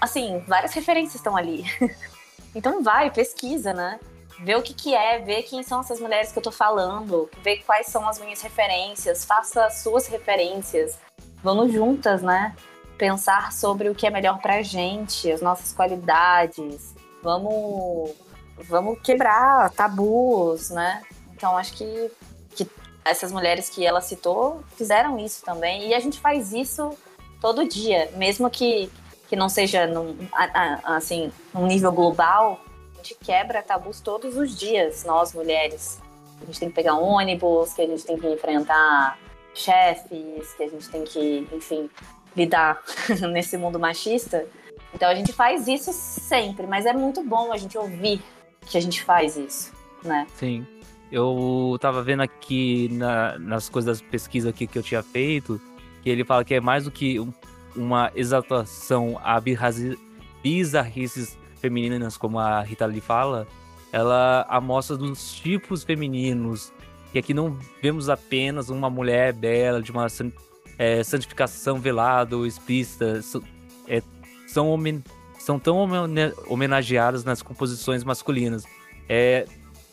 assim, 0.00 0.42
várias 0.46 0.72
referências 0.72 1.16
estão 1.16 1.36
ali. 1.36 1.64
então 2.54 2.82
vai, 2.82 3.10
pesquisa, 3.10 3.72
né? 3.72 4.00
Vê 4.40 4.54
o 4.54 4.62
que, 4.62 4.74
que 4.74 4.94
é, 4.94 5.18
vê 5.18 5.42
quem 5.42 5.62
são 5.62 5.80
essas 5.80 5.98
mulheres 5.98 6.30
que 6.30 6.38
eu 6.38 6.42
tô 6.42 6.52
falando, 6.52 7.30
vê 7.42 7.56
quais 7.58 7.86
são 7.86 8.06
as 8.06 8.18
minhas 8.18 8.42
referências, 8.42 9.24
faça 9.24 9.64
as 9.64 9.78
suas 9.78 10.06
referências. 10.06 10.98
Vamos 11.42 11.72
juntas, 11.72 12.22
né? 12.22 12.54
Pensar 12.98 13.52
sobre 13.52 13.88
o 13.88 13.94
que 13.94 14.06
é 14.06 14.10
melhor 14.10 14.38
pra 14.40 14.62
gente, 14.62 15.30
as 15.30 15.40
nossas 15.40 15.72
qualidades. 15.72 16.94
Vamos, 17.22 18.12
vamos 18.68 19.00
quebrar 19.00 19.70
tabus, 19.70 20.70
né? 20.70 21.02
Então 21.34 21.56
acho 21.56 21.72
que, 21.74 22.10
essas 23.08 23.32
mulheres 23.32 23.68
que 23.68 23.84
ela 23.84 24.00
citou 24.00 24.62
fizeram 24.76 25.18
isso 25.18 25.44
também. 25.44 25.88
E 25.88 25.94
a 25.94 26.00
gente 26.00 26.20
faz 26.20 26.52
isso 26.52 26.96
todo 27.40 27.66
dia, 27.68 28.10
mesmo 28.16 28.50
que, 28.50 28.90
que 29.28 29.36
não 29.36 29.48
seja 29.48 29.86
num, 29.86 30.16
assim, 30.84 31.32
num 31.54 31.66
nível 31.66 31.92
global, 31.92 32.60
a 32.94 32.96
gente 32.96 33.14
quebra 33.16 33.62
tabus 33.62 34.00
todos 34.00 34.36
os 34.36 34.56
dias, 34.56 35.04
nós 35.04 35.32
mulheres. 35.32 36.00
A 36.40 36.44
gente 36.44 36.60
tem 36.60 36.68
que 36.68 36.74
pegar 36.74 36.94
ônibus, 36.94 37.72
que 37.72 37.82
a 37.82 37.86
gente 37.86 38.04
tem 38.04 38.18
que 38.18 38.26
enfrentar 38.26 39.18
chefes, 39.54 40.52
que 40.54 40.62
a 40.62 40.68
gente 40.68 40.88
tem 40.90 41.04
que, 41.04 41.48
enfim, 41.52 41.88
lidar 42.36 42.82
nesse 43.32 43.56
mundo 43.56 43.78
machista. 43.78 44.46
Então 44.94 45.08
a 45.08 45.14
gente 45.14 45.32
faz 45.32 45.66
isso 45.66 45.92
sempre, 45.92 46.66
mas 46.66 46.86
é 46.86 46.92
muito 46.92 47.22
bom 47.22 47.52
a 47.52 47.56
gente 47.56 47.76
ouvir 47.76 48.22
que 48.66 48.76
a 48.76 48.80
gente 48.80 49.02
faz 49.02 49.36
isso, 49.36 49.72
né? 50.02 50.26
Sim. 50.36 50.66
Eu 51.10 51.76
tava 51.80 52.02
vendo 52.02 52.22
aqui 52.22 52.88
na, 52.92 53.38
nas 53.38 53.68
coisas 53.68 53.98
das 53.98 54.08
pesquisas 54.10 54.50
aqui 54.50 54.66
que 54.66 54.78
eu 54.78 54.82
tinha 54.82 55.02
feito, 55.02 55.60
que 56.02 56.10
ele 56.10 56.24
fala 56.24 56.44
que 56.44 56.54
é 56.54 56.60
mais 56.60 56.84
do 56.84 56.90
que 56.90 57.18
uma 57.74 58.10
exaltação 58.14 59.20
a 59.22 59.40
bizarrices 60.42 61.38
femininas, 61.60 62.16
como 62.16 62.38
a 62.38 62.60
Rita 62.62 62.86
Lee 62.86 63.00
fala, 63.00 63.46
ela 63.92 64.44
amostra 64.48 64.96
dos 64.96 65.34
tipos 65.34 65.84
femininos, 65.84 66.72
que 67.12 67.18
aqui 67.18 67.32
não 67.32 67.56
vemos 67.82 68.08
apenas 68.08 68.68
uma 68.68 68.90
mulher 68.90 69.32
bela, 69.32 69.80
de 69.80 69.90
uma 69.90 70.06
é, 70.78 71.02
santificação 71.02 71.78
velada 71.78 72.36
ou 72.36 72.46
explícita, 72.46 73.20
é, 73.88 74.02
são, 74.46 74.68
homen 74.70 75.02
são 75.38 75.58
tão 75.58 75.78
homenageadas 76.48 77.24
nas 77.24 77.42
composições 77.42 78.04
masculinas. 78.04 78.64
É, 79.08 79.46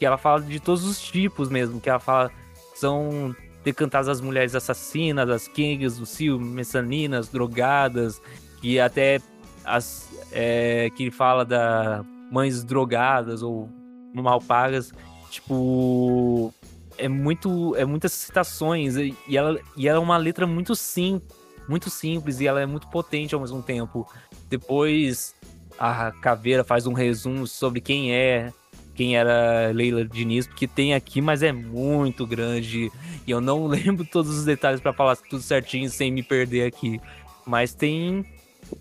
que 0.04 0.06
ela 0.06 0.18
fala 0.18 0.41
de 0.41 0.60
todos 0.60 0.84
os 0.84 1.01
tipos 1.01 1.47
mesmo, 1.47 1.80
que 1.80 1.89
ela 1.89 1.97
fala 1.97 2.30
são 2.76 3.34
decantadas 3.64 4.10
as 4.10 4.20
mulheres 4.20 4.54
assassinas, 4.54 5.30
as 5.30 5.47
kings 5.47 6.06
cio, 6.06 6.38
messaninas, 6.38 7.30
drogadas, 7.30 8.22
e 8.62 8.82
até 8.82 9.22
as 9.64 10.10
é, 10.34 10.89
que 10.89 11.10
fala 11.10 11.45
da 11.45 12.04
mães 12.30 12.66
drogadas 12.66 13.41
ou 13.41 13.70
mal 14.14 14.41
pagas, 14.41 14.91
tipo 15.30 16.54
é 16.97 17.08
muito 17.08 17.74
é 17.78 17.86
muitas 17.86 18.12
citações 18.12 18.97
e 18.97 19.16
ela 19.34 19.58
e 19.78 19.88
ela 19.88 19.99
é 19.99 20.01
uma 20.01 20.18
letra 20.18 20.45
muito 20.45 20.76
sim 20.76 21.22
muito 21.70 21.89
simples 21.89 22.41
e 22.41 22.45
ela 22.45 22.60
é 22.60 22.66
muito 22.66 22.89
potente 22.89 23.34
ao 23.34 23.39
mesmo 23.39 23.64
tempo. 23.64 24.06
Depois 24.49 25.34
a 25.80 26.12
Caveira 26.12 26.62
faz 26.62 26.86
um 26.86 26.91
resumo 26.91 27.47
sobre 27.47 27.80
quem 27.80 28.14
é 28.14 28.51
quem 28.96 29.18
era 29.18 29.72
Leila 29.74 30.06
Diniz, 30.06 30.48
porque 30.48 30.68
tem 30.68 30.94
aqui, 30.94 31.22
mas 31.22 31.41
é 31.44 31.52
muito 31.52 32.26
grande. 32.26 32.91
E 33.26 33.32
eu 33.32 33.41
não 33.41 33.66
lembro 33.68 34.06
todos 34.06 34.38
os 34.38 34.46
detalhes 34.46 34.80
para 34.80 34.94
falar 34.94 35.16
tudo 35.16 35.41
certinho 35.41 35.89
sem 35.89 36.12
me 36.12 36.24
perder 36.24 36.68
aqui. 36.68 37.00
Mas 37.46 37.74
tem. 37.74 38.26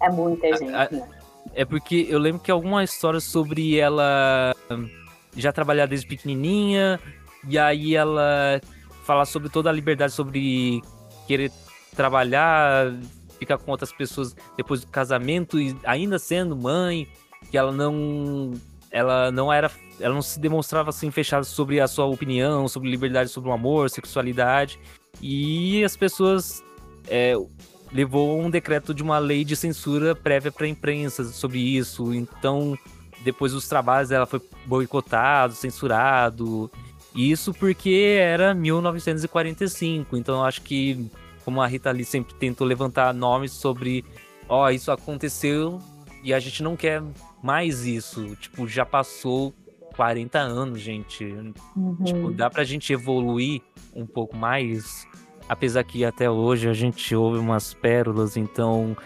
É 0.01 0.11
muita 0.11 0.57
gente, 0.57 0.73
a, 0.73 0.85
a, 0.85 0.91
né? 0.91 1.09
É 1.55 1.65
porque 1.65 2.07
eu 2.09 2.19
lembro 2.19 2.41
que 2.41 2.51
alguma 2.51 2.85
história 2.85 3.21
sobre 3.21 3.77
ela 3.77 4.55
já 5.37 5.53
trabalhar 5.53 5.87
desde 5.87 6.07
pequenininha, 6.07 7.01
e 7.49 7.59
aí 7.59 7.97
ela 7.97 8.61
falar 9.05 9.25
sobre 9.25 9.49
toda 9.49 9.69
a 9.69 9.73
liberdade 9.73 10.13
sobre 10.13 10.81
querer 11.27 11.51
trabalhar, 11.97 12.93
ficar 13.39 13.59
com 13.59 13.71
outras 13.71 13.93
pessoas 13.93 14.37
depois 14.57 14.81
do 14.83 14.87
casamento 14.87 15.61
e 15.61 15.77
ainda 15.85 16.19
sendo 16.19 16.57
mãe, 16.57 17.09
que 17.51 17.59
ela 17.59 17.73
não 17.73 18.53
ela 18.93 19.33
não 19.33 19.53
era 19.53 19.71
ela 19.99 20.15
não 20.15 20.23
se 20.23 20.39
demonstrava 20.39 20.91
assim 20.91 21.11
fechada 21.11 21.45
sobre 21.45 21.81
a 21.81 21.87
sua 21.87 22.07
opinião, 22.07 22.69
sobre 22.69 22.91
liberdade, 22.91 23.31
sobre 23.31 23.51
o 23.51 23.53
amor, 23.53 23.89
sexualidade. 23.89 24.79
E 25.21 25.83
as 25.85 25.97
pessoas 25.97 26.63
é, 27.09 27.35
levou 27.93 28.41
um 28.41 28.51
decreto 28.51 28.93
de 28.93 29.03
uma 29.03 29.19
lei 29.19 29.45
de 29.45 29.55
censura 29.55 30.15
prévia 30.15 30.51
para 30.51 30.67
a 30.67 30.69
imprensa 30.69 31.25
sobre 31.25 31.59
isso. 31.59 32.13
Então, 32.13 32.77
depois 33.25 33.53
dos 33.53 33.69
trabalhos 33.69 34.11
ela 34.11 34.27
foi 34.27 34.41
boicotado, 34.67 35.55
censurado. 35.55 36.71
Isso 37.15 37.55
porque 37.55 38.17
era 38.19 38.55
1945. 38.55 40.17
Então, 40.17 40.45
acho 40.45 40.63
que 40.63 41.09
como 41.45 41.61
a 41.61 41.67
Rita 41.67 41.91
Lee 41.91 42.05
sempre 42.05 42.35
tentou 42.35 42.67
levantar 42.67 43.13
nomes 43.13 43.53
sobre, 43.53 44.05
ó, 44.49 44.65
oh, 44.65 44.71
isso 44.71 44.91
aconteceu 44.91 45.81
e 46.25 46.33
a 46.33 46.41
gente 46.41 46.63
não 46.63 46.77
quer 46.77 47.03
mais 47.43 47.85
isso. 47.85 48.37
Tipo, 48.37 48.67
já 48.69 48.87
passou 48.87 49.53
40 49.97 50.39
anos, 50.39 50.81
gente. 50.81 51.25
Uhum. 51.77 51.97
Tipo, 52.05 52.31
dá 52.33 52.49
pra 52.49 52.65
gente 52.65 52.93
evoluir 52.93 53.61
um 53.95 54.07
pouco 54.07 54.37
mais. 54.37 55.07
apesar 55.49 55.85
que 55.85 56.05
até 56.05 56.31
hoje 56.31 56.69
a 56.69 56.73
gente 56.73 57.15
ouve 57.15 57.39
umas 57.39 57.75
pérolas, 57.75 58.37
então, 58.37 58.97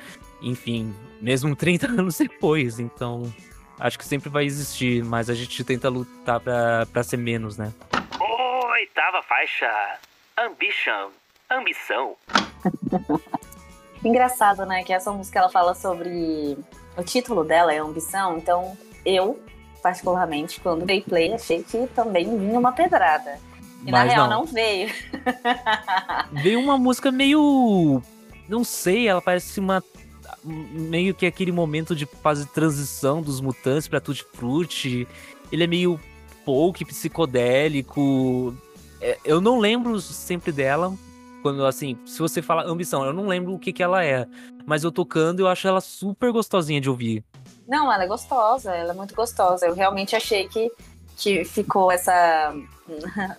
enfim, 0.40 0.94
mesmo 1.20 1.54
30 1.56 1.88
anos 1.88 2.18
depois, 2.18 2.78
então 2.78 3.32
acho 3.80 3.98
que 3.98 4.04
sempre 4.04 4.28
vai 4.28 4.44
existir, 4.44 5.04
mas 5.04 5.28
a 5.28 5.34
gente 5.34 5.64
tenta 5.64 5.88
lutar 5.88 6.40
pra, 6.40 6.86
pra 6.86 7.02
ser 7.02 7.16
menos, 7.16 7.56
né? 7.56 7.72
Oitava 8.20 9.22
faixa, 9.22 9.98
Ambition, 10.38 11.10
ambição. 11.50 12.14
Engraçado, 14.04 14.66
né, 14.66 14.84
que 14.84 14.92
essa 14.92 15.10
música 15.10 15.38
ela 15.38 15.48
fala 15.48 15.74
sobre 15.74 16.56
o 16.96 17.02
título 17.02 17.44
dela 17.44 17.72
é 17.72 17.78
ambição, 17.78 18.38
então 18.38 18.76
eu 19.04 19.38
particularmente 19.82 20.60
quando 20.60 20.84
dei 20.84 21.00
play 21.00 21.32
achei 21.32 21.62
que 21.62 21.86
também 21.94 22.36
vinha 22.38 22.58
uma 22.58 22.72
pedrada. 22.72 23.38
E 23.84 23.90
Mas 23.90 24.06
na 24.06 24.12
real 24.12 24.28
não, 24.28 24.40
não 24.40 24.46
veio. 24.46 24.92
veio 26.32 26.58
uma 26.60 26.76
música 26.76 27.12
meio 27.12 28.02
não 28.48 28.64
sei, 28.64 29.08
ela 29.08 29.20
parece 29.20 29.60
uma 29.60 29.82
meio 30.44 31.14
que 31.14 31.26
aquele 31.26 31.50
momento 31.50 31.94
de 31.94 32.06
fase 32.06 32.44
de 32.44 32.50
transição 32.50 33.20
dos 33.20 33.40
mutantes 33.40 33.88
para 33.88 34.00
Tutti 34.00 34.24
Frutti. 34.34 35.06
Ele 35.50 35.64
é 35.64 35.66
meio 35.66 36.00
folk, 36.44 36.84
psicodélico. 36.84 38.54
É, 39.00 39.18
eu 39.24 39.40
não 39.40 39.58
lembro 39.58 40.00
sempre 40.00 40.52
dela. 40.52 40.94
Quando, 41.42 41.64
assim, 41.64 41.98
se 42.04 42.18
você 42.18 42.42
fala 42.42 42.64
ambição, 42.64 43.04
eu 43.04 43.12
não 43.12 43.26
lembro 43.26 43.54
o 43.54 43.58
que, 43.58 43.72
que 43.72 43.82
ela 43.82 44.04
é. 44.04 44.26
Mas 44.66 44.82
eu 44.82 44.90
tocando, 44.90 45.40
eu 45.40 45.48
acho 45.48 45.66
ela 45.68 45.80
super 45.80 46.32
gostosinha 46.32 46.80
de 46.80 46.90
ouvir. 46.90 47.24
Não, 47.66 47.92
ela 47.92 48.04
é 48.04 48.06
gostosa, 48.06 48.74
ela 48.74 48.92
é 48.92 48.96
muito 48.96 49.14
gostosa. 49.14 49.66
Eu 49.66 49.74
realmente 49.74 50.14
achei 50.14 50.48
que, 50.48 50.70
que 51.16 51.44
ficou 51.44 51.90
essa. 51.90 52.54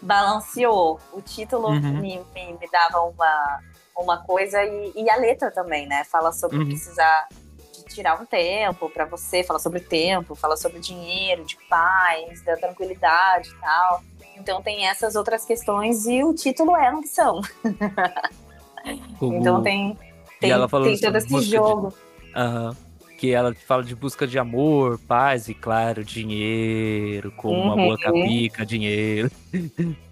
Balanceou. 0.00 1.00
O 1.12 1.20
título 1.20 1.68
uhum. 1.68 2.00
me, 2.00 2.20
me, 2.34 2.52
me 2.52 2.68
dava 2.70 3.00
uma, 3.02 3.60
uma 3.96 4.18
coisa 4.18 4.62
e, 4.64 4.92
e 4.94 5.10
a 5.10 5.16
letra 5.16 5.50
também, 5.50 5.86
né? 5.86 6.04
Fala 6.04 6.32
sobre 6.32 6.58
uhum. 6.58 6.66
precisar 6.66 7.28
de 7.72 7.82
tirar 7.94 8.20
um 8.20 8.24
tempo 8.24 8.88
para 8.90 9.04
você, 9.04 9.42
fala 9.42 9.58
sobre 9.58 9.80
tempo, 9.80 10.34
fala 10.36 10.56
sobre 10.56 10.78
dinheiro, 10.78 11.44
de 11.44 11.56
paz, 11.68 12.42
da 12.42 12.56
tranquilidade 12.56 13.50
e 13.50 13.60
tal. 13.60 14.02
Então 14.38 14.62
tem 14.62 14.86
essas 14.86 15.16
outras 15.16 15.44
questões 15.44 16.06
e 16.06 16.22
o 16.22 16.32
título 16.34 16.76
é 16.76 16.88
ambição. 16.88 17.40
então 19.20 19.62
tem, 19.62 19.96
tem, 20.40 20.50
tem 20.50 21.00
todo 21.00 21.16
esse 21.16 21.40
jogo. 21.42 21.88
De... 21.88 22.40
Uhum. 22.40 22.88
Que 23.18 23.32
ela 23.32 23.52
fala 23.66 23.82
de 23.82 23.96
busca 23.96 24.26
de 24.26 24.38
amor, 24.38 24.98
paz 25.08 25.48
e, 25.48 25.54
claro, 25.54 26.04
dinheiro, 26.04 27.32
com 27.32 27.48
uhum. 27.48 27.62
uma 27.62 27.76
boa 27.76 27.98
capica, 27.98 28.64
dinheiro. 28.64 29.30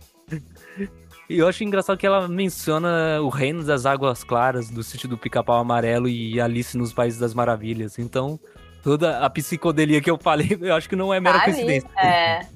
E 1.28 1.38
eu 1.38 1.48
acho 1.48 1.64
engraçado 1.64 1.98
que 1.98 2.06
ela 2.06 2.28
menciona 2.28 3.20
o 3.20 3.28
reino 3.28 3.64
das 3.64 3.84
águas 3.84 4.22
claras 4.22 4.70
do 4.70 4.82
sítio 4.84 5.08
do 5.08 5.18
Pica-Pau 5.18 5.58
Amarelo 5.58 6.08
e 6.08 6.40
Alice 6.40 6.78
nos 6.78 6.92
Países 6.92 7.18
das 7.18 7.34
Maravilhas. 7.34 7.98
Então, 7.98 8.38
toda 8.80 9.18
a 9.18 9.28
psicodelia 9.28 10.00
que 10.00 10.08
eu 10.08 10.16
falei, 10.16 10.56
eu 10.62 10.72
acho 10.74 10.88
que 10.88 10.94
não 10.94 11.12
é 11.12 11.18
mera 11.18 11.42
Ali, 11.42 11.52
coincidência. 11.52 11.90
É. 11.98 12.46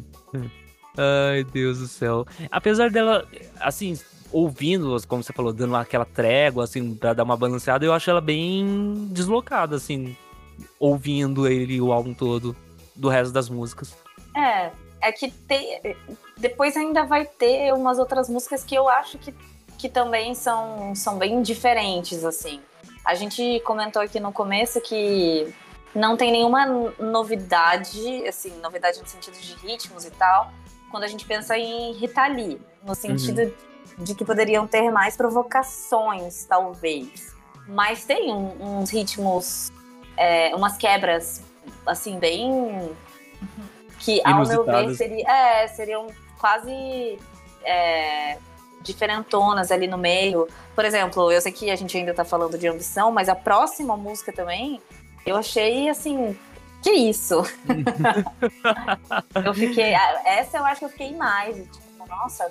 Ai, 1.01 1.45
Deus 1.45 1.79
do 1.79 1.89
céu. 1.89 2.27
Apesar 2.51 2.91
dela, 2.91 3.27
assim, 3.59 3.99
ouvindo, 4.31 4.95
como 5.09 5.23
você 5.23 5.33
falou, 5.33 5.51
dando 5.51 5.75
aquela 5.77 6.05
trégua, 6.05 6.65
assim, 6.65 6.95
pra 6.95 7.15
dar 7.15 7.23
uma 7.23 7.39
balanceada, 7.39 7.85
eu 7.85 7.93
acho 7.93 8.11
ela 8.11 8.21
bem 8.21 9.09
deslocada, 9.11 9.77
assim, 9.77 10.15
ouvindo 10.79 11.49
ele, 11.49 11.81
o 11.81 11.91
álbum 11.91 12.13
todo, 12.13 12.55
do 12.95 13.09
resto 13.09 13.33
das 13.33 13.49
músicas. 13.49 13.97
É, 14.37 14.71
é 15.01 15.11
que 15.11 15.31
tem, 15.31 15.97
depois 16.37 16.77
ainda 16.77 17.05
vai 17.05 17.25
ter 17.25 17.73
umas 17.73 17.99
outras 17.99 18.29
músicas 18.29 18.63
que 18.63 18.75
eu 18.75 18.87
acho 18.87 19.17
que, 19.17 19.35
que 19.79 19.89
também 19.89 20.35
são, 20.35 20.95
são 20.95 21.17
bem 21.17 21.41
diferentes, 21.41 22.25
assim. 22.25 22.61
A 23.05 23.15
gente 23.15 23.61
comentou 23.61 24.03
aqui 24.03 24.21
no 24.21 24.33
começo 24.33 24.81
que 24.83 25.53
não 25.95 26.17
tem 26.17 26.31
nenhuma 26.31 26.67
novidade, 26.99 28.27
assim, 28.29 28.53
novidade 28.61 29.01
no 29.01 29.07
sentido 29.07 29.39
de 29.41 29.55
ritmos 29.55 30.05
e 30.05 30.11
tal, 30.11 30.53
quando 30.91 31.05
a 31.05 31.09
gente 31.09 31.25
pensa 31.25 31.57
em 31.57 31.93
Rita 31.93 32.27
Lee, 32.27 32.61
no 32.83 32.95
sentido 32.95 33.43
uhum. 33.43 34.05
de 34.05 34.15
que 34.15 34.25
poderiam 34.25 34.67
ter 34.67 34.91
mais 34.91 35.17
provocações, 35.17 36.45
talvez. 36.45 37.35
Mas 37.67 38.05
tem 38.05 38.33
um, 38.33 38.81
uns 38.81 38.91
ritmos, 38.91 39.71
é, 40.17 40.55
umas 40.55 40.77
quebras, 40.77 41.43
assim, 41.87 42.19
bem. 42.19 42.91
que, 44.01 44.21
ao 44.25 44.47
meu 44.47 44.65
ver, 44.65 44.95
seria, 44.95 45.29
é, 45.29 45.69
seriam 45.69 46.09
quase 46.39 47.19
é, 47.65 48.39
diferentonas 48.83 49.71
ali 49.71 49.87
no 49.87 49.99
meio. 49.99 50.49
Por 50.75 50.85
exemplo, 50.85 51.31
eu 51.31 51.41
sei 51.41 51.53
que 51.53 51.71
a 51.71 51.77
gente 51.77 51.97
ainda 51.97 52.13
tá 52.13 52.25
falando 52.25 52.59
de 52.59 52.67
ambição, 52.67 53.13
mas 53.13 53.29
a 53.29 53.35
próxima 53.35 53.97
música 53.97 54.33
também, 54.33 54.81
eu 55.25 55.37
achei 55.37 55.89
assim. 55.89 56.37
Que 56.83 56.91
isso? 56.91 57.43
eu 59.45 59.55
fiquei. 59.55 59.95
Essa 60.25 60.59
eu 60.59 60.65
acho 60.65 60.81
que 60.81 60.85
eu 60.87 60.91
fiquei 60.91 61.15
mais. 61.15 61.57
Tipo, 61.57 62.07
nossa, 62.09 62.51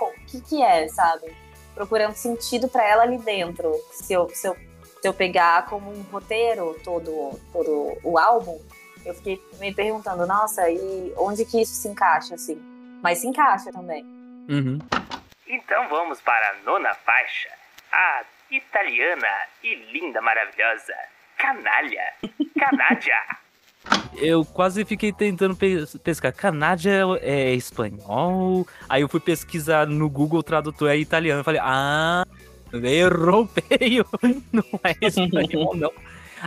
o 0.00 0.12
que, 0.26 0.40
que 0.40 0.62
é, 0.62 0.88
sabe? 0.88 1.34
Procurando 1.74 2.14
sentido 2.14 2.68
para 2.68 2.86
ela 2.86 3.02
ali 3.02 3.18
dentro. 3.18 3.72
Se 3.92 4.12
eu, 4.12 4.28
se, 4.30 4.46
eu, 4.46 4.56
se 5.00 5.08
eu 5.08 5.14
pegar 5.14 5.66
como 5.66 5.90
um 5.90 6.02
roteiro 6.02 6.78
todo, 6.84 7.40
todo 7.52 7.96
o 8.04 8.18
álbum, 8.18 8.60
eu 9.04 9.14
fiquei 9.14 9.42
me 9.58 9.72
perguntando, 9.74 10.26
nossa, 10.26 10.68
e 10.70 11.14
onde 11.16 11.44
que 11.44 11.62
isso 11.62 11.74
se 11.74 11.88
encaixa, 11.88 12.34
assim? 12.34 12.70
mas 13.02 13.18
se 13.18 13.26
encaixa 13.26 13.72
também. 13.72 14.04
Uhum. 14.48 14.78
Então 15.46 15.88
vamos 15.88 16.20
para 16.20 16.50
a 16.50 16.54
nona 16.64 16.94
faixa, 16.94 17.50
a 17.92 18.22
italiana 18.50 19.46
e 19.62 19.74
linda, 19.92 20.20
maravilhosa, 20.20 20.94
Canalha, 21.36 22.14
Canádia. 22.58 23.16
Eu 24.16 24.44
quase 24.44 24.84
fiquei 24.84 25.12
tentando 25.12 25.56
pescar. 26.02 26.32
Canádia 26.34 27.04
é 27.22 27.54
espanhol. 27.54 28.66
Aí 28.88 29.02
eu 29.02 29.08
fui 29.08 29.20
pesquisar 29.20 29.86
no 29.86 30.08
Google 30.10 30.42
Tradutor 30.42 30.90
é 30.90 30.98
italiano. 30.98 31.40
Eu 31.40 31.44
falei, 31.44 31.60
ah, 31.62 32.26
errou 32.72 33.48
feio. 33.48 34.04
Não 34.52 34.64
é 34.84 35.06
espanhol, 35.06 35.74
não. 35.74 35.92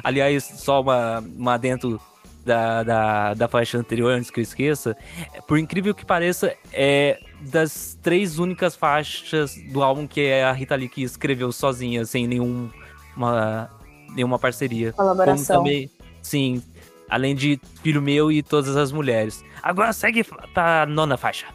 Aliás, 0.04 0.44
só 0.44 0.82
uma, 0.82 1.20
uma 1.20 1.58
dentro 1.58 2.00
da, 2.46 2.84
da, 2.84 3.34
da 3.34 3.48
faixa 3.48 3.78
anterior, 3.78 4.12
antes 4.12 4.30
que 4.30 4.40
eu 4.40 4.44
esqueça, 4.44 4.98
por 5.48 5.58
incrível 5.58 5.94
que 5.94 6.06
pareça, 6.06 6.56
é 6.72 7.20
das 7.42 7.98
três 8.02 8.40
únicas 8.40 8.76
faixas 8.76 9.56
do 9.72 9.84
álbum 9.84 10.08
que 10.08 10.22
é 10.22 10.44
a 10.44 10.52
Rita 10.52 10.76
Lee 10.76 10.90
que 10.90 11.04
escreveu 11.04 11.52
sozinha, 11.52 12.06
sem 12.06 12.28
nenhum, 12.28 12.70
uma, 13.16 13.70
nenhuma 14.16 14.40
parceria. 14.40 14.94
Colaboração. 14.94 15.58
Como 15.58 15.68
também, 15.70 15.92
sim, 16.22 16.62
além 17.14 17.36
de 17.36 17.60
Filho 17.84 18.02
Meu 18.02 18.32
e 18.32 18.42
Todas 18.42 18.76
as 18.76 18.92
Mulheres. 18.92 19.44
Agora 19.62 19.94
segue 19.94 20.24
pra 20.54 20.86
nona 20.88 21.16
faixa. 21.16 21.46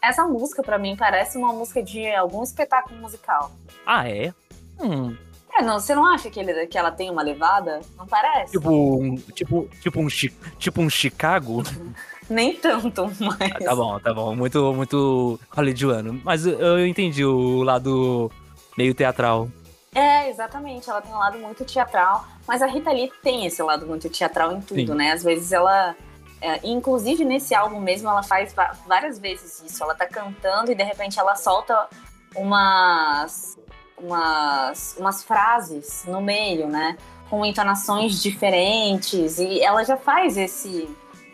Essa 0.00 0.24
música, 0.26 0.62
para 0.62 0.78
mim, 0.78 0.94
parece 0.96 1.36
uma 1.36 1.52
música 1.52 1.82
de 1.82 2.08
algum 2.14 2.42
espetáculo 2.42 3.00
musical. 3.00 3.50
Ah, 3.84 4.08
é? 4.08 4.32
Hum, 4.80 5.16
é, 5.58 5.62
não, 5.62 5.80
você 5.80 5.92
não 5.92 6.06
acha 6.06 6.30
que, 6.30 6.38
ele, 6.38 6.66
que 6.68 6.78
ela 6.78 6.92
tem 6.92 7.10
uma 7.10 7.20
levada? 7.20 7.80
Não 7.96 8.06
parece? 8.06 8.52
Tipo 8.52 8.70
um, 8.70 9.16
tipo, 9.16 9.68
tipo 9.80 10.00
um, 10.00 10.06
tipo 10.06 10.80
um 10.80 10.88
Chicago? 10.88 11.64
Nem 12.30 12.54
tanto, 12.54 13.10
mas. 13.18 13.40
Ah, 13.40 13.64
tá 13.64 13.74
bom, 13.74 13.98
tá 13.98 14.14
bom. 14.14 14.36
Muito, 14.36 14.72
muito 14.74 15.40
hollywoodiano. 15.50 16.20
Mas 16.22 16.46
eu 16.46 16.86
entendi 16.86 17.24
o 17.24 17.62
lado 17.64 18.30
meio 18.76 18.94
teatral. 18.94 19.48
É, 19.94 20.28
exatamente. 20.28 20.88
Ela 20.88 21.00
tem 21.00 21.12
um 21.12 21.18
lado 21.18 21.38
muito 21.38 21.64
teatral. 21.64 22.24
Mas 22.46 22.62
a 22.62 22.66
Rita 22.66 22.90
Lee 22.90 23.12
tem 23.22 23.46
esse 23.46 23.62
lado 23.62 23.86
muito 23.86 24.08
teatral 24.08 24.52
em 24.52 24.60
tudo, 24.60 24.92
Sim. 24.92 24.94
né? 24.94 25.12
Às 25.12 25.22
vezes 25.22 25.52
ela. 25.52 25.96
É, 26.40 26.60
inclusive 26.62 27.24
nesse 27.24 27.52
álbum 27.52 27.80
mesmo, 27.80 28.08
ela 28.08 28.22
faz 28.22 28.54
várias 28.86 29.18
vezes 29.18 29.60
isso. 29.60 29.82
Ela 29.82 29.94
tá 29.94 30.06
cantando 30.06 30.70
e 30.70 30.74
de 30.74 30.84
repente 30.84 31.18
ela 31.18 31.34
solta 31.34 31.88
umas 32.36 33.58
umas, 34.00 34.96
umas 34.98 35.22
frases 35.24 36.04
no 36.06 36.20
meio, 36.20 36.68
né? 36.68 36.96
Com 37.28 37.44
entonações 37.44 38.22
diferentes. 38.22 39.38
E 39.38 39.60
ela 39.60 39.84
já 39.84 39.96
faz 39.96 40.36
esse, 40.36 40.88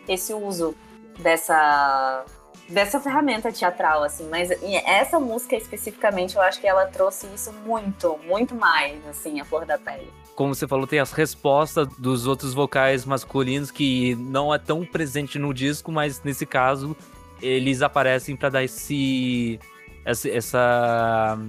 esse 0.07 0.33
uso 0.33 0.75
dessa, 1.19 2.25
dessa 2.67 2.99
ferramenta 2.99 3.51
teatral, 3.51 4.03
assim. 4.03 4.27
Mas 4.29 4.49
essa 4.85 5.19
música 5.19 5.55
especificamente, 5.55 6.35
eu 6.35 6.41
acho 6.41 6.59
que 6.59 6.67
ela 6.67 6.85
trouxe 6.85 7.27
isso 7.33 7.53
muito, 7.65 8.19
muito 8.27 8.55
mais, 8.55 9.05
assim, 9.07 9.39
a 9.39 9.45
flor 9.45 9.65
da 9.65 9.77
pele. 9.77 10.07
Como 10.35 10.53
você 10.53 10.67
falou, 10.67 10.85
tem 10.85 10.99
as 10.99 11.11
respostas 11.11 11.87
dos 11.97 12.27
outros 12.27 12.53
vocais 12.53 13.05
masculinos 13.05 13.71
que 13.71 14.15
não 14.15 14.53
é 14.53 14.57
tão 14.57 14.85
presente 14.85 15.39
no 15.39 15.53
disco, 15.53 15.91
mas 15.91 16.21
nesse 16.23 16.45
caso 16.45 16.95
eles 17.41 17.81
aparecem 17.81 18.35
para 18.35 18.49
dar 18.49 18.63
esse 18.63 19.59
essa, 20.03 20.29
essa 20.29 21.39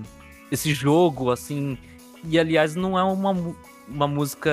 esse 0.51 0.73
jogo, 0.73 1.31
assim. 1.31 1.77
E 2.25 2.39
aliás, 2.39 2.75
não 2.75 2.99
é 2.99 3.03
uma, 3.03 3.37
uma 3.89 4.07
música 4.07 4.51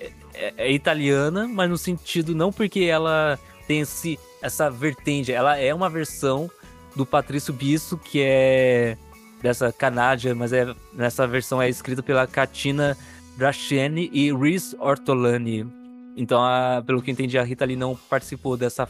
é, 0.00 0.12
é, 0.34 0.54
é, 0.56 0.72
italiana, 0.72 1.48
mas 1.48 1.68
no 1.68 1.78
sentido 1.78 2.34
não 2.34 2.52
porque 2.52 2.80
ela 2.84 3.38
tem 3.66 3.80
esse, 3.80 4.18
essa 4.44 4.70
vertente, 4.70 5.32
ela 5.32 5.56
é 5.56 5.74
uma 5.74 5.88
versão 5.88 6.50
do 6.94 7.06
Patrício 7.06 7.52
Bisso, 7.52 7.96
que 7.96 8.22
é 8.22 8.96
dessa 9.40 9.72
Canádia, 9.72 10.34
mas 10.34 10.52
é, 10.52 10.74
nessa 10.92 11.26
versão 11.26 11.60
é 11.60 11.68
escrita 11.68 12.02
pela 12.02 12.26
Katina 12.26 12.96
Brachene 13.36 14.10
e 14.12 14.30
Rhys 14.32 14.76
Ortolani. 14.78 15.66
Então, 16.14 16.44
a, 16.44 16.82
pelo 16.86 17.00
que 17.00 17.10
eu 17.10 17.12
entendi, 17.12 17.38
a 17.38 17.42
Rita 17.42 17.64
Lee 17.64 17.74
não 17.74 17.96
participou 17.96 18.54
dessa 18.56 18.86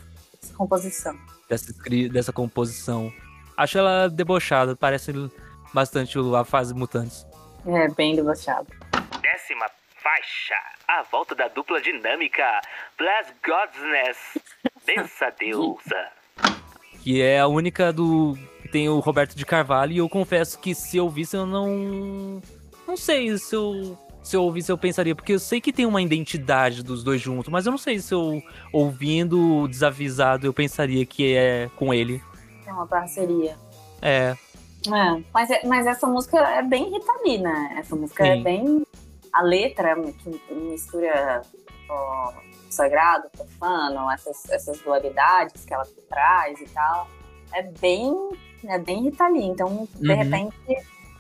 composição. 0.57 1.16
Dessa, 1.48 1.72
dessa 2.11 2.32
composição. 2.32 3.12
Acho 3.57 3.78
ela 3.78 4.09
debochada, 4.09 4.74
parece 4.74 5.12
bastante 5.72 6.18
a 6.18 6.44
fase 6.44 6.74
Mutantes. 6.74 7.24
É, 7.64 7.88
bem 7.88 8.16
debochada. 8.16 8.66
Décima 9.22 9.66
faixa, 10.02 10.55
a 10.88 11.02
volta 11.05 11.34
da 11.34 11.48
dupla 11.48 11.80
dinâmica, 11.80 12.61
Bless 12.98 13.32
Godsness, 13.42 14.18
Bença 14.87 15.32
Deusa. 15.39 16.09
Que 17.03 17.20
é 17.20 17.41
a 17.41 17.47
única 17.47 17.93
do. 17.93 18.37
que 18.62 18.68
tem 18.68 18.89
o 18.89 18.99
Roberto 18.99 19.35
de 19.35 19.45
Carvalho, 19.45 19.93
e 19.93 19.99
eu 19.99 20.09
confesso 20.09 20.59
que 20.59 20.74
se 20.74 20.97
eu 20.97 21.09
visse, 21.09 21.37
eu 21.37 21.47
não. 21.47 22.41
Não 22.87 22.97
sei 22.97 23.37
se 23.39 23.55
eu 23.55 23.99
se 24.24 24.35
eu 24.35 24.43
ouvisse, 24.43 24.72
eu 24.72 24.78
pensaria, 24.78 25.14
porque 25.14 25.35
eu 25.35 25.39
sei 25.39 25.61
que 25.61 25.70
tem 25.70 25.85
uma 25.85 26.01
identidade 26.01 26.82
dos 26.82 27.05
dois 27.05 27.20
juntos, 27.20 27.53
mas 27.53 27.66
eu 27.66 27.70
não 27.70 27.78
sei 27.78 27.99
se 27.99 28.14
eu, 28.14 28.43
ouvindo 28.72 29.68
desavisado, 29.68 30.47
eu 30.47 30.53
pensaria 30.53 31.05
que 31.05 31.37
é 31.37 31.68
com 31.76 31.93
ele. 31.93 32.22
É 32.66 32.72
uma 32.72 32.87
parceria. 32.87 33.55
É. 34.01 34.35
É, 34.87 35.22
mas, 35.32 35.51
é, 35.51 35.66
mas 35.66 35.87
essa 35.87 36.07
música 36.07 36.39
é 36.39 36.62
bem 36.62 36.91
Rita 36.91 37.12
Lee, 37.22 37.39
né? 37.39 37.76
Essa 37.78 37.95
música 37.95 38.26
é 38.26 38.32
Sim. 38.32 38.41
é 38.41 38.43
bem. 38.43 38.87
A 39.35 39.43
letra 39.43 39.95
que 39.97 40.55
mistura 40.55 41.43
ó, 41.89 42.32
sagrado, 42.70 43.28
profano, 43.30 44.11
essas, 44.11 44.49
essas 44.51 44.80
dualidades 44.80 45.64
que 45.64 45.74
ela 45.74 45.87
traz 46.09 46.61
e 46.61 46.66
tal. 46.66 47.09
É 47.53 47.62
bem, 47.62 48.12
é 48.64 48.78
bem 48.78 49.03
Rita 49.03 49.28
Lee. 49.28 49.45
Então, 49.45 49.89
de 49.95 50.11
uhum. 50.11 50.16
repente, 50.16 50.57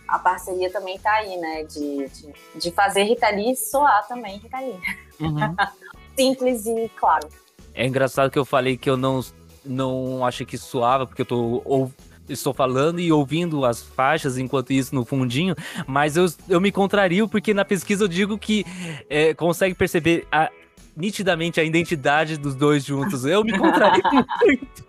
a 0.08 0.18
parceria 0.18 0.70
também 0.70 0.98
tá 0.98 1.12
aí, 1.12 1.36
né? 1.36 1.64
De, 1.64 2.08
de, 2.08 2.34
de 2.56 2.70
fazer 2.70 3.04
Rita 3.04 3.28
Lee 3.30 3.56
soar 3.56 4.06
também 4.06 4.38
Rita 4.38 4.60
Lee. 4.60 4.80
Uhum. 5.20 5.56
Simples 6.16 6.66
e 6.66 6.88
claro. 6.96 7.28
É 7.74 7.86
engraçado 7.86 8.30
que 8.30 8.38
eu 8.38 8.44
falei 8.44 8.76
que 8.76 8.88
eu 8.88 8.96
não, 8.96 9.20
não 9.64 10.24
achei 10.24 10.46
que 10.46 10.56
soava, 10.56 11.06
porque 11.06 11.22
eu 11.22 11.26
tô 11.26 11.62
ou, 11.64 11.90
estou 12.28 12.54
falando 12.54 13.00
e 13.00 13.12
ouvindo 13.12 13.64
as 13.64 13.82
faixas 13.82 14.38
enquanto 14.38 14.72
isso 14.72 14.94
no 14.94 15.04
fundinho, 15.04 15.54
mas 15.86 16.16
eu, 16.16 16.26
eu 16.48 16.60
me 16.60 16.72
contrario 16.72 17.28
porque 17.28 17.52
na 17.52 17.64
pesquisa 17.64 18.04
eu 18.04 18.08
digo 18.08 18.38
que 18.38 18.64
é, 19.08 19.34
consegue 19.34 19.74
perceber 19.74 20.26
a, 20.30 20.50
nitidamente 20.96 21.60
a 21.60 21.64
identidade 21.64 22.36
dos 22.36 22.54
dois 22.54 22.84
juntos. 22.84 23.24
Eu 23.24 23.44
me 23.44 23.56
contrario 23.56 24.02
muito. 24.12 24.84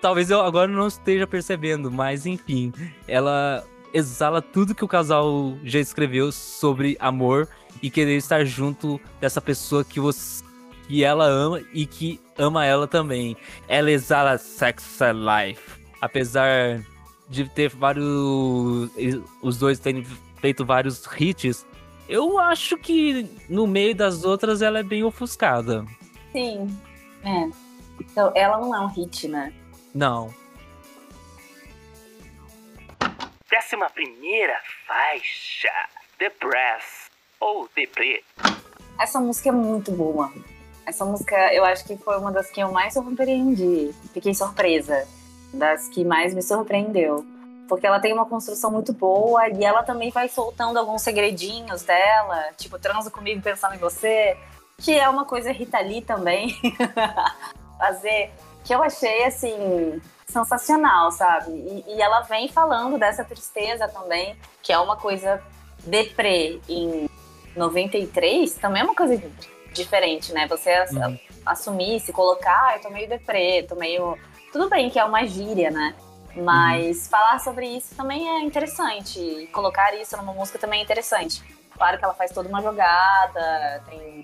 Talvez 0.00 0.30
eu 0.30 0.40
agora 0.40 0.68
não 0.68 0.86
esteja 0.86 1.26
percebendo, 1.26 1.90
mas 1.90 2.26
enfim, 2.26 2.72
ela 3.06 3.64
exala 3.94 4.40
tudo 4.40 4.74
que 4.74 4.84
o 4.84 4.88
casal 4.88 5.56
já 5.64 5.78
escreveu 5.78 6.32
sobre 6.32 6.96
amor 6.98 7.48
e 7.82 7.90
querer 7.90 8.16
estar 8.16 8.44
junto 8.44 9.00
dessa 9.20 9.40
pessoa 9.40 9.84
que 9.84 10.00
você 10.00 10.42
que 10.88 11.04
ela 11.04 11.24
ama 11.24 11.62
e 11.72 11.86
que 11.86 12.20
ama 12.36 12.66
ela 12.66 12.86
também. 12.86 13.36
Ela 13.66 13.90
exala 13.90 14.36
sex 14.36 14.98
life. 15.00 15.81
Apesar 16.02 16.82
de 17.28 17.48
ter 17.48 17.68
vários 17.68 18.90
os 19.40 19.56
dois 19.56 19.78
terem 19.78 20.04
feito 20.40 20.66
vários 20.66 21.06
hits, 21.16 21.64
eu 22.08 22.40
acho 22.40 22.76
que 22.76 23.30
no 23.48 23.68
meio 23.68 23.94
das 23.94 24.24
outras 24.24 24.60
ela 24.60 24.80
é 24.80 24.82
bem 24.82 25.04
ofuscada. 25.04 25.86
Sim. 26.32 26.76
É. 27.24 27.48
Então, 28.00 28.32
ela 28.34 28.58
não 28.58 28.74
é 28.74 28.80
um 28.80 28.88
hit, 28.88 29.28
né? 29.28 29.52
Não. 29.94 30.34
Décima 33.48 33.88
primeira 33.90 34.58
faixa, 34.84 35.70
The 36.18 36.30
Press, 36.30 37.10
ou 37.38 37.68
Deprê. 37.76 38.24
Essa 38.98 39.20
música 39.20 39.50
é 39.50 39.52
muito 39.52 39.92
boa. 39.92 40.32
Essa 40.84 41.04
música, 41.04 41.54
eu 41.54 41.64
acho 41.64 41.84
que 41.84 41.96
foi 41.96 42.18
uma 42.18 42.32
das 42.32 42.50
que 42.50 42.60
eu 42.60 42.72
mais 42.72 42.92
surpreendi. 42.92 43.94
Fiquei 44.12 44.34
surpresa. 44.34 45.06
Das 45.52 45.88
que 45.88 46.04
mais 46.04 46.34
me 46.34 46.42
surpreendeu. 46.42 47.24
Porque 47.68 47.86
ela 47.86 48.00
tem 48.00 48.12
uma 48.12 48.26
construção 48.26 48.70
muito 48.70 48.92
boa 48.92 49.48
e 49.48 49.64
ela 49.64 49.82
também 49.82 50.10
vai 50.10 50.28
soltando 50.28 50.78
alguns 50.78 51.02
segredinhos 51.02 51.82
dela. 51.82 52.52
Tipo, 52.56 52.78
transa 52.78 53.10
comigo 53.10 53.40
pensando 53.40 53.74
em 53.74 53.78
você. 53.78 54.36
Que 54.78 54.98
é 54.98 55.08
uma 55.08 55.24
coisa 55.24 55.52
Rita 55.52 55.78
Lee 55.80 56.02
também. 56.02 56.56
Fazer. 57.78 58.30
Que 58.64 58.74
eu 58.74 58.82
achei, 58.82 59.24
assim, 59.24 60.00
sensacional, 60.32 61.10
sabe? 61.12 61.52
E, 61.52 61.84
e, 61.94 62.02
ela 62.02 62.22
vem 62.22 62.48
falando 62.48 62.98
dessa 62.98 63.22
tristeza 63.22 63.86
também, 63.88 64.36
que 64.62 64.72
é 64.72 64.78
uma 64.78 64.96
coisa 64.96 65.42
deprê 65.84 66.60
em 66.68 67.08
93, 67.54 68.54
também 68.54 68.82
é 68.82 68.84
uma 68.84 68.94
coisa 68.94 69.20
diferente, 69.72 70.32
né? 70.32 70.46
Você 70.48 70.70
uhum. 70.92 71.18
assumir, 71.44 72.00
se 72.00 72.12
colocar, 72.12 72.68
ah, 72.68 72.76
eu 72.76 72.82
tô 72.82 72.90
meio 72.90 73.08
deprê, 73.08 73.62
tô 73.62 73.74
meio. 73.74 74.16
Tudo 74.52 74.68
bem 74.68 74.90
que 74.90 74.98
é 74.98 75.04
uma 75.04 75.24
gíria, 75.26 75.70
né? 75.70 75.94
Mas 76.36 77.04
uhum. 77.04 77.10
falar 77.10 77.40
sobre 77.40 77.66
isso 77.66 77.94
também 77.94 78.28
é 78.28 78.40
interessante. 78.42 79.48
Colocar 79.52 79.94
isso 79.94 80.16
numa 80.16 80.32
música 80.32 80.58
também 80.58 80.80
é 80.80 80.82
interessante. 80.82 81.42
Claro 81.76 81.98
que 81.98 82.04
ela 82.04 82.14
faz 82.14 82.30
toda 82.30 82.48
uma 82.48 82.62
jogada, 82.62 83.82
tem, 83.88 84.22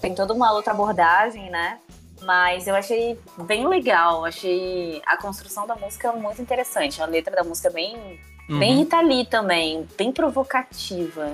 tem 0.00 0.14
toda 0.14 0.32
uma 0.32 0.52
outra 0.52 0.72
abordagem, 0.72 1.50
né? 1.50 1.78
Mas 2.22 2.66
eu 2.68 2.74
achei 2.74 3.18
bem 3.38 3.66
legal, 3.66 4.24
achei 4.24 5.02
a 5.06 5.16
construção 5.16 5.66
da 5.66 5.74
música 5.74 6.12
muito 6.12 6.40
interessante. 6.40 7.02
A 7.02 7.06
letra 7.06 7.34
da 7.34 7.44
música 7.44 7.70
bem, 7.70 8.20
uhum. 8.48 8.58
bem 8.58 8.76
Rita 8.76 9.00
Lee 9.00 9.26
também, 9.26 9.86
bem 9.96 10.12
provocativa. 10.12 11.32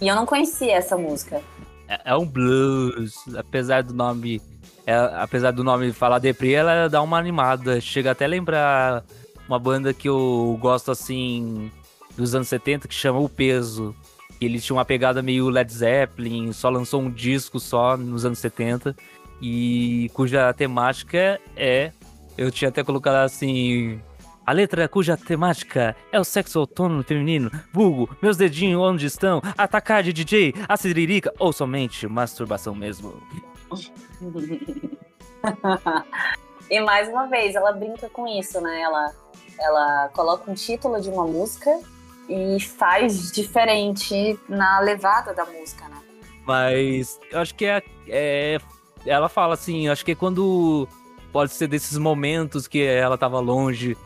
E 0.00 0.06
eu 0.06 0.14
não 0.14 0.24
conhecia 0.24 0.76
essa 0.76 0.96
música. 0.96 1.42
É, 1.88 2.12
é 2.12 2.16
um 2.16 2.26
blues, 2.26 3.14
apesar 3.36 3.82
do 3.82 3.94
nome. 3.94 4.40
É, 4.88 4.94
apesar 5.16 5.50
do 5.50 5.62
nome 5.62 5.92
falar 5.92 6.18
deprê, 6.18 6.52
ela 6.52 6.88
dá 6.88 7.02
uma 7.02 7.18
animada. 7.18 7.78
Chega 7.78 8.12
até 8.12 8.24
a 8.24 8.28
lembrar 8.28 9.04
uma 9.46 9.58
banda 9.58 9.92
que 9.92 10.08
eu 10.08 10.56
gosto 10.58 10.90
assim 10.90 11.70
dos 12.16 12.34
anos 12.34 12.48
70 12.48 12.88
que 12.88 12.94
chama 12.94 13.18
O 13.18 13.28
Peso. 13.28 13.94
Ele 14.40 14.58
tinha 14.58 14.74
uma 14.74 14.86
pegada 14.86 15.20
meio 15.20 15.50
Led 15.50 15.70
Zeppelin, 15.70 16.54
só 16.54 16.70
lançou 16.70 17.02
um 17.02 17.10
disco 17.10 17.60
só 17.60 17.98
nos 17.98 18.24
anos 18.24 18.38
70 18.38 18.96
e 19.42 20.10
cuja 20.14 20.54
temática 20.54 21.38
é. 21.54 21.92
Eu 22.38 22.50
tinha 22.50 22.70
até 22.70 22.82
colocado 22.82 23.16
assim. 23.16 24.00
A 24.46 24.52
letra 24.52 24.88
cuja 24.88 25.18
temática 25.18 25.94
é 26.10 26.18
o 26.18 26.24
sexo 26.24 26.60
autônomo 26.60 27.02
feminino, 27.02 27.50
vulgo, 27.74 28.08
meus 28.22 28.38
dedinhos 28.38 28.80
onde 28.80 29.04
estão, 29.04 29.42
atacar 29.58 30.02
de 30.02 30.14
DJ, 30.14 30.54
a 30.66 30.78
siririca 30.78 31.30
ou 31.38 31.52
somente 31.52 32.06
masturbação 32.06 32.74
mesmo. 32.74 33.22
E 36.70 36.80
mais 36.80 37.08
uma 37.08 37.26
vez, 37.26 37.54
ela 37.54 37.72
brinca 37.72 38.08
com 38.10 38.26
isso, 38.26 38.60
né? 38.60 38.80
Ela, 38.80 39.12
ela 39.58 40.08
coloca 40.14 40.50
um 40.50 40.54
título 40.54 41.00
de 41.00 41.08
uma 41.10 41.26
música 41.26 41.70
e 42.28 42.60
faz 42.60 43.32
diferente 43.32 44.38
na 44.48 44.80
levada 44.80 45.32
da 45.32 45.44
música, 45.44 45.88
né? 45.88 45.96
Mas 46.46 47.18
eu 47.30 47.40
acho 47.40 47.54
que 47.54 47.66
é, 47.66 47.82
é 48.08 48.58
ela 49.06 49.28
fala 49.28 49.54
assim, 49.54 49.88
acho 49.88 50.04
que 50.04 50.12
é 50.12 50.14
quando 50.14 50.88
pode 51.32 51.52
ser 51.52 51.68
desses 51.68 51.96
momentos 51.98 52.66
que 52.66 52.82
ela 52.82 53.16
tava 53.16 53.38
longe 53.38 53.96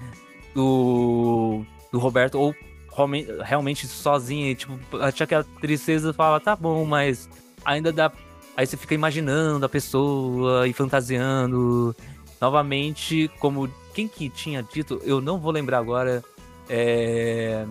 do, 0.54 1.64
do 1.90 1.98
Roberto, 1.98 2.38
ou 2.38 2.54
realmente 3.42 3.86
sozinha, 3.86 4.50
e, 4.50 4.54
tipo, 4.54 4.78
tinha 5.12 5.24
aquela 5.24 5.44
tristeza 5.60 6.12
fala, 6.12 6.38
tá 6.38 6.54
bom, 6.54 6.84
mas 6.84 7.28
ainda 7.64 7.92
dá. 7.92 8.12
Aí 8.56 8.66
você 8.66 8.76
fica 8.76 8.94
imaginando 8.94 9.64
a 9.64 9.68
pessoa 9.68 10.68
e 10.68 10.72
fantasiando. 10.72 11.94
Novamente, 12.40 13.30
como 13.38 13.68
quem 13.94 14.08
que 14.08 14.28
tinha 14.28 14.62
dito, 14.62 15.00
eu 15.04 15.20
não 15.20 15.38
vou 15.38 15.52
lembrar 15.52 15.78
agora. 15.78 16.22
É... 16.68 17.66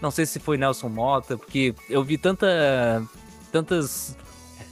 Não 0.00 0.10
sei 0.10 0.26
se 0.26 0.40
foi 0.40 0.56
Nelson 0.56 0.88
Mota, 0.88 1.36
porque 1.36 1.74
eu 1.88 2.02
vi 2.02 2.18
tanta, 2.18 3.02
tantas 3.52 4.16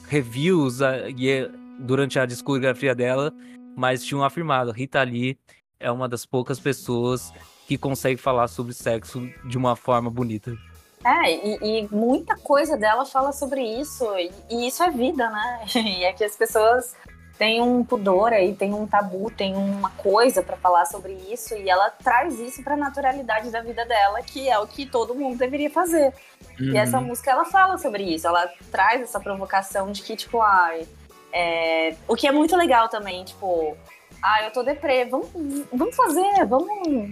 reviews 0.08 0.80
e 0.80 1.48
durante 1.78 2.18
a 2.18 2.26
discografia 2.26 2.94
dela, 2.94 3.32
mas 3.76 4.04
tinham 4.04 4.24
afirmado, 4.24 4.72
Rita 4.72 5.02
Lee 5.02 5.38
é 5.78 5.90
uma 5.90 6.08
das 6.08 6.26
poucas 6.26 6.60
pessoas 6.60 7.32
que 7.66 7.78
consegue 7.78 8.20
falar 8.20 8.48
sobre 8.48 8.74
sexo 8.74 9.28
de 9.44 9.56
uma 9.56 9.76
forma 9.76 10.10
bonita. 10.10 10.56
É, 11.04 11.32
e, 11.32 11.58
e 11.62 11.88
muita 11.90 12.36
coisa 12.36 12.76
dela 12.76 13.06
fala 13.06 13.32
sobre 13.32 13.62
isso, 13.62 14.04
e, 14.18 14.30
e, 14.50 14.66
isso 14.66 14.82
é 14.82 14.90
vida, 14.90 15.28
né? 15.30 15.64
E 15.74 16.04
é 16.04 16.12
que 16.12 16.22
as 16.22 16.36
pessoas 16.36 16.94
têm 17.38 17.62
um 17.62 17.82
pudor 17.82 18.34
aí, 18.34 18.54
tem 18.54 18.74
um 18.74 18.86
tabu, 18.86 19.30
tem 19.30 19.56
uma 19.56 19.88
coisa 19.92 20.42
para 20.42 20.58
falar 20.58 20.84
sobre 20.84 21.14
isso, 21.32 21.54
e 21.54 21.70
ela 21.70 21.88
traz 21.90 22.38
isso 22.38 22.62
pra 22.62 22.76
naturalidade 22.76 23.50
da 23.50 23.62
vida 23.62 23.86
dela, 23.86 24.20
que 24.20 24.46
é 24.46 24.58
o 24.58 24.66
que 24.66 24.84
todo 24.84 25.14
mundo 25.14 25.38
deveria 25.38 25.70
fazer. 25.70 26.12
Uhum. 26.60 26.74
E 26.74 26.76
essa 26.76 26.98
uhum. 26.98 27.04
música, 27.04 27.30
ela 27.30 27.46
fala 27.46 27.78
sobre 27.78 28.02
isso, 28.02 28.26
ela 28.26 28.46
traz 28.70 29.00
essa 29.00 29.18
provocação 29.18 29.90
de 29.90 30.02
que, 30.02 30.14
tipo, 30.14 30.40
ai. 30.42 30.86
É, 31.32 31.94
o 32.06 32.14
que 32.14 32.26
é 32.26 32.32
muito 32.32 32.54
legal 32.56 32.88
também, 32.90 33.24
tipo, 33.24 33.74
ah, 34.22 34.42
eu 34.44 34.50
tô 34.50 34.62
deprê, 34.62 35.06
vamos, 35.06 35.30
vamos 35.72 35.96
fazer, 35.96 36.44
vamos 36.44 37.08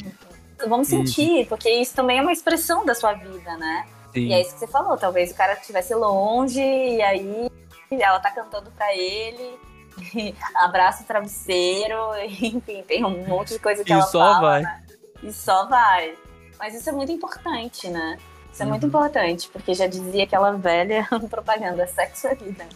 vamos 0.66 0.88
sentir, 0.88 1.46
porque 1.48 1.68
isso 1.70 1.94
também 1.94 2.18
é 2.18 2.22
uma 2.22 2.32
expressão 2.32 2.84
da 2.84 2.94
sua 2.94 3.12
vida, 3.14 3.56
né? 3.56 3.86
Sim. 4.12 4.26
E 4.28 4.32
é 4.32 4.40
isso 4.40 4.54
que 4.54 4.60
você 4.60 4.66
falou, 4.66 4.96
talvez 4.96 5.30
o 5.30 5.34
cara 5.34 5.52
estivesse 5.52 5.94
longe 5.94 6.60
e 6.60 7.00
aí 7.02 7.48
ela 7.90 8.18
tá 8.20 8.30
cantando 8.30 8.70
pra 8.72 8.94
ele, 8.94 9.58
abraça 10.56 11.02
o 11.02 11.06
travesseiro, 11.06 11.96
enfim, 12.24 12.82
tem 12.86 13.04
um 13.04 13.26
monte 13.26 13.54
de 13.54 13.58
coisa 13.58 13.84
que 13.84 13.90
E 13.90 13.94
ela 13.94 14.02
só 14.02 14.18
fala, 14.18 14.40
vai. 14.40 14.62
né? 14.62 14.82
E 15.22 15.32
só 15.32 15.66
vai. 15.66 16.16
Mas 16.58 16.74
isso 16.74 16.88
é 16.88 16.92
muito 16.92 17.12
importante, 17.12 17.88
né? 17.88 18.18
Isso 18.52 18.62
é 18.62 18.66
muito 18.66 18.82
Uhum. 18.84 18.88
importante, 18.88 19.48
porque 19.50 19.74
já 19.74 19.86
dizia 19.86 20.24
aquela 20.24 20.52
velha 20.52 21.06
propaganda, 21.30 21.86
sexo 21.86 22.26
é 22.28 22.34
vida. 22.34 22.66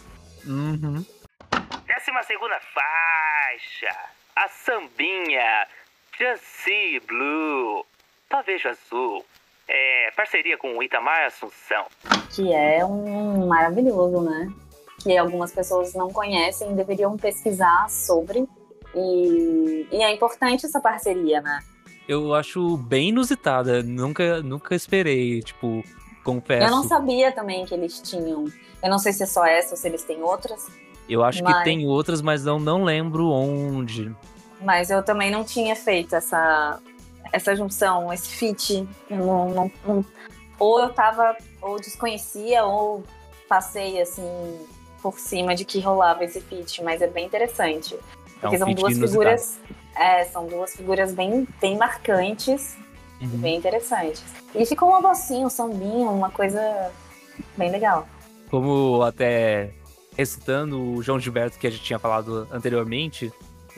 Uhum. 0.45 1.03
Décima 1.85 2.23
segunda 2.23 2.59
faixa. 2.73 3.95
A 4.35 4.47
sambinha. 4.49 5.67
Just 6.17 6.43
See 6.43 6.99
Blue. 7.07 7.85
Talvez 8.29 8.61
azul. 8.65 9.23
É 9.67 10.11
parceria 10.15 10.57
com 10.57 10.77
o 10.77 10.83
Itamar 10.83 11.25
Assunção. 11.25 11.85
que 12.35 12.51
é 12.53 12.83
um 12.85 13.47
maravilhoso, 13.47 14.21
né? 14.21 14.51
Que 15.01 15.17
algumas 15.17 15.51
pessoas 15.51 15.93
não 15.93 16.09
conhecem, 16.11 16.75
deveriam 16.75 17.17
pesquisar 17.17 17.89
sobre. 17.89 18.45
E, 18.95 19.87
e 19.91 20.03
é 20.03 20.13
importante 20.13 20.65
essa 20.65 20.79
parceria, 20.79 21.41
né? 21.41 21.59
Eu 22.07 22.33
acho 22.33 22.75
bem 22.77 23.09
inusitada. 23.09 23.81
Nunca, 23.81 24.41
nunca 24.43 24.75
esperei, 24.75 25.41
tipo, 25.41 25.83
confesso. 26.23 26.67
Eu 26.67 26.71
não 26.71 26.83
sabia 26.83 27.31
também 27.31 27.65
que 27.65 27.73
eles 27.73 28.01
tinham. 28.01 28.45
Eu 28.83 28.89
não 28.89 28.99
sei 28.99 29.13
se 29.13 29.23
é 29.23 29.25
só 29.25 29.45
essa 29.45 29.71
ou 29.71 29.77
se 29.77 29.87
eles 29.87 30.03
têm 30.03 30.21
outras, 30.21 30.67
Eu 31.07 31.23
acho 31.23 31.43
Mas- 31.43 31.57
que 31.57 31.63
tem 31.65 31.85
outras, 31.87 32.21
mas 32.21 32.43
não, 32.45 32.59
não 32.59 32.83
lembro 32.83 33.29
onde. 33.29 34.13
Mas 34.63 34.89
eu 34.89 35.03
também 35.03 35.29
não 35.31 35.43
tinha 35.43 35.75
feito 35.75 36.15
essa, 36.15 36.79
essa 37.31 37.55
junção, 37.55 38.11
esse 38.13 38.29
fit. 38.29 38.87
Não, 39.09 39.49
não- 39.49 39.71
não- 39.85 40.05
ou 40.59 40.79
eu 40.79 40.89
tava, 40.93 41.35
ou 41.61 41.79
desconhecia, 41.79 42.63
ou 42.63 43.03
passei 43.49 44.01
assim 44.01 44.23
por 45.01 45.19
cima 45.19 45.53
de 45.53 45.65
que 45.65 45.79
rolava 45.79 46.23
esse 46.23 46.39
fit, 46.41 46.81
mas 46.83 47.01
é 47.01 47.07
bem 47.07 47.25
interessante. 47.25 47.95
Porque 48.39 48.55
um 48.55 48.59
são 48.59 48.73
duas 48.73 48.97
figuras. 48.97 49.59
É, 49.95 50.23
são 50.25 50.47
duas 50.47 50.75
figuras 50.75 51.13
bem, 51.13 51.47
bem 51.61 51.77
marcantes, 51.77 52.75
Uhum. 53.21 53.27
bem 53.39 53.55
interessantes. 53.57 54.23
E 54.55 54.65
ficou 54.65 54.89
uma 54.89 55.01
vocinha, 55.01 55.45
um 55.45 55.49
sambinho, 55.49 56.09
uma 56.09 56.29
coisa 56.31 56.91
bem 57.55 57.69
legal. 57.71 58.07
Como 58.49 59.01
até 59.03 59.71
recitando 60.17 60.79
o 60.95 61.01
João 61.01 61.19
Gilberto 61.19 61.57
que 61.59 61.67
a 61.67 61.69
gente 61.69 61.83
tinha 61.83 61.99
falado 61.99 62.47
anteriormente, 62.51 63.31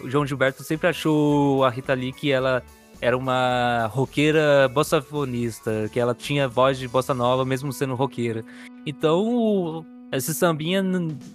o 0.03 0.09
João 0.09 0.25
Gilberto 0.25 0.63
sempre 0.63 0.87
achou 0.87 1.63
a 1.63 1.69
Rita 1.69 1.93
Lee 1.93 2.11
que 2.13 2.31
ela 2.31 2.63
era 3.01 3.17
uma 3.17 3.87
roqueira 3.87 4.67
bossafonista, 4.73 5.89
que 5.91 5.99
ela 5.99 6.13
tinha 6.15 6.47
voz 6.47 6.77
de 6.79 6.87
bossa 6.87 7.13
nova 7.13 7.43
mesmo 7.45 7.71
sendo 7.73 7.93
roqueira. 7.95 8.43
Então, 8.85 9.85
esse 10.11 10.33
sambinha 10.33 10.81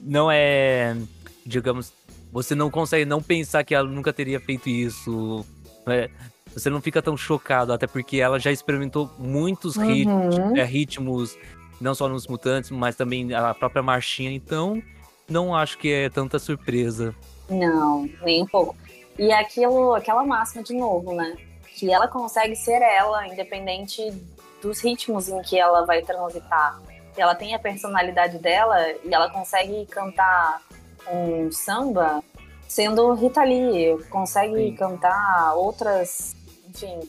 não 0.02 0.30
é, 0.30 0.96
digamos, 1.44 1.92
você 2.32 2.54
não 2.54 2.70
consegue 2.70 3.04
não 3.04 3.20
pensar 3.22 3.62
que 3.64 3.74
ela 3.74 3.88
nunca 3.88 4.12
teria 4.12 4.40
feito 4.40 4.68
isso. 4.68 5.44
né? 5.86 6.08
Você 6.54 6.68
não 6.70 6.80
fica 6.80 7.00
tão 7.00 7.16
chocado, 7.16 7.72
até 7.72 7.86
porque 7.86 8.16
ela 8.18 8.38
já 8.40 8.50
experimentou 8.50 9.10
muitos 9.18 9.76
Uhum. 9.76 10.56
é, 10.56 10.64
ritmos, 10.64 11.36
não 11.80 11.94
só 11.94 12.08
nos 12.08 12.26
Mutantes, 12.26 12.70
mas 12.70 12.96
também 12.96 13.32
a 13.34 13.54
própria 13.54 13.82
Marchinha. 13.82 14.32
Então, 14.32 14.82
não 15.30 15.54
acho 15.54 15.78
que 15.78 15.92
é 15.92 16.10
tanta 16.10 16.38
surpresa. 16.38 17.14
Não, 17.48 18.08
nem 18.22 18.42
um 18.42 18.46
pouco. 18.46 18.76
E 19.18 19.32
aquilo, 19.32 19.94
aquela 19.94 20.24
máxima 20.24 20.62
de 20.62 20.74
novo, 20.74 21.14
né? 21.14 21.36
Que 21.76 21.90
ela 21.90 22.08
consegue 22.08 22.56
ser 22.56 22.82
ela, 22.82 23.26
independente 23.26 24.12
dos 24.60 24.80
ritmos 24.80 25.28
em 25.28 25.40
que 25.42 25.58
ela 25.58 25.84
vai 25.86 26.02
transitar. 26.02 26.80
Ela 27.16 27.34
tem 27.34 27.54
a 27.54 27.58
personalidade 27.58 28.38
dela 28.38 28.76
e 29.04 29.12
ela 29.12 29.30
consegue 29.30 29.86
cantar 29.86 30.62
um 31.10 31.50
samba 31.50 32.22
sendo 32.68 33.12
Rita 33.14 33.42
Lee, 33.42 33.98
consegue 34.10 34.70
Sim. 34.70 34.76
cantar 34.76 35.54
outras, 35.54 36.36
enfim, 36.68 37.00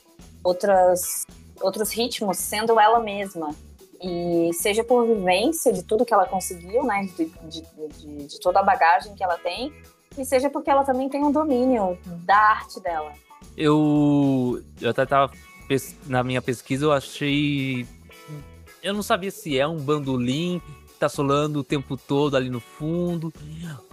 outras, 0.44 1.26
outros 1.62 1.92
ritmos 1.92 2.38
sendo 2.38 2.80
ela 2.80 3.00
mesma. 3.00 3.54
E 4.02 4.52
seja 4.54 4.84
por 4.84 5.06
vivência 5.06 5.72
de 5.72 5.84
tudo 5.84 6.06
que 6.06 6.14
ela 6.14 6.26
conseguiu, 6.26 6.84
né? 6.84 7.08
De, 7.16 7.26
de, 7.26 7.62
de, 7.62 8.28
de 8.28 8.40
toda 8.40 8.60
a 8.60 8.64
bagagem 8.64 9.14
que 9.14 9.24
ela 9.24 9.38
tem, 9.38 9.72
e 10.18 10.26
seja 10.26 10.50
porque 10.50 10.70
ela 10.70 10.84
também 10.84 11.08
tem 11.08 11.24
um 11.24 11.32
domínio 11.32 11.98
da 12.26 12.38
arte 12.38 12.80
dela. 12.82 13.14
Eu, 13.56 14.62
eu 14.80 14.90
até 14.90 15.06
tava 15.06 15.32
na 16.06 16.24
minha 16.24 16.42
pesquisa, 16.42 16.86
eu 16.86 16.92
achei. 16.92 17.86
Eu 18.84 18.94
não 18.94 19.04
sabia 19.04 19.32
se 19.32 19.58
é 19.58 19.68
um 19.68 19.78
bandolim 19.78 20.62
que 20.88 21.00
tá 21.00 21.08
solando 21.08 21.60
o 21.60 21.64
tempo 21.64 21.96
todo 21.96 22.36
ali 22.36 22.50
no 22.50 22.60
fundo. 22.60 23.32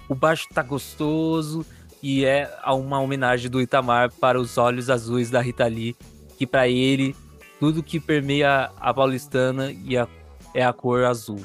O 0.09 0.14
baixo 0.14 0.48
tá 0.52 0.62
gostoso. 0.62 1.64
E 2.00 2.24
é 2.24 2.48
uma 2.66 3.00
homenagem 3.00 3.50
do 3.50 3.61
Itamar 3.61 4.12
para 4.12 4.40
os 4.40 4.56
olhos 4.56 4.88
azuis 4.88 5.30
da 5.30 5.40
Rita 5.40 5.66
Lee. 5.66 5.96
Que 6.36 6.46
para 6.46 6.68
ele, 6.68 7.14
tudo 7.59 7.82
que 7.82 7.98
permeia 8.00 8.70
a 8.80 8.94
paulistana 8.94 9.72
e 9.84 9.96
a- 9.96 10.09
é 10.54 10.64
a 10.64 10.72
cor 10.72 11.04
azul. 11.04 11.42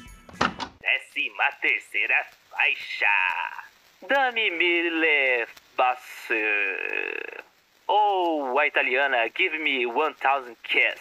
Décima 0.82 1.44
terceira 1.62 2.16
faixa. 2.50 3.06
Dami 4.08 4.50
Mille 4.52 5.48
Basse. 5.78 6.34
Ou 7.88 8.58
a 8.60 8.68
italiana 8.68 9.18
Give 9.36 9.58
Me 9.60 9.86
1000 9.86 10.56
Kiss. 10.64 11.00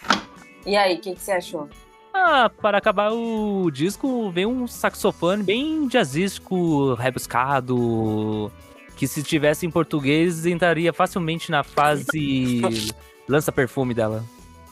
E 0.65 0.75
aí, 0.75 0.95
o 0.95 1.01
que, 1.01 1.13
que 1.15 1.21
você 1.21 1.33
achou? 1.33 1.69
Ah, 2.13 2.49
para 2.49 2.77
acabar 2.77 3.11
o 3.11 3.69
disco, 3.71 4.29
vem 4.29 4.45
um 4.45 4.67
saxofone 4.67 5.41
bem 5.43 5.87
jazzístico, 5.87 6.93
rebuscado, 6.93 8.51
que 8.95 9.07
se 9.07 9.23
tivesse 9.23 9.65
em 9.65 9.71
português 9.71 10.45
entraria 10.45 10.93
facilmente 10.93 11.49
na 11.49 11.63
fase 11.63 12.61
lança-perfume 13.27 13.93
dela. 13.93 14.23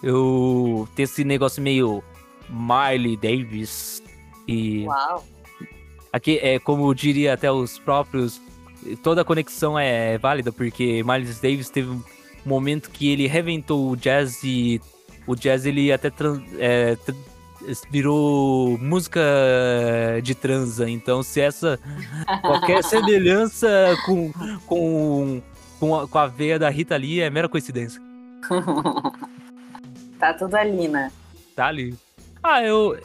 Eu 0.03 0.87
ter 0.95 1.03
esse 1.03 1.23
negócio 1.23 1.61
meio 1.61 2.03
Miley 2.49 3.15
Davis 3.17 4.01
e 4.47 4.85
Uau! 4.85 5.23
aqui 6.11 6.39
é 6.41 6.59
como 6.59 6.93
diria 6.93 7.33
até 7.33 7.51
os 7.51 7.77
próprios, 7.77 8.41
toda 9.03 9.21
a 9.21 9.25
conexão 9.25 9.77
é 9.77 10.17
válida 10.17 10.51
porque 10.51 11.03
Miles 11.03 11.39
Davis 11.39 11.69
teve 11.69 11.89
um 11.89 12.01
momento 12.45 12.89
que 12.89 13.09
ele 13.11 13.27
reventou 13.27 13.91
o 13.91 13.95
jazz 13.95 14.43
e 14.43 14.81
o 15.27 15.35
jazz 15.35 15.65
ele 15.65 15.91
até 15.91 16.09
tran- 16.09 16.41
é, 16.57 16.97
virou 17.91 18.75
música 18.79 19.21
de 20.23 20.33
transa. 20.33 20.89
Então 20.89 21.21
se 21.21 21.39
essa 21.39 21.79
qualquer 22.41 22.83
semelhança 22.83 23.69
com 24.05 24.31
com 24.65 25.41
com 25.79 25.95
a, 25.99 26.07
com 26.07 26.17
a 26.17 26.27
veia 26.27 26.57
da 26.57 26.69
Rita 26.69 26.97
Lee 26.97 27.21
é 27.21 27.29
mera 27.29 27.47
coincidência. 27.47 28.01
tá 30.21 30.33
tudo 30.33 30.55
ali, 30.55 30.87
né? 30.87 31.11
Tá 31.55 31.67
ali. 31.67 31.95
Ah, 32.43 32.63
eu. 32.63 32.97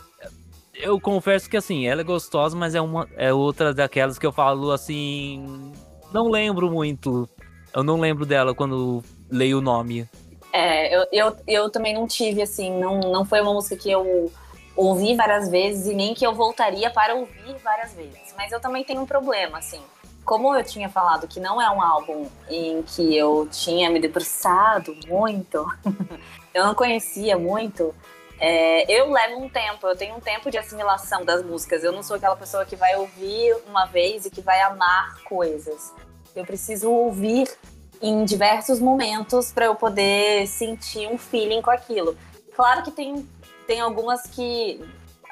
Eu 0.74 1.00
confesso 1.00 1.48
que 1.48 1.56
assim, 1.56 1.86
ela 1.86 2.02
é 2.02 2.04
gostosa, 2.04 2.54
mas 2.54 2.74
é 2.74 2.80
uma 2.82 3.08
é 3.16 3.32
outra 3.32 3.72
daquelas 3.72 4.18
que 4.18 4.26
eu 4.26 4.32
falo 4.32 4.70
assim. 4.70 5.72
Não 6.12 6.30
lembro 6.30 6.70
muito. 6.70 7.26
Eu 7.74 7.82
não 7.82 7.98
lembro 7.98 8.26
dela 8.26 8.54
quando 8.54 9.02
leio 9.30 9.58
o 9.58 9.62
nome. 9.62 10.06
É, 10.52 10.94
eu, 10.94 11.06
eu, 11.12 11.36
eu 11.46 11.70
também 11.70 11.94
não 11.94 12.06
tive, 12.06 12.40
assim, 12.40 12.70
não, 12.78 13.00
não 13.00 13.24
foi 13.24 13.40
uma 13.40 13.52
música 13.52 13.76
que 13.76 13.90
eu 13.90 14.30
ouvi 14.74 15.14
várias 15.14 15.48
vezes 15.50 15.86
e 15.86 15.94
nem 15.94 16.14
que 16.14 16.26
eu 16.26 16.34
voltaria 16.34 16.90
para 16.90 17.14
ouvir 17.14 17.56
várias 17.62 17.94
vezes. 17.94 18.34
Mas 18.36 18.52
eu 18.52 18.60
também 18.60 18.84
tenho 18.84 19.00
um 19.00 19.06
problema, 19.06 19.58
assim. 19.58 19.80
Como 20.24 20.54
eu 20.54 20.64
tinha 20.64 20.88
falado 20.88 21.28
que 21.28 21.38
não 21.40 21.60
é 21.60 21.70
um 21.70 21.80
álbum 21.80 22.26
em 22.50 22.82
que 22.82 23.16
eu 23.16 23.48
tinha 23.50 23.88
me 23.88 24.00
debruçado 24.00 24.94
muito, 25.06 25.66
eu 26.56 26.64
não 26.64 26.74
conhecia 26.74 27.36
muito, 27.36 27.94
é, 28.40 28.90
eu 28.90 29.10
levo 29.10 29.42
um 29.42 29.48
tempo, 29.48 29.86
eu 29.86 29.94
tenho 29.94 30.16
um 30.16 30.20
tempo 30.20 30.50
de 30.50 30.56
assimilação 30.56 31.22
das 31.22 31.42
músicas. 31.42 31.84
Eu 31.84 31.92
não 31.92 32.02
sou 32.02 32.16
aquela 32.16 32.34
pessoa 32.34 32.64
que 32.64 32.74
vai 32.74 32.96
ouvir 32.96 33.54
uma 33.68 33.84
vez 33.84 34.24
e 34.24 34.30
que 34.30 34.40
vai 34.40 34.60
amar 34.62 35.22
coisas. 35.24 35.92
Eu 36.34 36.44
preciso 36.44 36.90
ouvir 36.90 37.46
em 38.00 38.24
diversos 38.24 38.80
momentos 38.80 39.52
para 39.52 39.66
eu 39.66 39.74
poder 39.74 40.46
sentir 40.46 41.06
um 41.08 41.18
feeling 41.18 41.60
com 41.60 41.70
aquilo. 41.70 42.16
Claro 42.54 42.82
que 42.82 42.90
tem, 42.90 43.26
tem 43.66 43.80
algumas 43.80 44.22
que 44.22 44.80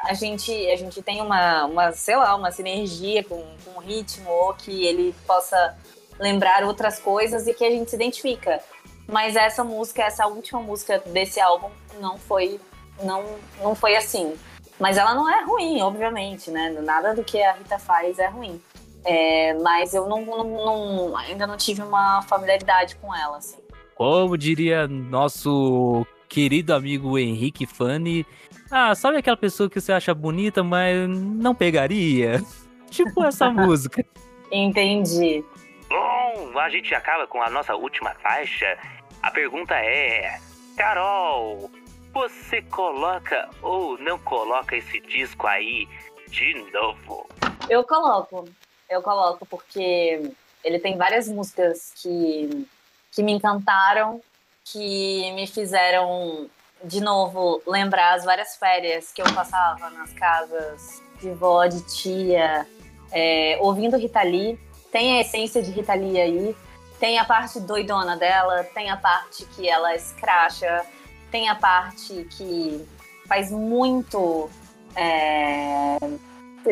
a 0.07 0.13
gente, 0.13 0.53
a 0.69 0.77
gente 0.77 1.03
tem 1.03 1.23
uma, 1.23 1.65
uma, 1.65 1.93
sei 1.93 2.17
lá, 2.17 2.35
uma 2.37 2.51
sinergia 2.51 3.25
com, 3.25 3.43
com 3.65 3.79
o 3.79 3.81
ritmo 3.81 4.31
ou 4.31 4.53
que 4.53 4.85
ele 4.85 5.15
possa 5.27 5.75
lembrar 6.19 6.65
outras 6.65 6.99
coisas 6.99 7.47
e 7.47 7.55
que 7.55 7.65
a 7.65 7.71
gente 7.71 7.89
se 7.89 7.97
identifica. 7.97 8.63
Mas 9.07 9.37
essa 9.37 9.63
música, 9.63 10.03
essa 10.03 10.27
última 10.27 10.61
música 10.61 10.99
desse 11.07 11.41
álbum 11.41 11.69
não 12.01 12.17
foi 12.19 12.61
não, 13.03 13.25
não 13.63 13.75
foi 13.75 13.97
assim. 13.97 14.35
Mas 14.79 14.97
ela 14.97 15.15
não 15.15 15.29
é 15.29 15.45
ruim, 15.45 15.81
obviamente, 15.83 16.51
né? 16.51 16.71
Nada 16.83 17.15
do 17.15 17.23
que 17.25 17.41
a 17.43 17.53
Rita 17.53 17.79
faz 17.79 18.19
é 18.19 18.27
ruim. 18.29 18.61
É, 19.05 19.55
mas 19.63 19.93
eu 19.95 20.07
não, 20.09 20.25
não- 20.25 20.45
não- 20.45 21.17
ainda 21.17 21.47
não 21.47 21.57
tive 21.57 21.83
uma 21.83 22.23
familiaridade 22.23 22.97
com 22.97 23.15
ela, 23.15 23.37
assim. 23.37 23.59
Como 23.95 24.37
diria 24.39 24.89
nosso 24.89 26.07
querido 26.29 26.75
amigo 26.75 27.19
Henrique 27.19 27.67
Fanny, 27.67 28.27
ah, 28.71 28.95
sabe 28.95 29.19
aquela 29.19 29.37
pessoa 29.37 29.69
que 29.71 29.81
você 29.81 29.93
acha 29.93 30.13
bonita, 30.15 30.65
mas 30.65 31.09
não 31.09 31.55
pegaria? 31.55 32.43
Tipo 32.91 33.25
essa 33.25 33.51
música. 33.53 34.05
Entendi. 34.51 35.45
Bom, 35.89 36.59
a 36.59 36.69
gente 36.71 36.95
acaba 36.95 37.27
com 37.27 37.43
a 37.43 37.51
nossa 37.51 37.75
última 37.77 38.11
faixa. 38.15 38.79
A 39.25 39.31
pergunta 39.31 39.75
é: 39.75 40.39
Carol, 40.77 41.71
você 42.13 42.61
coloca 42.61 43.49
ou 43.63 43.97
não 43.97 44.19
coloca 44.19 44.77
esse 44.77 45.01
disco 45.01 45.47
aí 45.47 45.89
de 46.29 46.53
novo? 46.71 47.27
Eu 47.71 47.83
coloco. 47.85 48.47
Eu 48.87 49.01
coloco 49.01 49.47
porque 49.47 50.31
ele 50.63 50.79
tem 50.79 50.99
várias 50.99 51.27
músicas 51.27 51.91
que, 51.97 52.69
que 53.13 53.23
me 53.23 53.33
encantaram, 53.33 54.21
que 54.63 55.33
me 55.33 55.47
fizeram, 55.47 56.51
de 56.85 57.01
novo, 57.01 57.63
lembrar 57.67 58.17
as 58.17 58.27
várias 58.27 58.57
férias 58.57 59.11
que 59.11 59.23
eu 59.23 59.35
passava 59.35 59.89
nas 59.89 60.13
casas 60.13 61.03
de 61.19 61.31
vó, 61.31 61.65
de 61.65 61.81
tia, 61.87 62.67
é, 63.11 63.57
ouvindo 63.63 63.97
Rita 63.97 64.23
Lee. 64.23 64.59
Tem 64.93 65.17
a 65.17 65.23
essência 65.23 65.63
de 65.63 65.71
Rita 65.71 65.95
Lee 65.95 66.21
aí, 66.21 66.57
tem 66.99 67.19
a 67.19 67.25
parte 67.25 67.61
doidona 67.61 68.17
dela, 68.17 68.65
tem 68.75 68.91
a 68.91 68.97
parte 68.97 69.45
que 69.47 69.69
ela 69.69 69.95
escracha, 69.95 70.85
tem 71.31 71.49
a 71.49 71.55
parte 71.55 72.27
que 72.31 72.85
faz 73.27 73.51
muito. 73.51 74.49
É, 74.97 75.99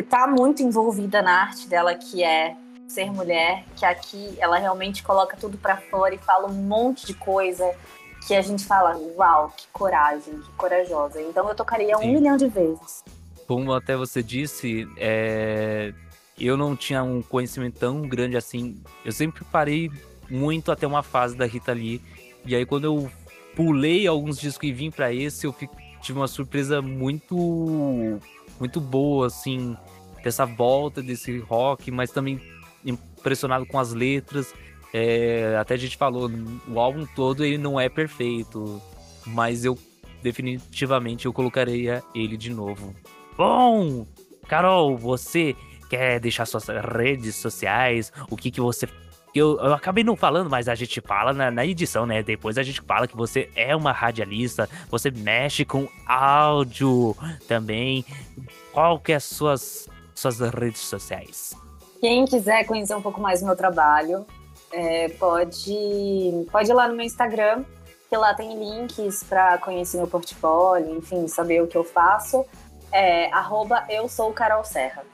tá 0.09 0.27
muito 0.27 0.63
envolvida 0.63 1.21
na 1.21 1.43
arte 1.43 1.67
dela, 1.69 1.95
que 1.95 2.23
é 2.23 2.57
ser 2.87 3.11
mulher, 3.11 3.65
que 3.77 3.85
aqui 3.85 4.37
ela 4.39 4.59
realmente 4.59 5.03
coloca 5.03 5.37
tudo 5.37 5.57
para 5.59 5.79
fora 5.79 6.15
e 6.15 6.19
fala 6.19 6.47
um 6.49 6.53
monte 6.53 7.07
de 7.07 7.15
coisa 7.15 7.75
que 8.27 8.35
a 8.35 8.43
gente 8.43 8.65
fala, 8.65 8.97
uau, 9.17 9.53
que 9.57 9.67
coragem, 9.73 10.39
que 10.39 10.53
corajosa. 10.53 11.21
Então 11.21 11.49
eu 11.49 11.55
tocaria 11.55 11.97
Sim. 11.97 12.11
um 12.11 12.13
milhão 12.13 12.37
de 12.37 12.47
vezes. 12.47 13.03
Como 13.47 13.73
até 13.73 13.97
você 13.97 14.23
disse, 14.23 14.87
é... 14.97 15.93
eu 16.39 16.57
não 16.57 16.77
tinha 16.77 17.03
um 17.03 17.21
conhecimento 17.21 17.79
tão 17.81 18.03
grande 18.03 18.37
assim. 18.37 18.81
Eu 19.05 19.11
sempre 19.11 19.45
parei 19.45 19.91
muito 20.33 20.73
até 20.73 20.87
uma 20.87 21.03
fase 21.03 21.37
da 21.37 21.47
Rita 21.47 21.73
Lee. 21.73 22.01
E 22.45 22.57
aí 22.57 22.65
quando 22.67 22.85
eu 22.85 23.11
pulei 23.55 24.07
alguns 24.07 24.39
discos 24.39 24.69
e 24.69 24.73
vim 24.73 24.91
para 24.91 25.13
esse, 25.13 25.47
eu 25.47 25.55
tive 26.01 26.19
uma 26.19 26.29
surpresa 26.29 26.81
muito 26.81 28.19
muito 28.59 28.81
boa 28.81 29.27
assim, 29.27 29.77
dessa 30.23 30.47
volta 30.47 31.03
desse 31.03 31.39
rock, 31.39 31.91
mas 31.91 32.11
também 32.11 32.41
impressionado 32.85 33.67
com 33.67 33.79
as 33.79 33.93
letras. 33.93 34.55
É, 34.93 35.57
até 35.59 35.75
a 35.75 35.77
gente 35.79 35.97
falou, 35.97 36.31
o 36.69 36.79
álbum 36.79 37.07
todo 37.15 37.45
ele 37.45 37.59
não 37.59 37.81
é 37.81 37.89
perfeito, 37.89 38.81
mas 39.27 39.65
eu 39.65 39.79
definitivamente 40.23 41.27
eu 41.27 41.33
colocaria 41.33 42.03
ele 42.15 42.37
de 42.37 42.51
novo. 42.51 42.95
Bom, 43.37 44.07
Carol, 44.47 44.97
você 44.97 45.57
quer 45.89 46.21
deixar 46.21 46.47
suas 46.47 46.67
redes 46.69 47.35
sociais? 47.35 48.13
O 48.31 48.37
que 48.37 48.51
que 48.51 48.61
você 48.61 48.87
eu, 49.39 49.59
eu 49.59 49.75
acabei 49.75 50.05
não 50.05 50.15
falando, 50.15 50.51
mas 50.51 50.69
a 50.69 50.75
gente 50.75 51.01
fala 51.01 51.33
na, 51.33 51.51
na, 51.51 51.65
edição, 51.65 52.05
né? 52.05 52.23
Depois 52.23 52.59
a 52.59 52.63
gente 52.63 52.81
fala 52.83 53.09
que 53.09 53.17
você 53.17 53.51
é 53.57 53.75
uma 53.75 53.93
radialista, 53.93 54.69
você 54.91 55.11
mexe 55.11 55.65
com 55.65 55.89
áudio 56.07 57.17
também. 57.49 58.05
Qual 58.73 58.99
que 58.99 59.13
é 59.13 59.17
as 59.17 59.25
suas, 59.25 59.89
suas 60.15 60.39
redes 60.41 60.81
sociais? 60.81 61.55
Quem 62.01 62.25
quiser 62.25 62.65
conhecer 62.67 62.95
um 62.95 63.03
pouco 63.03 63.21
mais 63.21 63.41
do 63.41 63.47
meu 63.47 63.57
trabalho, 63.57 64.27
é, 64.73 65.09
pode, 65.11 66.47
pode 66.51 66.71
ir 66.71 66.75
lá 66.75 66.89
no 66.89 66.95
meu 66.95 67.07
Instagram, 67.07 67.65
que 68.09 68.17
lá 68.17 68.35
tem 68.35 68.59
links 68.59 69.23
para 69.23 69.57
conhecer 69.59 69.97
meu 69.97 70.09
portfólio, 70.09 70.97
enfim, 70.97 71.27
saber 71.29 71.63
o 71.63 71.67
que 71.67 71.77
eu 71.77 71.85
faço. 71.85 72.45
É, 72.93 73.33
arroba 73.33 73.87
eu 73.89 74.09
sou 74.09 74.33
Carol 74.33 74.65
Serra. 74.65 75.05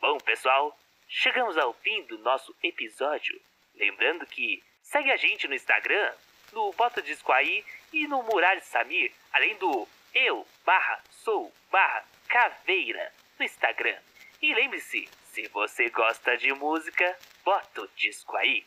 Bom, 0.00 0.18
pessoal, 0.18 0.76
Chegamos 1.08 1.56
ao 1.56 1.72
fim 1.72 2.02
do 2.04 2.18
nosso 2.18 2.54
episódio. 2.62 3.40
Lembrando 3.74 4.26
que 4.26 4.62
segue 4.82 5.10
a 5.12 5.16
gente 5.16 5.46
no 5.46 5.54
Instagram, 5.54 6.12
no 6.52 6.72
Bota 6.72 7.00
Disco 7.00 7.30
aí 7.32 7.64
e 7.92 8.08
no 8.08 8.22
Muralha 8.24 8.60
Samir, 8.60 9.12
além 9.32 9.56
do 9.56 9.88
eu 10.12 10.46
barra 10.64 11.00
sou 11.10 11.52
barra 11.70 12.04
caveira 12.28 13.12
no 13.38 13.44
Instagram. 13.44 13.98
E 14.42 14.52
lembre-se, 14.52 15.08
se 15.32 15.46
você 15.48 15.88
gosta 15.90 16.36
de 16.36 16.52
música, 16.52 17.16
bota 17.44 17.82
o 17.82 17.88
disco 17.96 18.36
aí. 18.36 18.64